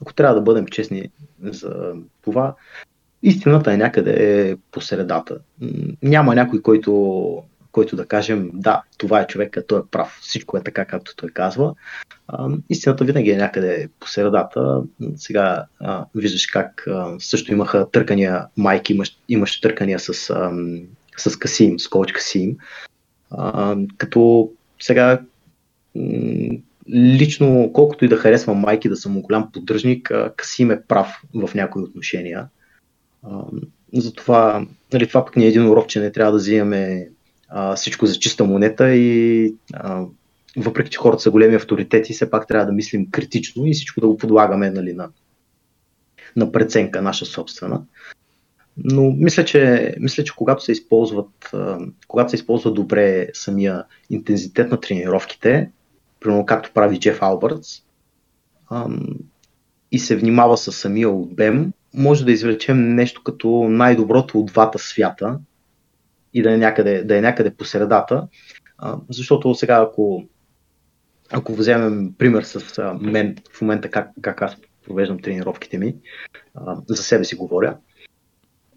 ако 0.00 0.14
трябва 0.14 0.34
да 0.34 0.40
бъдем 0.40 0.66
честни 0.66 1.10
за 1.42 1.94
това, 2.22 2.54
истината 3.22 3.72
е 3.72 3.76
някъде 3.76 4.56
по 4.70 4.80
средата. 4.80 5.38
Няма 6.02 6.34
някой, 6.34 6.62
който, 6.62 7.42
който 7.72 7.96
да 7.96 8.06
кажем, 8.06 8.50
да, 8.54 8.82
това 8.98 9.20
е 9.20 9.26
човек, 9.26 9.56
той 9.68 9.80
е 9.80 9.82
прав, 9.90 10.18
всичко 10.22 10.56
е 10.56 10.62
така, 10.62 10.84
както 10.84 11.16
той 11.16 11.30
казва. 11.30 11.74
Истината 12.70 13.04
винаги 13.04 13.30
е 13.30 13.36
някъде 13.36 13.88
по 14.00 14.08
средата. 14.08 14.82
Сега 15.16 15.64
а, 15.80 16.06
виждаш 16.14 16.46
как 16.46 16.86
а, 16.86 17.14
също 17.18 17.52
имаха 17.52 17.90
търкания, 17.90 18.46
майки 18.56 18.92
имаш, 18.92 19.18
имаш 19.28 19.60
търкания 19.60 19.98
с, 19.98 20.30
а, 20.30 20.52
с 21.16 21.36
Касим, 21.36 21.78
с 21.78 21.88
коуч 21.88 22.12
Касим. 22.12 22.56
А, 23.30 23.76
като 23.96 24.50
сега 24.80 25.20
лично, 26.90 27.70
колкото 27.72 28.04
и 28.04 28.08
да 28.08 28.16
харесвам 28.16 28.58
майки, 28.58 28.88
да 28.88 28.96
съм 28.96 29.22
голям 29.22 29.52
поддръжник, 29.52 30.12
Касим 30.36 30.70
е 30.70 30.82
прав 30.82 31.22
в 31.34 31.54
някои 31.54 31.82
отношения. 31.82 32.48
Затова, 33.94 34.66
нали, 34.92 35.08
това 35.08 35.24
пък 35.24 35.36
ни 35.36 35.44
е 35.44 35.48
един 35.48 35.68
урок, 35.68 35.88
че 35.88 36.00
не 36.00 36.12
трябва 36.12 36.32
да 36.32 36.38
взимаме 36.38 37.08
а, 37.48 37.76
всичко 37.76 38.06
за 38.06 38.18
чиста 38.18 38.44
монета 38.44 38.94
и 38.94 39.54
а, 39.72 40.04
въпреки, 40.56 40.90
че 40.90 40.98
хората 40.98 41.22
са 41.22 41.30
големи 41.30 41.54
авторитети, 41.54 42.12
все 42.12 42.30
пак 42.30 42.48
трябва 42.48 42.66
да 42.66 42.72
мислим 42.72 43.10
критично 43.10 43.66
и 43.66 43.72
всичко 43.72 44.00
да 44.00 44.06
го 44.06 44.16
подлагаме 44.16 44.70
нали, 44.70 44.92
на, 44.92 45.08
на 46.36 46.52
преценка, 46.52 47.02
наша 47.02 47.26
собствена. 47.26 47.82
Но 48.84 49.10
мисля, 49.10 49.44
че, 49.44 49.94
мисля, 50.00 50.24
че 50.24 50.32
когато 50.36 50.64
се 50.64 50.72
използват, 50.72 51.54
когато 52.08 52.30
се 52.30 52.36
използва 52.36 52.72
добре 52.72 53.28
самия 53.34 53.84
интензитет 54.10 54.70
на 54.70 54.80
тренировките, 54.80 55.70
примерно 56.20 56.46
както 56.46 56.72
прави 56.74 57.00
Джеф 57.00 57.22
Албъртс, 57.22 57.82
и 59.92 59.98
се 59.98 60.16
внимава 60.16 60.56
с 60.56 60.72
самия 60.72 61.10
обем, 61.10 61.72
може 61.94 62.24
да 62.24 62.32
извлечем 62.32 62.94
нещо 62.94 63.22
като 63.22 63.68
най-доброто 63.68 64.40
от 64.40 64.46
двата 64.46 64.78
свята 64.78 65.38
и 66.34 66.42
да 66.42 66.54
е 66.54 66.56
някъде, 66.56 67.04
да 67.04 67.18
е 67.18 67.20
някъде 67.20 67.54
по 67.54 67.64
средата. 67.64 68.28
Защото 69.08 69.54
сега, 69.54 69.82
ако, 69.82 70.24
ако 71.32 71.54
вземем 71.54 72.14
пример 72.18 72.42
с 72.42 72.82
мен 73.00 73.36
в 73.52 73.60
момента 73.60 73.90
как, 73.90 74.10
как 74.22 74.42
аз 74.42 74.56
провеждам 74.86 75.18
тренировките 75.18 75.78
ми, 75.78 75.94
за 76.86 77.02
себе 77.02 77.24
си 77.24 77.34
говоря, 77.34 77.76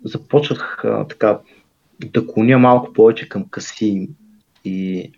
започнах 0.04 0.84
така 1.10 1.40
да 2.06 2.28
клоня 2.28 2.60
малко 2.60 2.94
повече 2.94 3.30
към 3.30 3.50
Каси 3.50 4.10
и 4.66 5.12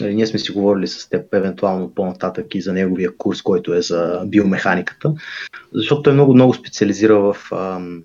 Нали, 0.00 0.14
ние 0.14 0.26
сме 0.26 0.38
си 0.38 0.52
говорили 0.52 0.86
с 0.86 1.08
теб 1.08 1.34
евентуално 1.34 1.94
по-нататък 1.94 2.54
и 2.54 2.60
за 2.60 2.72
неговия 2.72 3.16
курс, 3.16 3.42
който 3.42 3.74
е 3.74 3.82
за 3.82 4.22
биомеханиката, 4.26 5.14
защото 5.72 6.02
той 6.02 6.12
много, 6.12 6.34
много 6.34 6.54
специализира 6.54 7.18
в 7.18 7.36
ам, 7.52 8.02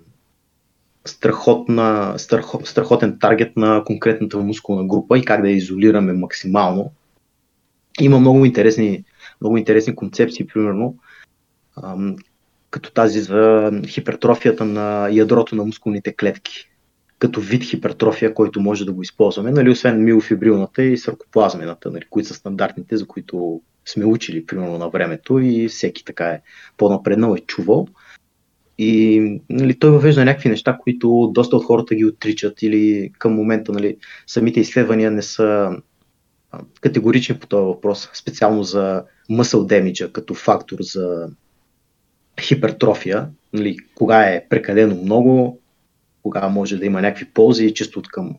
страхотна, 1.06 2.14
страхот, 2.18 2.66
страхотен 2.66 3.18
таргет 3.18 3.56
на 3.56 3.82
конкретната 3.84 4.38
мускулна 4.38 4.84
група 4.84 5.18
и 5.18 5.24
как 5.24 5.42
да 5.42 5.48
я 5.48 5.56
изолираме 5.56 6.12
максимално. 6.12 6.92
Има 8.00 8.20
много 8.20 8.44
интересни, 8.44 9.04
много 9.40 9.56
интересни 9.56 9.94
концепции, 9.94 10.46
примерно, 10.46 10.96
като 12.70 12.92
тази 12.92 13.20
за 13.20 13.70
хипертрофията 13.86 14.64
на 14.64 15.08
ядрото 15.12 15.56
на 15.56 15.64
мускулните 15.64 16.12
клетки 16.12 16.70
като 17.18 17.40
вид 17.40 17.64
хипертрофия, 17.64 18.34
който 18.34 18.60
може 18.60 18.84
да 18.84 18.92
го 18.92 19.02
използваме, 19.02 19.50
нали, 19.50 19.70
освен 19.70 20.04
миофибрилната 20.04 20.82
и 20.82 20.98
саркоплазмената, 20.98 21.90
нали, 21.90 22.04
които 22.10 22.28
са 22.28 22.34
стандартните, 22.34 22.96
за 22.96 23.06
които 23.06 23.60
сме 23.84 24.04
учили 24.04 24.46
примерно 24.46 24.78
на 24.78 24.88
времето 24.88 25.38
и 25.38 25.68
всеки 25.68 26.04
така 26.04 26.28
е 26.28 26.40
по-напреднал 26.76 27.34
е 27.34 27.40
чувал. 27.40 27.88
И 28.78 29.20
нали, 29.50 29.78
той 29.78 29.90
въвежда 29.90 30.24
някакви 30.24 30.48
неща, 30.48 30.78
които 30.82 31.30
доста 31.34 31.56
от 31.56 31.64
хората 31.64 31.94
ги 31.94 32.04
отричат 32.04 32.62
или 32.62 33.12
към 33.18 33.34
момента 33.34 33.72
нали, 33.72 33.96
самите 34.26 34.60
изследвания 34.60 35.10
не 35.10 35.22
са 35.22 35.76
категорични 36.80 37.38
по 37.38 37.46
този 37.46 37.64
въпрос, 37.64 38.08
специално 38.14 38.62
за 38.62 39.04
muscle 39.30 39.82
damage 39.82 40.12
като 40.12 40.34
фактор 40.34 40.76
за 40.80 41.28
хипертрофия, 42.40 43.28
нали, 43.52 43.76
кога 43.94 44.22
е 44.22 44.48
прекалено 44.48 45.02
много, 45.02 45.60
кога 46.22 46.48
може 46.48 46.76
да 46.76 46.86
има 46.86 47.00
някакви 47.00 47.24
ползи, 47.24 47.74
чисто 47.74 47.98
от 47.98 48.08
към 48.08 48.36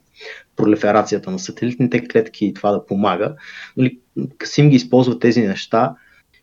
пролиферацията 0.55 1.31
на 1.31 1.39
сателитните 1.39 2.07
клетки 2.07 2.45
и 2.45 2.53
това 2.53 2.71
да 2.71 2.86
помага. 2.86 3.36
Нали, 3.77 3.99
Касим 4.38 4.69
ги 4.69 4.75
използва 4.75 5.19
тези 5.19 5.41
неща 5.41 5.95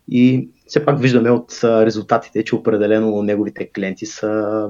и 0.09 0.49
все 0.73 0.85
пак 0.85 1.01
виждаме 1.01 1.31
от 1.31 1.61
резултатите, 1.63 2.45
че 2.45 2.55
определено 2.55 3.23
неговите 3.23 3.71
клиенти 3.71 4.07
са 4.07 4.69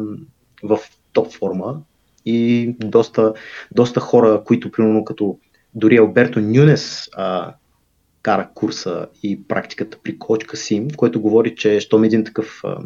в 0.62 0.78
топ 1.12 1.32
форма 1.32 1.80
и 2.26 2.68
доста, 2.78 3.34
доста 3.72 4.00
хора, 4.00 4.42
които 4.44 4.70
примерно 4.70 5.04
като 5.04 5.38
дори 5.74 5.96
Алберто 5.96 6.40
Нюнес 6.40 7.08
а, 7.16 7.54
кара 8.22 8.48
курса 8.54 9.06
и 9.22 9.42
практиката 9.48 9.98
при 10.02 10.18
коч 10.18 10.44
Касим, 10.44 10.90
който 10.90 11.20
говори, 11.20 11.54
че 11.56 11.80
щом 11.80 12.04
един 12.04 12.24
такъв 12.24 12.60
а, 12.64 12.78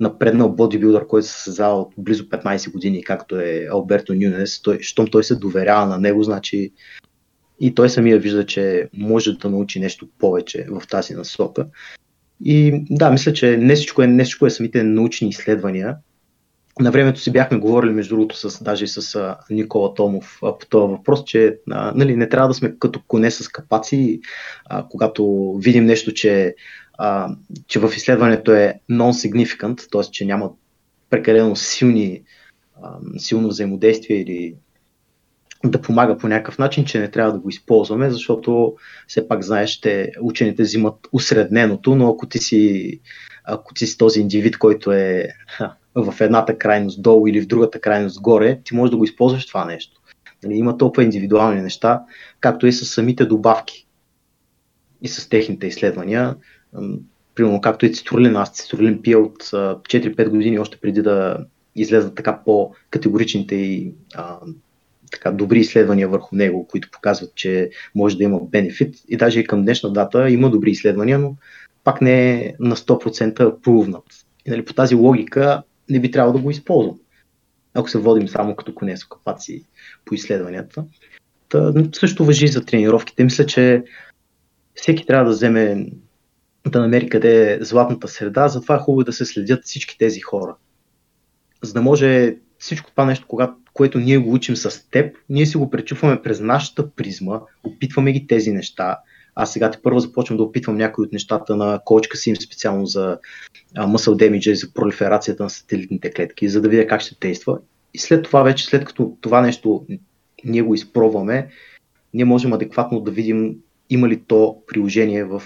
напреднал 0.00 0.48
бодибилдър, 0.48 1.06
който 1.06 1.26
се 1.26 1.42
създава 1.42 1.80
от 1.80 1.92
близо 1.98 2.28
15 2.28 2.72
години, 2.72 3.04
както 3.04 3.40
е 3.40 3.68
Алберто 3.70 4.14
Нюнес, 4.14 4.62
той, 4.62 4.78
щом 4.80 5.06
той 5.06 5.24
се 5.24 5.36
доверява 5.36 5.86
на 5.86 5.98
него, 5.98 6.22
значи 6.22 6.72
и 7.60 7.74
той 7.74 7.90
самия 7.90 8.18
вижда, 8.18 8.46
че 8.46 8.88
може 8.92 9.32
да 9.32 9.50
научи 9.50 9.80
нещо 9.80 10.08
повече 10.18 10.66
в 10.70 10.86
тази 10.86 11.14
насока. 11.14 11.66
И 12.44 12.84
да, 12.90 13.10
мисля, 13.10 13.32
че 13.32 13.56
не 13.56 13.74
всичко 13.74 14.02
е, 14.02 14.06
не 14.06 14.24
всичко 14.24 14.46
е 14.46 14.50
самите 14.50 14.82
научни 14.82 15.28
изследвания. 15.28 15.96
На 16.80 16.90
времето 16.90 17.20
си 17.20 17.32
бяхме 17.32 17.58
говорили, 17.58 17.92
между 17.92 18.14
другото, 18.14 18.36
с, 18.36 18.64
даже 18.64 18.84
и 18.84 18.88
с 18.88 19.14
а, 19.14 19.36
Никола 19.50 19.94
Томов 19.94 20.38
а, 20.42 20.58
по 20.58 20.66
този 20.66 20.90
въпрос, 20.90 21.24
че 21.24 21.58
а, 21.70 21.92
нали, 21.96 22.16
не 22.16 22.28
трябва 22.28 22.48
да 22.48 22.54
сме 22.54 22.76
като 22.78 23.00
коне 23.08 23.30
с 23.30 23.48
капаци, 23.48 24.20
а, 24.66 24.86
когато 24.90 25.54
видим 25.58 25.84
нещо, 25.84 26.14
че 26.14 26.54
а, 26.98 27.34
че 27.66 27.78
в 27.78 27.92
изследването 27.96 28.52
е 28.52 28.74
non-significant, 28.90 29.90
т.е. 29.92 30.12
че 30.12 30.24
няма 30.24 30.50
прекалено 31.10 31.56
силни, 31.56 32.22
а, 32.82 32.98
силно 33.18 33.48
взаимодействие 33.48 34.16
или 34.16 34.54
да 35.64 35.80
помага 35.80 36.18
по 36.18 36.28
някакъв 36.28 36.58
начин, 36.58 36.84
че 36.84 37.00
не 37.00 37.10
трябва 37.10 37.32
да 37.32 37.38
го 37.38 37.48
използваме, 37.48 38.10
защото 38.10 38.74
все 39.06 39.28
пак 39.28 39.42
знаеш, 39.42 39.70
че 39.70 40.12
учените 40.20 40.62
взимат 40.62 40.94
усредненото, 41.12 41.94
но 41.94 42.08
ако 42.08 42.28
ти 42.28 42.38
си, 42.38 43.00
ако 43.44 43.74
ти 43.74 43.86
си 43.86 43.98
този 43.98 44.20
индивид, 44.20 44.58
който 44.58 44.92
е 44.92 45.28
в 45.94 46.14
едната 46.20 46.58
крайност 46.58 47.02
долу 47.02 47.26
или 47.26 47.40
в 47.40 47.46
другата 47.46 47.80
крайност 47.80 48.20
горе, 48.20 48.60
ти 48.64 48.74
можеш 48.74 48.90
да 48.90 48.96
го 48.96 49.04
използваш 49.04 49.46
това 49.46 49.64
нещо. 49.64 50.00
Нали, 50.42 50.54
има 50.54 50.78
толкова 50.78 51.04
индивидуални 51.04 51.62
неща, 51.62 52.02
както 52.40 52.66
и 52.66 52.72
с 52.72 52.86
самите 52.86 53.24
добавки 53.24 53.86
и 55.02 55.08
с 55.08 55.28
техните 55.28 55.66
изследвания 55.66 56.36
примерно 57.34 57.60
както 57.60 57.86
и 57.86 57.94
цитрулин, 57.94 58.36
аз 58.36 58.52
цитрулин 58.52 59.02
пия 59.02 59.18
от 59.18 59.42
4-5 59.42 60.28
години, 60.28 60.58
още 60.58 60.76
преди 60.76 61.02
да 61.02 61.36
излезат 61.76 62.14
така 62.14 62.40
по-категоричните 62.44 63.54
и 63.54 63.92
така 65.10 65.30
добри 65.30 65.58
изследвания 65.58 66.08
върху 66.08 66.36
него, 66.36 66.66
които 66.68 66.90
показват, 66.90 67.34
че 67.34 67.70
може 67.94 68.16
да 68.16 68.24
има 68.24 68.40
бенефит. 68.40 68.94
И 69.08 69.16
даже 69.16 69.40
и 69.40 69.46
към 69.46 69.62
днешна 69.62 69.92
дата 69.92 70.30
има 70.30 70.50
добри 70.50 70.70
изследвания, 70.70 71.18
но 71.18 71.36
пак 71.84 72.00
не 72.00 72.32
е 72.32 72.54
на 72.60 72.76
100% 72.76 73.60
провнат. 73.60 74.04
И 74.46 74.50
нали, 74.50 74.64
по 74.64 74.74
тази 74.74 74.94
логика 74.94 75.62
не 75.88 76.00
би 76.00 76.10
трябвало 76.10 76.36
да 76.36 76.42
го 76.42 76.50
използвам. 76.50 76.98
Ако 77.74 77.90
се 77.90 77.98
водим 77.98 78.28
само 78.28 78.56
като 78.56 78.74
конесо 78.74 79.08
капаци 79.08 79.64
по 80.04 80.14
изследванията. 80.14 80.84
Та, 81.48 81.72
също 81.92 82.24
въжи 82.24 82.48
за 82.48 82.64
тренировките. 82.64 83.24
Мисля, 83.24 83.46
че 83.46 83.84
всеки 84.74 85.06
трябва 85.06 85.24
да 85.24 85.30
вземе 85.30 85.86
да 86.66 86.80
намери 86.80 87.08
къде 87.08 87.52
е 87.52 87.64
златната 87.64 88.08
среда, 88.08 88.48
затова 88.48 88.74
е 88.74 88.78
хубаво 88.78 89.04
да 89.04 89.12
се 89.12 89.24
следят 89.24 89.64
всички 89.64 89.98
тези 89.98 90.20
хора. 90.20 90.56
За 91.62 91.72
да 91.72 91.82
може 91.82 92.36
всичко 92.58 92.90
това 92.90 93.04
нещо, 93.04 93.26
когато, 93.28 93.54
което 93.74 93.98
ние 93.98 94.18
го 94.18 94.32
учим 94.32 94.56
с 94.56 94.90
теб, 94.90 95.16
ние 95.28 95.46
си 95.46 95.56
го 95.56 95.70
пречупваме 95.70 96.22
през 96.22 96.40
нашата 96.40 96.90
призма, 96.90 97.40
опитваме 97.64 98.12
ги 98.12 98.26
тези 98.26 98.52
неща. 98.52 98.98
Аз 99.34 99.52
сега 99.52 99.70
те 99.70 99.78
първо 99.82 100.00
започвам 100.00 100.36
да 100.36 100.42
опитвам 100.42 100.76
някои 100.76 101.04
от 101.04 101.12
нещата 101.12 101.56
на 101.56 101.80
кочка 101.84 102.16
си, 102.16 102.36
специално 102.36 102.86
за 102.86 103.18
muscle 103.76 104.30
damage 104.30 104.50
и 104.50 104.56
за 104.56 104.72
пролиферацията 104.72 105.42
на 105.42 105.50
сателитните 105.50 106.10
клетки, 106.10 106.48
за 106.48 106.60
да 106.60 106.68
видя 106.68 106.86
как 106.86 107.00
ще 107.00 107.16
действа. 107.20 107.58
И 107.94 107.98
след 107.98 108.24
това 108.24 108.42
вече, 108.42 108.66
след 108.66 108.84
като 108.84 109.16
това 109.20 109.40
нещо 109.40 109.86
ние 110.44 110.62
го 110.62 110.74
изпробваме, 110.74 111.48
ние 112.14 112.24
можем 112.24 112.52
адекватно 112.52 113.00
да 113.00 113.10
видим 113.10 113.56
има 113.90 114.08
ли 114.08 114.20
то 114.26 114.56
приложение 114.66 115.24
в, 115.24 115.42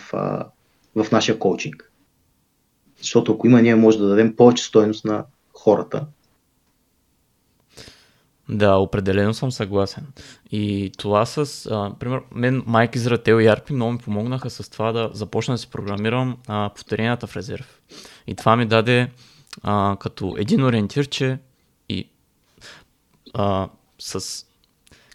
в 0.95 1.07
нашия 1.13 1.39
коучинг. 1.39 1.91
Защото 2.99 3.33
ако 3.33 3.47
има, 3.47 3.63
ние 3.63 3.75
може 3.75 3.99
да 3.99 4.09
дадем 4.09 4.37
повече 4.37 4.65
стоеност 4.65 5.05
на 5.05 5.25
хората. 5.53 6.07
Да, 8.49 8.77
определено 8.77 9.35
съм 9.35 9.53
съгласен. 9.53 10.07
И 10.51 10.93
това 10.99 11.27
с, 11.27 11.67
а, 11.71 11.93
пример, 11.99 12.21
мен 12.33 12.63
Майк 12.67 12.95
Изрател 12.95 13.41
и 13.41 13.47
Арпи 13.47 13.73
много 13.73 13.93
ми 13.93 13.99
помогнаха 13.99 14.51
с 14.51 14.71
това 14.71 14.93
да 14.93 15.11
започна 15.13 15.55
да 15.55 15.59
си 15.59 15.71
програмирам 15.71 16.37
а, 16.49 16.71
повторенията 16.75 17.27
в 17.27 17.37
резерв. 17.37 17.81
И 18.27 18.35
това 18.35 18.57
ми 18.57 18.67
даде 18.67 19.11
а, 19.63 19.97
като 20.01 20.35
един 20.39 20.65
ориентир, 20.65 21.07
че 21.07 21.39
и 21.89 22.09
а, 23.35 23.69
с 23.99 24.45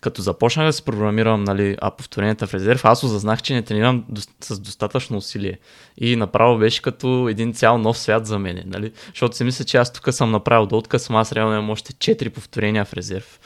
като 0.02 0.22
започнах 0.22 0.66
да 0.66 0.74
се 0.74 0.82
програмирам 0.82 1.43
нали, 1.43 1.78
а 1.82 1.91
повторенията 1.91 2.47
в 2.47 2.54
резерв, 2.54 2.86
аз 2.86 3.04
осъзнах, 3.04 3.41
че 3.41 3.54
не 3.54 3.62
тренирам 3.62 4.06
до, 4.10 4.22
с 4.41 4.60
достатъчно 4.60 5.18
усилие. 5.18 5.60
И 5.97 6.16
направо 6.16 6.58
беше 6.58 6.82
като 6.82 7.28
един 7.30 7.54
цял 7.54 7.78
нов 7.78 7.97
свят 7.97 8.26
за 8.26 8.39
мен. 8.39 8.64
Нали? 8.66 8.91
Защото 9.08 9.36
си 9.36 9.43
мисля, 9.43 9.66
че 9.66 9.78
аз 9.78 9.93
тук 9.93 10.14
съм 10.14 10.32
направил 10.32 10.66
до 10.66 10.78
отказ, 10.78 11.10
аз 11.10 11.32
реално 11.32 11.54
имам 11.54 11.70
още 11.70 11.93
4 11.93 12.30
повторения 12.30 12.86
в 12.86 12.93
резерв. 12.93 13.39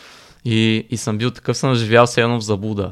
И, 0.45 0.88
и 0.89 0.97
съм 0.97 1.18
бил 1.18 1.32
такъв, 1.32 1.58
съм 1.58 1.76
живял 1.76 2.08
се 2.08 2.22
едно 2.22 2.39
в 2.39 2.43
заблуда. 2.43 2.91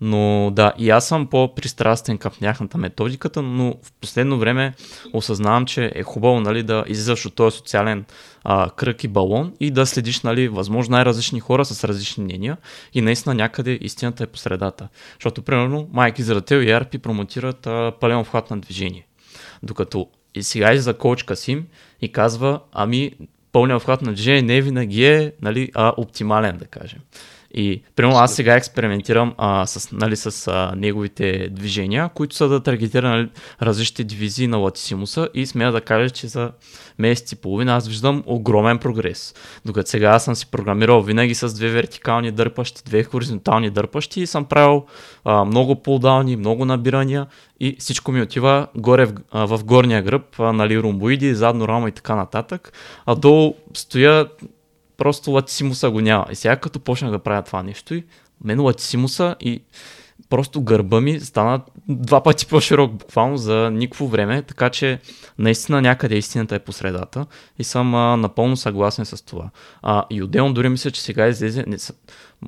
Но 0.00 0.50
да, 0.54 0.72
и 0.78 0.90
аз 0.90 1.08
съм 1.08 1.26
по-пристрастен 1.26 2.18
към 2.18 2.32
тяхната 2.40 2.78
методиката, 2.78 3.42
но 3.42 3.74
в 3.82 3.92
последно 4.00 4.38
време 4.38 4.74
осъзнавам, 5.12 5.66
че 5.66 5.92
е 5.94 6.02
хубаво 6.02 6.40
нали, 6.40 6.62
да 6.62 6.84
излизаш 6.86 7.26
от 7.26 7.34
този 7.34 7.56
социален 7.56 8.04
а, 8.44 8.70
кръг 8.70 9.04
и 9.04 9.08
балон 9.08 9.52
и 9.60 9.70
да 9.70 9.86
следиш 9.86 10.20
нали, 10.20 10.48
възможно 10.48 10.92
най-различни 10.92 11.40
хора 11.40 11.64
с 11.64 11.84
различни 11.84 12.24
мнения 12.24 12.56
и 12.94 13.00
наистина 13.00 13.34
някъде 13.34 13.78
истината 13.80 14.24
е 14.24 14.26
по 14.26 14.38
средата. 14.38 14.88
Защото, 15.14 15.42
примерно, 15.42 15.88
Майк 15.92 16.18
Изрател 16.18 16.56
и 16.56 16.70
Арпи 16.70 16.98
промотират 16.98 17.66
а, 17.66 17.92
пълен 18.00 18.18
обхват 18.18 18.50
на 18.50 18.60
движение. 18.60 19.06
Докато 19.62 20.06
и 20.34 20.42
сега 20.42 20.72
излиза 20.72 20.94
коуч 20.94 21.22
Касим 21.22 21.66
и 22.02 22.12
казва, 22.12 22.60
ами 22.72 23.12
пълният 23.52 23.80
обхват 23.80 24.02
на 24.02 24.12
движение 24.12 24.42
не 24.42 24.60
винаги 24.60 25.04
е 25.04 25.32
нали, 25.42 25.70
а, 25.74 25.92
оптимален, 25.96 26.56
да 26.56 26.66
кажем. 26.66 27.00
И, 27.58 27.82
примерно, 27.96 28.18
аз 28.18 28.34
сега 28.34 28.56
експериментирам 28.56 29.34
а, 29.38 29.66
с, 29.66 29.92
нали, 29.92 30.16
с 30.16 30.48
а, 30.48 30.72
неговите 30.76 31.48
движения, 31.50 32.08
които 32.14 32.36
са 32.36 32.48
да 32.48 32.62
таргетира 32.62 33.08
нали, 33.08 33.28
различните 33.62 34.04
дивизии 34.04 34.46
на 34.46 34.56
латисимуса 34.56 35.28
и 35.34 35.46
смея 35.46 35.72
да 35.72 35.80
кажа, 35.80 36.10
че 36.10 36.26
за 36.26 36.50
месец 36.98 37.32
и 37.32 37.36
половина 37.36 37.76
аз 37.76 37.88
виждам 37.88 38.22
огромен 38.26 38.78
прогрес. 38.78 39.34
Докато 39.64 39.90
сега 39.90 40.10
аз 40.10 40.24
съм 40.24 40.34
си 40.34 40.50
програмирал 40.50 41.02
винаги 41.02 41.34
с 41.34 41.54
две 41.54 41.68
вертикални 41.68 42.30
дърпащи, 42.30 42.82
две 42.86 43.02
хоризонтални 43.04 43.70
дърпащи 43.70 44.20
и 44.20 44.26
съм 44.26 44.44
правил 44.44 44.84
а, 45.24 45.44
много 45.44 45.82
полдални, 45.82 46.36
много 46.36 46.64
набирания 46.64 47.26
и 47.60 47.76
всичко 47.78 48.12
ми 48.12 48.22
отива 48.22 48.66
горе 48.76 49.06
в, 49.06 49.12
а, 49.30 49.46
в 49.46 49.64
горния 49.64 50.02
гръб, 50.02 50.40
а, 50.40 50.52
нали, 50.52 50.82
ромбоиди, 50.82 51.34
задно 51.34 51.68
рамо 51.68 51.88
и 51.88 51.92
така 51.92 52.14
нататък. 52.14 52.72
А 53.06 53.14
долу 53.14 53.54
стоя 53.74 54.26
просто 54.98 55.30
латисимуса 55.30 55.90
го 55.90 56.00
няма. 56.00 56.26
И 56.30 56.34
сега 56.34 56.56
като 56.56 56.80
почнах 56.80 57.10
да 57.10 57.18
правя 57.18 57.42
това 57.42 57.62
нещо 57.62 57.94
и 57.94 58.04
мен 58.44 58.60
латисимуса 58.60 59.36
и 59.40 59.62
просто 60.30 60.62
гърба 60.62 61.00
ми 61.00 61.20
стана 61.20 61.60
два 61.88 62.22
пъти 62.22 62.46
по-широк 62.46 62.92
буквално 62.92 63.36
за 63.36 63.70
никакво 63.72 64.08
време, 64.08 64.42
така 64.42 64.70
че 64.70 65.00
наистина 65.38 65.82
някъде 65.82 66.16
истината 66.16 66.54
е 66.54 66.58
по 66.58 66.72
средата 66.72 67.26
и 67.58 67.64
съм 67.64 67.94
а, 67.94 68.16
напълно 68.16 68.56
съгласен 68.56 69.06
с 69.06 69.24
това. 69.24 69.50
А, 69.82 70.04
и 70.10 70.22
отделно 70.22 70.54
дори 70.54 70.68
мисля, 70.68 70.90
че 70.90 71.02
сега 71.02 71.28
излезе, 71.28 71.64
не, 71.66 71.78
съм, 71.78 71.96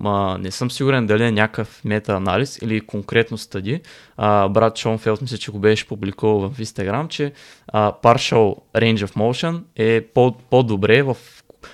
а, 0.05 0.39
не 0.39 0.51
съм 0.51 0.71
сигурен 0.71 1.07
дали 1.07 1.25
е 1.25 1.33
някакъв 1.33 1.81
мета-анализ 1.85 2.59
или 2.63 2.81
конкретно 2.81 3.39
стъди. 3.39 3.81
А, 4.17 4.49
брат 4.49 4.79
Шон 4.79 4.99
Фелт 4.99 5.23
мисля, 5.23 5.39
че 5.39 5.51
го 5.51 5.59
беше 5.59 5.89
публикувал 5.89 6.51
в 6.51 6.59
Instagram, 6.59 7.09
че 7.09 7.33
а, 7.69 7.93
partial 7.93 8.57
range 8.75 9.07
of 9.07 9.17
motion 9.17 9.63
е 9.77 10.01
по- 10.01 10.35
по-добре 10.51 11.03
в 11.03 11.17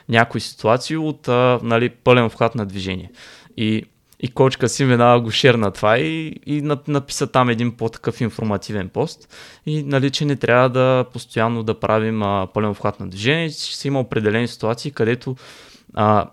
някои 0.09 0.41
ситуации 0.41 0.97
от 0.97 1.29
а, 1.29 1.61
нали, 1.63 1.89
пълен 1.89 2.25
обхват 2.25 2.55
на 2.55 2.67
движение. 2.67 3.11
И, 3.57 3.85
и 4.21 4.29
кочка 4.29 4.69
си 4.69 4.85
веднага 4.85 5.21
го 5.21 5.31
шерна 5.31 5.71
това 5.71 5.99
и, 5.99 6.41
и 6.47 6.63
написа 6.89 7.27
там 7.27 7.49
един 7.49 7.77
по-такъв 7.77 8.21
информативен 8.21 8.89
пост. 8.89 9.35
И 9.67 9.83
нали, 9.83 10.11
че 10.11 10.25
не 10.25 10.37
трябва 10.37 10.69
да 10.69 11.05
постоянно 11.13 11.63
да 11.63 11.81
правим 11.81 12.23
а, 12.23 12.49
пълен 12.55 12.71
обхват 12.71 13.01
на 13.01 13.09
движение, 13.09 13.51
си 13.51 13.89
има 13.89 14.01
определени 14.01 14.49
ситуации, 14.49 14.91
където 14.91 15.37
а, 15.95 16.27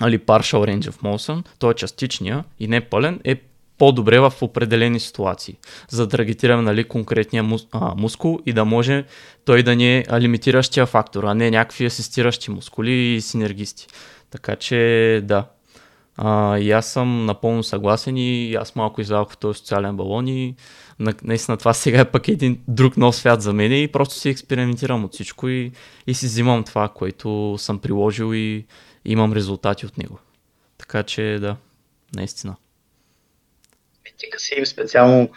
нали, 0.00 0.18
partial 0.18 0.78
range 0.78 0.90
of 0.90 1.02
motion, 1.02 1.44
той 1.58 1.70
е 1.70 1.74
частичния 1.74 2.44
и 2.60 2.68
не 2.68 2.80
пълен, 2.80 3.20
е 3.24 3.40
по-добре 3.82 4.20
в 4.20 4.32
определени 4.40 5.00
ситуации, 5.00 5.56
за 5.88 6.06
да 6.06 6.08
таргетираме 6.08 6.62
нали, 6.62 6.84
конкретния 6.84 7.42
мус, 7.42 7.66
а, 7.72 7.94
мускул 7.94 8.38
и 8.46 8.52
да 8.52 8.64
може 8.64 9.04
той 9.44 9.62
да 9.62 9.76
ни 9.76 9.98
е 9.98 10.04
лимитиращия 10.20 10.86
фактор, 10.86 11.24
а 11.24 11.34
не 11.34 11.50
някакви 11.50 11.84
асистиращи 11.84 12.50
мускули 12.50 12.92
и 12.92 13.20
синергисти. 13.20 13.86
Така 14.30 14.56
че 14.56 15.20
да. 15.24 15.44
А, 16.16 16.58
и 16.58 16.70
аз 16.70 16.86
съм 16.86 17.26
напълно 17.26 17.62
съгласен 17.62 18.16
и 18.16 18.54
аз 18.54 18.74
малко 18.74 19.00
издавах 19.00 19.28
в 19.30 19.36
този 19.36 19.58
социален 19.58 19.96
балон 19.96 20.28
и 20.28 20.54
наистина 21.22 21.56
това 21.56 21.74
сега 21.74 22.00
е 22.00 22.10
пък 22.10 22.28
един 22.28 22.60
друг 22.68 22.96
нов 22.96 23.16
свят 23.16 23.42
за 23.42 23.52
мен 23.52 23.72
и 23.72 23.88
просто 23.88 24.14
си 24.14 24.28
експериментирам 24.28 25.04
от 25.04 25.12
всичко 25.12 25.48
и, 25.48 25.72
и 26.06 26.14
си 26.14 26.26
взимам 26.26 26.64
това, 26.64 26.88
което 26.88 27.54
съм 27.58 27.78
приложил 27.78 28.34
и 28.34 28.66
имам 29.04 29.32
резултати 29.32 29.86
от 29.86 29.98
него. 29.98 30.18
Така 30.78 31.02
че 31.02 31.38
да, 31.40 31.56
наистина 32.16 32.56
ти 34.22 34.38
си 34.38 34.66
специално 34.66 35.28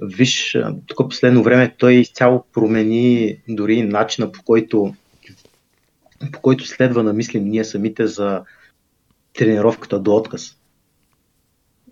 виж, 0.00 0.58
тук 0.86 1.10
последно 1.10 1.42
време 1.42 1.74
той 1.78 1.94
изцяло 1.94 2.44
промени 2.52 3.36
дори 3.48 3.82
начина 3.82 4.32
по 4.32 4.42
който, 4.42 4.94
по 6.32 6.40
който 6.40 6.66
следва 6.66 7.04
да 7.04 7.12
мислим 7.12 7.44
ние 7.44 7.64
самите 7.64 8.06
за 8.06 8.42
тренировката 9.34 9.98
до 9.98 10.16
отказ. 10.16 10.56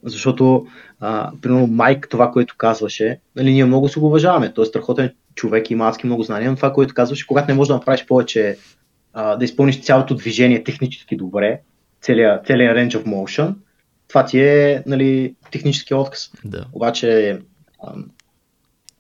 Защото, 0.03 0.67
а, 1.01 1.33
примерно, 1.43 1.67
Майк, 1.67 2.09
това, 2.11 2.31
което 2.31 2.55
казваше, 2.59 3.21
нали, 3.37 3.53
ние 3.53 3.65
много 3.65 3.89
се 3.89 4.01
го 4.01 4.07
уважаваме. 4.07 4.55
Той 4.55 4.63
е 4.63 4.67
страхотен 4.67 5.15
човек, 5.35 5.71
има 5.71 5.89
адски 5.89 6.07
много 6.07 6.23
знания, 6.23 6.51
но 6.51 6.57
това, 6.57 6.73
което 6.73 6.95
казваше, 6.95 7.27
когато 7.27 7.49
не 7.49 7.55
можеш 7.55 7.69
да 7.69 7.75
направиш 7.75 8.07
повече, 8.07 8.57
а, 9.13 9.37
да 9.37 9.45
изпълниш 9.45 9.81
цялото 9.81 10.15
движение 10.15 10.65
технически 10.65 11.17
добре, 11.17 11.61
целият, 12.03 12.47
целият 12.47 12.77
range 12.77 12.91
of 12.91 13.05
motion, 13.05 13.55
това 14.11 14.25
ти 14.25 14.41
е 14.41 14.83
нали, 14.87 15.35
технически 15.51 15.95
отказ. 15.95 16.31
Да. 16.45 16.67
Обаче 16.73 17.39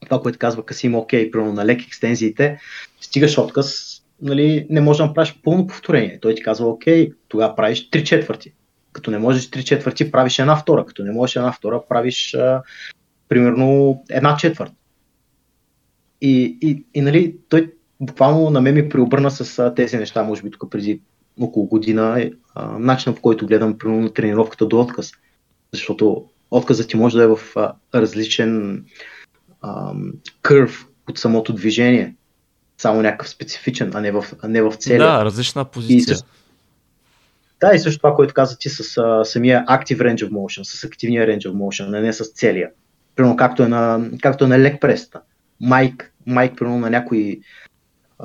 това, 0.04 0.22
което 0.22 0.38
казва 0.38 0.66
Касим, 0.66 0.94
окей, 0.94 1.30
примерно 1.30 1.52
на 1.52 1.66
лек 1.66 1.82
екстензиите, 1.82 2.58
стигаш 3.00 3.38
отказ, 3.38 4.00
нали, 4.22 4.66
не 4.70 4.80
можеш 4.80 4.98
да 4.98 5.06
направиш 5.06 5.40
пълно 5.44 5.66
повторение. 5.66 6.18
Той 6.20 6.34
ти 6.34 6.42
казва, 6.42 6.68
окей, 6.68 7.12
тогава 7.28 7.56
правиш 7.56 7.90
3 7.90 8.02
четвърти. 8.02 8.52
Като 8.92 9.10
не 9.10 9.18
можеш 9.18 9.50
3 9.50 9.64
четвърти, 9.64 10.10
правиш 10.10 10.38
една 10.38 10.56
втора. 10.56 10.86
Като 10.86 11.04
не 11.04 11.12
можеш 11.12 11.36
една 11.36 11.52
втора, 11.52 11.82
правиш 11.88 12.34
а, 12.34 12.62
примерно 13.28 14.02
една 14.10 14.36
четвърт. 14.36 14.72
И, 16.20 16.58
и, 16.60 16.84
и 16.94 17.00
нали, 17.00 17.36
той 17.48 17.72
буквално 18.00 18.50
на 18.50 18.60
мен 18.60 18.74
ми 18.74 18.88
преобърна 18.88 19.30
с 19.30 19.58
а, 19.58 19.74
тези 19.74 19.96
неща, 19.96 20.22
може 20.22 20.42
би 20.42 20.50
тук 20.50 20.70
преди 20.70 21.00
около 21.40 21.66
година, 21.66 22.20
е, 22.20 22.30
а, 22.54 22.78
начинът 22.78 23.16
по 23.16 23.22
който 23.22 23.46
гледам 23.46 23.78
примерно 23.78 24.02
на 24.02 24.12
тренировката 24.12 24.66
до 24.66 24.80
отказ. 24.80 25.12
Защото 25.72 26.24
отказът 26.50 26.88
ти 26.88 26.96
може 26.96 27.16
да 27.16 27.24
е 27.24 27.26
в 27.26 27.38
а, 27.56 27.72
различен 27.94 28.84
а, 29.62 29.92
кърв 30.42 30.86
от 31.10 31.18
самото 31.18 31.52
движение. 31.52 32.14
Само 32.78 33.02
някакъв 33.02 33.28
специфичен, 33.28 33.90
а 33.94 34.00
не 34.00 34.12
в, 34.12 34.24
а 34.42 34.48
не 34.48 34.62
в 34.62 34.72
целия. 34.72 34.98
Да, 34.98 35.24
различна 35.24 35.64
позиция. 35.64 36.16
И 36.16 36.20
да, 37.60 37.74
и 37.74 37.78
също 37.78 37.98
това, 37.98 38.14
което 38.14 38.34
каза 38.34 38.58
ти 38.58 38.68
с 38.68 38.98
а, 38.98 39.24
самия 39.24 39.64
active 39.64 39.98
range 39.98 40.28
of 40.28 40.30
motion, 40.30 40.62
с 40.62 40.84
активния 40.84 41.26
range 41.26 41.48
of 41.48 41.52
motion, 41.52 41.98
а 41.98 42.00
не 42.00 42.12
с 42.12 42.24
целия. 42.32 42.70
Примерно 43.16 43.36
както 43.36 43.62
е 43.62 43.68
на, 43.68 44.10
както 44.22 44.44
е 44.44 44.48
на 44.48 44.58
лек 44.58 44.80
преста. 44.80 45.20
Майк 45.60 46.10
Майк, 46.26 46.56
примерно, 46.56 46.78
на 46.78 46.90
някои, 46.90 47.40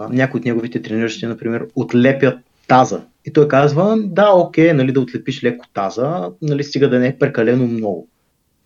някои 0.10 0.40
от 0.40 0.46
неговите 0.46 0.82
трениращи, 0.82 1.26
например, 1.26 1.68
отлепят 1.76 2.40
таза. 2.68 3.02
И 3.26 3.34
той 3.34 3.48
казва, 3.48 3.98
да, 4.06 4.32
окей, 4.34 4.74
нали, 4.74 4.92
да 4.92 5.02
отлепиш 5.02 5.44
леко 5.44 5.66
таза, 5.74 6.32
нали, 6.42 6.64
стига 6.64 6.90
да 6.90 7.00
не 7.00 7.08
е 7.08 7.18
прекалено 7.18 7.68
много. 7.68 8.08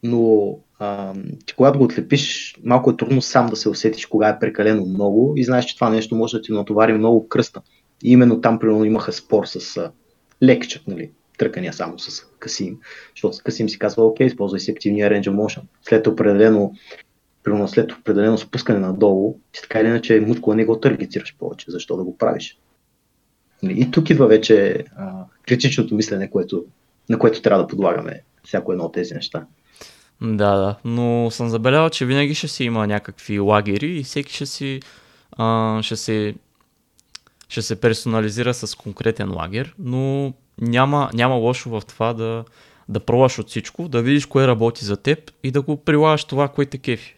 Но 0.04 0.56
а, 0.80 1.14
ти 1.46 1.54
когато 1.54 1.80
го 1.80 1.86
отлепиш, 1.86 2.56
малко 2.64 2.92
е 2.92 2.98
трудно 2.98 3.22
сам 3.22 3.48
да 3.48 3.56
се 3.56 3.70
усетиш 3.70 4.06
кога 4.06 4.30
е 4.30 4.40
прекалено 4.40 4.86
много 4.86 5.34
и 5.38 5.44
знаеш, 5.44 5.66
че 5.66 5.76
това 5.76 5.90
нещо 5.90 6.16
може 6.16 6.38
да 6.38 6.42
ти 6.42 6.52
натовари 6.52 6.94
много 6.94 7.28
кръста. 7.28 7.62
И 8.04 8.12
именно 8.12 8.42
там, 8.42 8.60
примерно, 8.60 8.86
имаха 8.86 9.14
спор 9.14 9.46
с 9.46 9.78
а, 9.78 9.92
лекчат, 10.44 10.88
нали, 10.88 11.12
тръкания 11.38 11.74
само 11.74 12.00
с 12.00 12.26
Касим, 12.40 12.78
защото 13.16 13.38
Касим 13.44 13.70
си 13.70 13.80
казва, 13.80 14.06
окей, 14.06 14.28
използвай 14.28 14.60
си 14.60 14.72
активния 14.72 15.10
range 15.10 15.30
of 15.30 15.36
motion. 15.36 15.62
След 15.82 16.08
определено, 16.08 16.74
примерно 17.44 17.68
след 17.68 17.92
определено 17.92 18.38
спускане 18.38 18.80
надолу, 18.80 19.36
ти 19.52 19.62
така 19.62 19.80
или 19.80 19.88
иначе 19.88 20.20
мускула 20.20 20.56
не 20.56 20.66
го 20.66 20.80
таргетираш 20.80 21.36
повече, 21.40 21.72
защо 21.72 21.98
да 21.98 22.04
го 22.04 22.18
правиш. 22.18 22.60
Нали, 23.64 23.82
и 23.82 23.92
тук 23.92 24.10
идва 24.10 24.28
вече 24.28 24.86
а, 24.98 25.12
критичното 25.48 25.96
мислене, 25.96 26.30
което, 26.30 26.66
на 27.10 27.20
което 27.20 27.42
трябва 27.42 27.64
да 27.64 27.68
подлагаме 27.68 28.22
всяко 28.44 28.72
едно 28.72 28.84
от 28.84 28.94
тези 28.94 29.14
неща. 29.14 29.46
Да, 30.22 30.56
да, 30.56 30.76
но 30.86 31.32
съм 31.32 31.50
забелязал, 31.50 31.90
че 31.90 32.06
винаги 32.06 32.36
ще 32.36 32.48
си 32.48 32.64
има 32.64 32.88
някакви 32.88 33.40
лагери 33.40 34.00
и 34.00 34.04
всеки 34.04 34.34
ще 34.34 34.46
си 34.46 34.80
а, 35.32 35.80
ще 35.84 35.96
се 35.96 36.36
ще 37.50 37.62
се 37.62 37.82
персонализира 37.82 38.54
с 38.54 38.76
конкретен 38.76 39.34
лагер, 39.36 39.76
но 39.80 40.34
няма, 40.62 41.10
няма 41.14 41.36
лошо 41.36 41.70
в 41.70 41.82
това 41.88 42.14
да, 42.14 42.44
да 42.90 43.00
пробваш 43.00 43.40
от 43.40 43.50
всичко, 43.50 43.88
да 43.88 44.02
видиш 44.02 44.26
кое 44.26 44.48
работи 44.48 44.86
за 44.86 44.98
теб 44.98 45.32
и 45.44 45.52
да 45.52 45.62
го 45.62 45.78
прилагаш 45.78 46.26
това, 46.26 46.48
кое 46.48 46.66
те 46.66 46.78
кефи. 46.78 47.16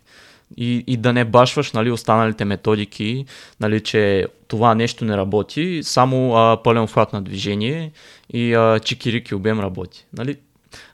И, 0.57 0.83
и 0.87 0.97
да 0.97 1.13
не 1.13 1.25
башваш 1.25 1.71
нали, 1.71 1.91
останалите 1.91 2.45
методики, 2.45 3.25
нали, 3.59 3.81
че 3.81 4.27
това 4.47 4.75
нещо 4.75 5.05
не 5.05 5.17
работи, 5.17 5.79
само 5.83 6.35
а, 6.35 6.63
пълен 6.63 6.87
хват 6.87 7.13
на 7.13 7.21
движение 7.21 7.91
и 8.33 8.53
а, 8.53 8.79
чикирики 8.79 9.35
обем 9.35 9.59
работи. 9.59 10.05
Нали? 10.17 10.37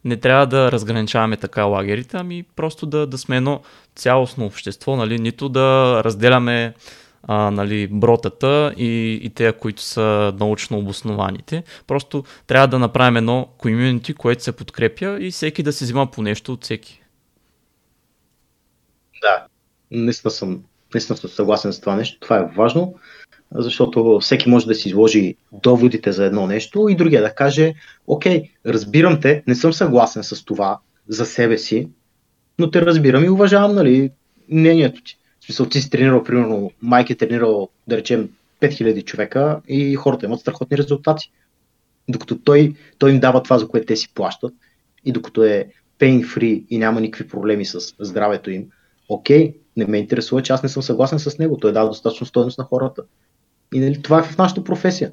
Не 0.05 0.17
трябва 0.17 0.47
да 0.47 0.71
разграничаваме 0.71 1.37
така 1.37 1.63
лагерите, 1.63 2.17
ами 2.17 2.43
просто 2.55 2.85
да, 2.85 3.07
да 3.07 3.17
сме 3.17 3.37
едно 3.37 3.61
цялостно 3.95 4.45
общество, 4.45 4.95
нали? 4.95 5.19
нито 5.19 5.49
да 5.49 6.01
разделяме 6.03 6.73
а, 7.23 7.51
нали, 7.51 7.87
бротата 7.87 8.73
и, 8.77 9.19
и 9.23 9.29
те, 9.29 9.51
които 9.51 9.81
са 9.81 10.33
научно 10.39 10.77
обоснованите. 10.77 11.63
Просто 11.87 12.23
трябва 12.47 12.67
да 12.67 12.79
направим 12.79 13.17
едно 13.17 13.47
комьюнити, 13.57 14.13
което 14.13 14.43
се 14.43 14.51
подкрепя 14.51 15.17
и 15.19 15.31
всеки 15.31 15.63
да 15.63 15.73
се 15.73 15.85
взима 15.85 16.07
по 16.07 16.21
нещо 16.21 16.53
от 16.53 16.63
всеки. 16.63 17.01
Да, 19.22 19.45
наистина 19.91 20.32
съм, 20.32 20.63
наистина 20.93 21.18
съм 21.18 21.30
съгласен 21.30 21.74
с 21.74 21.80
това 21.80 21.95
нещо. 21.95 22.20
Това 22.20 22.38
е 22.38 22.49
важно, 22.55 22.95
защото 23.51 24.20
всеки 24.20 24.49
може 24.49 24.65
да 24.65 24.76
си 24.76 24.89
изложи 24.89 25.36
доводите 25.51 26.11
за 26.11 26.26
едно 26.26 26.47
нещо 26.47 26.89
и 26.89 26.95
другия 26.95 27.22
да 27.22 27.36
каже, 27.36 27.74
окей, 28.07 28.43
разбирам 28.65 29.22
те, 29.22 29.43
не 29.47 29.55
съм 29.55 29.74
съгласен 29.74 30.24
с 30.24 30.45
това 30.45 30.80
за 31.07 31.26
себе 31.26 31.57
си, 31.57 31.89
но 32.59 32.72
те 32.72 32.82
разбирам 32.82 33.26
и 33.26 33.30
уважавам 33.30 33.76
нали, 33.76 34.11
мнението 34.49 35.03
ти 35.03 35.18
смисъл, 35.47 35.65
ти 35.65 35.82
си 35.82 35.89
тренирал, 35.89 36.24
примерно, 36.24 36.72
майки 36.82 37.13
е 37.13 37.15
тренирал, 37.15 37.70
да 37.88 37.97
речем, 37.97 38.30
5000 38.61 39.03
човека 39.03 39.61
и 39.68 39.95
хората 39.95 40.26
имат 40.26 40.39
страхотни 40.39 40.78
резултати. 40.78 41.32
Докато 42.09 42.38
той, 42.38 42.76
той 42.97 43.11
им 43.11 43.20
дава 43.20 43.43
това, 43.43 43.59
за 43.59 43.68
което 43.68 43.86
те 43.86 43.95
си 43.95 44.13
плащат 44.13 44.53
и 45.05 45.11
докато 45.11 45.43
е 45.43 45.68
pain-free 45.99 46.63
и 46.70 46.78
няма 46.78 47.01
никакви 47.01 47.28
проблеми 47.28 47.65
с 47.65 47.80
здравето 47.99 48.51
им, 48.51 48.65
окей, 49.09 49.55
не 49.77 49.85
ме 49.85 49.97
интересува, 49.97 50.43
че 50.43 50.53
аз 50.53 50.63
не 50.63 50.69
съм 50.69 50.83
съгласен 50.83 51.19
с 51.19 51.37
него. 51.37 51.57
Той 51.57 51.73
дава 51.73 51.87
достатъчно 51.87 52.27
стойност 52.27 52.57
на 52.57 52.63
хората. 52.63 53.03
И 53.73 53.79
нали, 53.79 54.01
това 54.01 54.19
е 54.19 54.23
в 54.23 54.37
нашата 54.37 54.63
професия. 54.63 55.11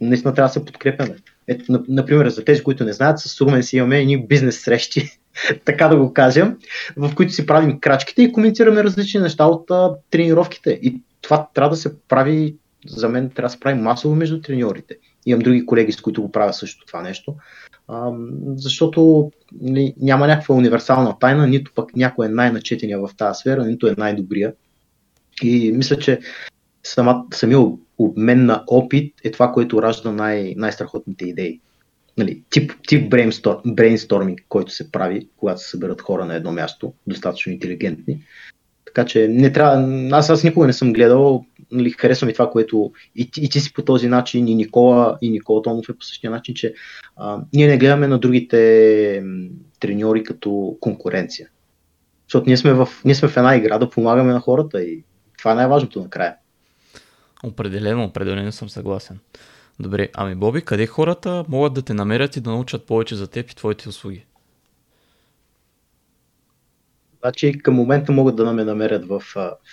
Наистина 0.00 0.34
трябва 0.34 0.48
да 0.48 0.52
се 0.52 0.64
подкрепяме. 0.64 1.16
Ето, 1.48 1.84
например, 1.88 2.28
за 2.28 2.44
тези, 2.44 2.62
които 2.62 2.84
не 2.84 2.92
знаят, 2.92 3.18
с 3.18 3.40
Румен 3.40 3.62
си 3.62 3.76
имаме 3.76 4.00
едни 4.00 4.26
бизнес 4.26 4.60
срещи, 4.60 5.18
така 5.64 5.88
да 5.88 5.96
го 5.96 6.12
кажем, 6.12 6.56
в 6.96 7.14
които 7.14 7.32
си 7.32 7.46
правим 7.46 7.80
крачките 7.80 8.22
и 8.22 8.32
коментираме 8.32 8.84
различни 8.84 9.20
неща 9.20 9.46
от 9.46 9.70
а, 9.70 9.94
тренировките. 10.10 10.70
И 10.70 11.00
това 11.20 11.48
трябва 11.54 11.70
да 11.70 11.76
се 11.76 12.00
прави, 12.08 12.56
за 12.86 13.08
мен 13.08 13.30
трябва 13.30 13.46
да 13.46 13.52
се 13.52 13.60
прави 13.60 13.80
масово 13.80 14.14
между 14.14 14.40
треньорите. 14.40 14.96
Имам 15.26 15.42
други 15.42 15.66
колеги, 15.66 15.92
с 15.92 16.00
които 16.00 16.22
го 16.22 16.32
правя 16.32 16.52
също 16.52 16.86
това 16.86 17.02
нещо, 17.02 17.34
защото 18.56 19.30
нали, 19.60 19.94
няма 20.00 20.26
някаква 20.26 20.54
универсална 20.54 21.18
тайна, 21.18 21.46
нито 21.46 21.72
пък 21.74 21.96
някой 21.96 22.26
е 22.26 22.28
най-начетения 22.28 23.00
в 23.00 23.10
тази 23.16 23.38
сфера, 23.38 23.64
нито 23.64 23.86
е 23.86 23.94
най-добрия. 23.98 24.52
И 25.42 25.72
мисля, 25.72 25.98
че 25.98 26.20
сама, 26.84 27.24
самия 27.34 27.58
обмен 27.98 28.46
на 28.46 28.64
опит 28.66 29.14
е 29.24 29.30
това, 29.30 29.52
което 29.52 29.82
ражда 29.82 30.12
най- 30.12 30.54
най-страхотните 30.56 31.24
идеи 31.24 31.60
нали, 32.18 32.42
тип, 32.50 32.72
тип 32.88 33.12
брейнсторминг, 33.66 34.40
който 34.48 34.72
се 34.72 34.92
прави, 34.92 35.28
когато 35.36 35.60
се 35.60 35.70
съберат 35.70 36.00
хора 36.00 36.24
на 36.24 36.34
едно 36.34 36.52
място, 36.52 36.92
достатъчно 37.06 37.52
интелигентни. 37.52 38.22
Така 38.84 39.04
че 39.04 39.28
не 39.28 39.52
трябва, 39.52 40.08
аз, 40.16 40.30
аз 40.30 40.44
никога 40.44 40.66
не 40.66 40.72
съм 40.72 40.92
гледал, 40.92 41.44
нали, 41.72 41.90
харесвам 41.90 42.30
и 42.30 42.32
това, 42.32 42.50
което 42.50 42.92
и, 43.16 43.30
и 43.36 43.48
ти 43.48 43.60
си 43.60 43.72
по 43.72 43.82
този 43.82 44.08
начин, 44.08 44.48
и 44.48 44.54
Никола, 44.54 45.18
и 45.22 45.30
Никола 45.30 45.62
Томов 45.62 45.88
е 45.88 45.92
по 45.98 46.04
същия 46.04 46.30
начин, 46.30 46.54
че 46.54 46.74
а, 47.16 47.40
ние 47.52 47.66
не 47.66 47.78
гледаме 47.78 48.06
на 48.06 48.18
другите 48.18 49.24
треньори 49.80 50.24
като 50.24 50.76
конкуренция. 50.80 51.48
Защото 52.28 52.46
ние 52.46 52.56
сме, 52.56 52.72
в, 52.72 52.88
ние 53.04 53.14
сме 53.14 53.28
в 53.28 53.36
една 53.36 53.56
игра 53.56 53.78
да 53.78 53.90
помагаме 53.90 54.32
на 54.32 54.40
хората 54.40 54.82
и 54.82 55.04
това 55.38 55.52
е 55.52 55.54
най-важното 55.54 56.00
накрая. 56.00 56.34
Определено, 57.44 58.04
определено 58.04 58.52
съм 58.52 58.68
съгласен. 58.68 59.18
Добре, 59.80 60.08
ами 60.14 60.34
Боби, 60.34 60.62
къде 60.62 60.86
хората 60.86 61.44
могат 61.48 61.74
да 61.74 61.82
те 61.82 61.94
намерят 61.94 62.36
и 62.36 62.40
да 62.40 62.50
научат 62.50 62.86
повече 62.86 63.14
за 63.14 63.26
теб 63.26 63.50
и 63.50 63.56
твоите 63.56 63.88
услуги? 63.88 64.24
Значи 67.20 67.58
към 67.58 67.74
момента 67.74 68.12
могат 68.12 68.36
да 68.36 68.52
ме 68.52 68.64
намерят 68.64 69.06
в 69.08 69.22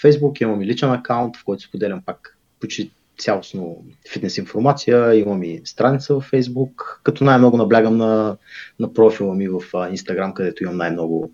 Facebook, 0.03 0.41
имам 0.41 0.61
и 0.61 0.65
личен 0.65 0.91
акаунт, 0.91 1.37
в 1.37 1.43
който 1.45 1.63
споделям 1.63 2.01
пак 2.05 2.37
почти 2.59 2.91
цялостно 3.17 3.83
фитнес 4.11 4.37
информация, 4.37 5.15
имам 5.15 5.43
и 5.43 5.61
страница 5.65 6.19
в 6.19 6.31
Facebook, 6.31 6.99
като 7.03 7.23
най-много 7.23 7.57
наблягам 7.57 7.97
на, 7.97 8.37
на 8.79 8.93
профила 8.93 9.35
ми 9.35 9.47
в 9.47 9.59
Instagram, 9.71 10.33
където 10.33 10.63
имам 10.63 10.77
най-много 10.77 11.31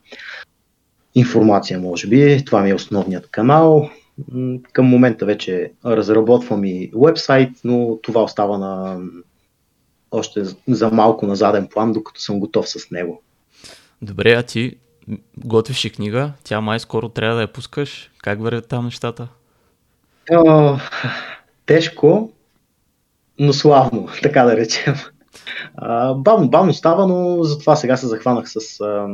информация, 1.15 1.79
може 1.79 2.07
би. 2.07 2.43
Това 2.45 2.61
ми 2.61 2.69
е 2.69 2.73
основният 2.75 3.29
канал. 3.29 3.89
Към 4.73 4.85
момента 4.85 5.25
вече 5.25 5.71
разработвам 5.85 6.65
и 6.65 6.91
вебсайт, 6.95 7.51
но 7.63 7.99
това 8.01 8.23
остава 8.23 8.57
на 8.57 9.01
още 10.11 10.43
за 10.67 10.89
малко 10.89 11.27
на 11.27 11.35
заден 11.35 11.67
план, 11.67 11.93
докато 11.93 12.21
съм 12.21 12.39
готов 12.39 12.69
с 12.69 12.91
него. 12.91 13.21
Добре, 14.01 14.31
а 14.31 14.43
ти 14.43 14.75
готвиш 15.37 15.85
и 15.85 15.89
книга, 15.89 16.31
тя 16.43 16.61
май 16.61 16.79
скоро 16.79 17.09
трябва 17.09 17.35
да 17.35 17.41
я 17.41 17.53
пускаш. 17.53 18.11
Как 18.23 18.41
вървят 18.41 18.67
там 18.67 18.85
нещата? 18.85 19.27
О, 20.31 20.77
тежко, 21.65 22.31
но 23.39 23.53
славно, 23.53 24.09
така 24.23 24.43
да 24.43 24.57
речем. 24.57 24.95
бавно, 26.15 26.49
бавно 26.49 26.73
става, 26.73 27.07
но 27.07 27.43
затова 27.43 27.75
сега 27.75 27.97
се 27.97 28.07
захванах 28.07 28.49
с 28.49 28.55
а, 28.81 29.07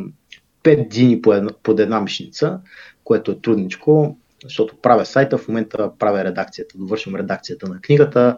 5 0.63 0.89
дни 0.93 1.21
по 1.21 1.33
една, 1.33 1.51
под 1.63 1.79
една 1.79 2.01
мишница, 2.01 2.59
което 3.03 3.31
е 3.31 3.41
трудничко 3.41 4.17
защото 4.45 4.75
правя 4.81 5.05
сайта, 5.05 5.37
в 5.37 5.47
момента 5.47 5.91
правя 5.99 6.23
редакцията, 6.23 6.77
довършвам 6.77 7.15
редакцията 7.15 7.67
на 7.67 7.81
книгата, 7.81 8.37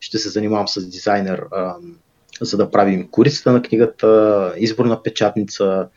ще 0.00 0.18
се 0.18 0.28
занимавам 0.28 0.68
с 0.68 0.90
дизайнер, 0.90 1.44
за 2.40 2.56
да 2.56 2.70
правим 2.70 3.08
корицата 3.10 3.52
на 3.52 3.62
книгата, 3.62 4.52
избор 4.56 4.84
на 4.84 5.02
печатница, 5.02 5.88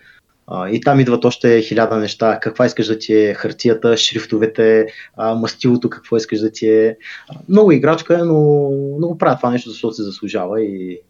а, 0.47 0.69
и 0.69 0.81
там 0.81 0.99
идват 0.99 1.25
още 1.25 1.61
хиляда 1.61 1.97
неща. 1.97 2.39
Каква 2.39 2.65
искаш 2.65 2.87
да 2.87 2.99
ти 2.99 3.13
е 3.13 3.33
хартията, 3.33 3.97
шрифтовете, 3.97 4.87
а, 5.17 5.35
мастилото, 5.35 5.89
какво 5.89 6.17
искаш 6.17 6.39
да 6.39 6.51
ти 6.51 6.69
е. 6.69 6.97
Много 7.49 7.71
играчка 7.71 8.13
е, 8.13 8.23
но 8.23 8.69
много 8.97 9.17
правя 9.17 9.37
това 9.37 9.51
нещо, 9.51 9.69
защото 9.69 9.93
се 9.93 10.03
заслужава 10.03 10.61
и, 10.61 11.01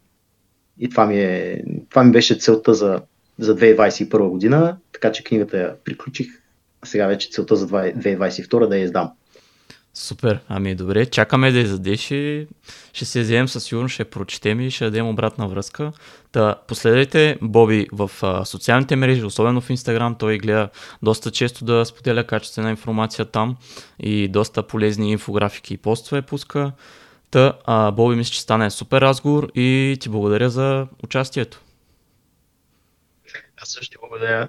и 0.78 0.90
това, 0.90 1.06
ми 1.06 1.20
е, 1.20 1.62
това 1.90 2.04
ми 2.04 2.12
беше 2.12 2.34
целта 2.34 2.74
за, 2.74 3.00
за 3.38 3.56
2021 3.56 4.28
година, 4.28 4.76
така 4.92 5.12
че 5.12 5.24
книгата 5.24 5.58
я 5.58 5.74
приключих 5.84 6.26
сега 6.84 7.06
вече 7.06 7.30
целта 7.30 7.56
за 7.56 7.68
2022 7.68 8.68
да 8.68 8.76
я 8.76 8.84
издам. 8.84 9.10
Супер, 9.98 10.40
ами 10.48 10.74
добре, 10.74 11.06
чакаме 11.06 11.52
да 11.52 11.58
издадеш 11.58 12.10
и 12.10 12.46
ще 12.92 13.04
се 13.04 13.20
вземем 13.20 13.48
със 13.48 13.64
сигурност, 13.64 13.92
ще 13.92 14.04
прочетем 14.04 14.60
и 14.60 14.70
ще 14.70 14.84
дадем 14.84 15.08
обратна 15.08 15.48
връзка. 15.48 15.92
Та 16.32 16.54
последвайте 16.68 17.38
Боби 17.42 17.86
в 17.92 18.10
а, 18.22 18.44
социалните 18.44 18.96
мрежи, 18.96 19.24
особено 19.24 19.60
в 19.60 19.70
Инстаграм, 19.70 20.14
той 20.14 20.38
гледа 20.38 20.68
доста 21.02 21.30
често 21.30 21.64
да 21.64 21.84
споделя 21.84 22.24
качествена 22.24 22.70
информация 22.70 23.24
там 23.24 23.56
и 23.98 24.28
доста 24.28 24.62
полезни 24.62 25.12
инфографики 25.12 25.74
и 25.74 25.76
постове 25.76 26.22
пуска. 26.22 26.72
Та, 27.30 27.52
а, 27.64 27.90
Боби 27.90 28.16
мисля, 28.16 28.32
че 28.32 28.40
стане 28.40 28.70
супер 28.70 29.00
разговор 29.00 29.48
и 29.54 29.96
ти 30.00 30.08
благодаря 30.08 30.50
за 30.50 30.86
участието. 31.04 31.60
Аз 33.62 33.68
също 33.68 33.98
благодаря 34.02 34.48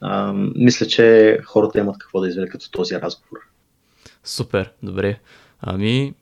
а, 0.00 0.32
мисля, 0.54 0.86
че 0.86 1.38
хората 1.44 1.78
имат 1.78 1.98
какво 1.98 2.20
да 2.20 2.28
извлекат 2.28 2.62
от 2.62 2.72
този 2.72 2.94
разговор. 2.94 3.38
Супер, 4.24 4.72
добре. 4.80 5.20
Ами, 5.60 6.14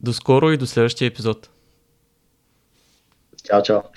до 0.00 0.12
скоро 0.12 0.52
и 0.52 0.56
до 0.56 0.66
следващия 0.66 1.06
епизод. 1.06 1.48
Чао, 3.42 3.62
чао. 3.62 3.90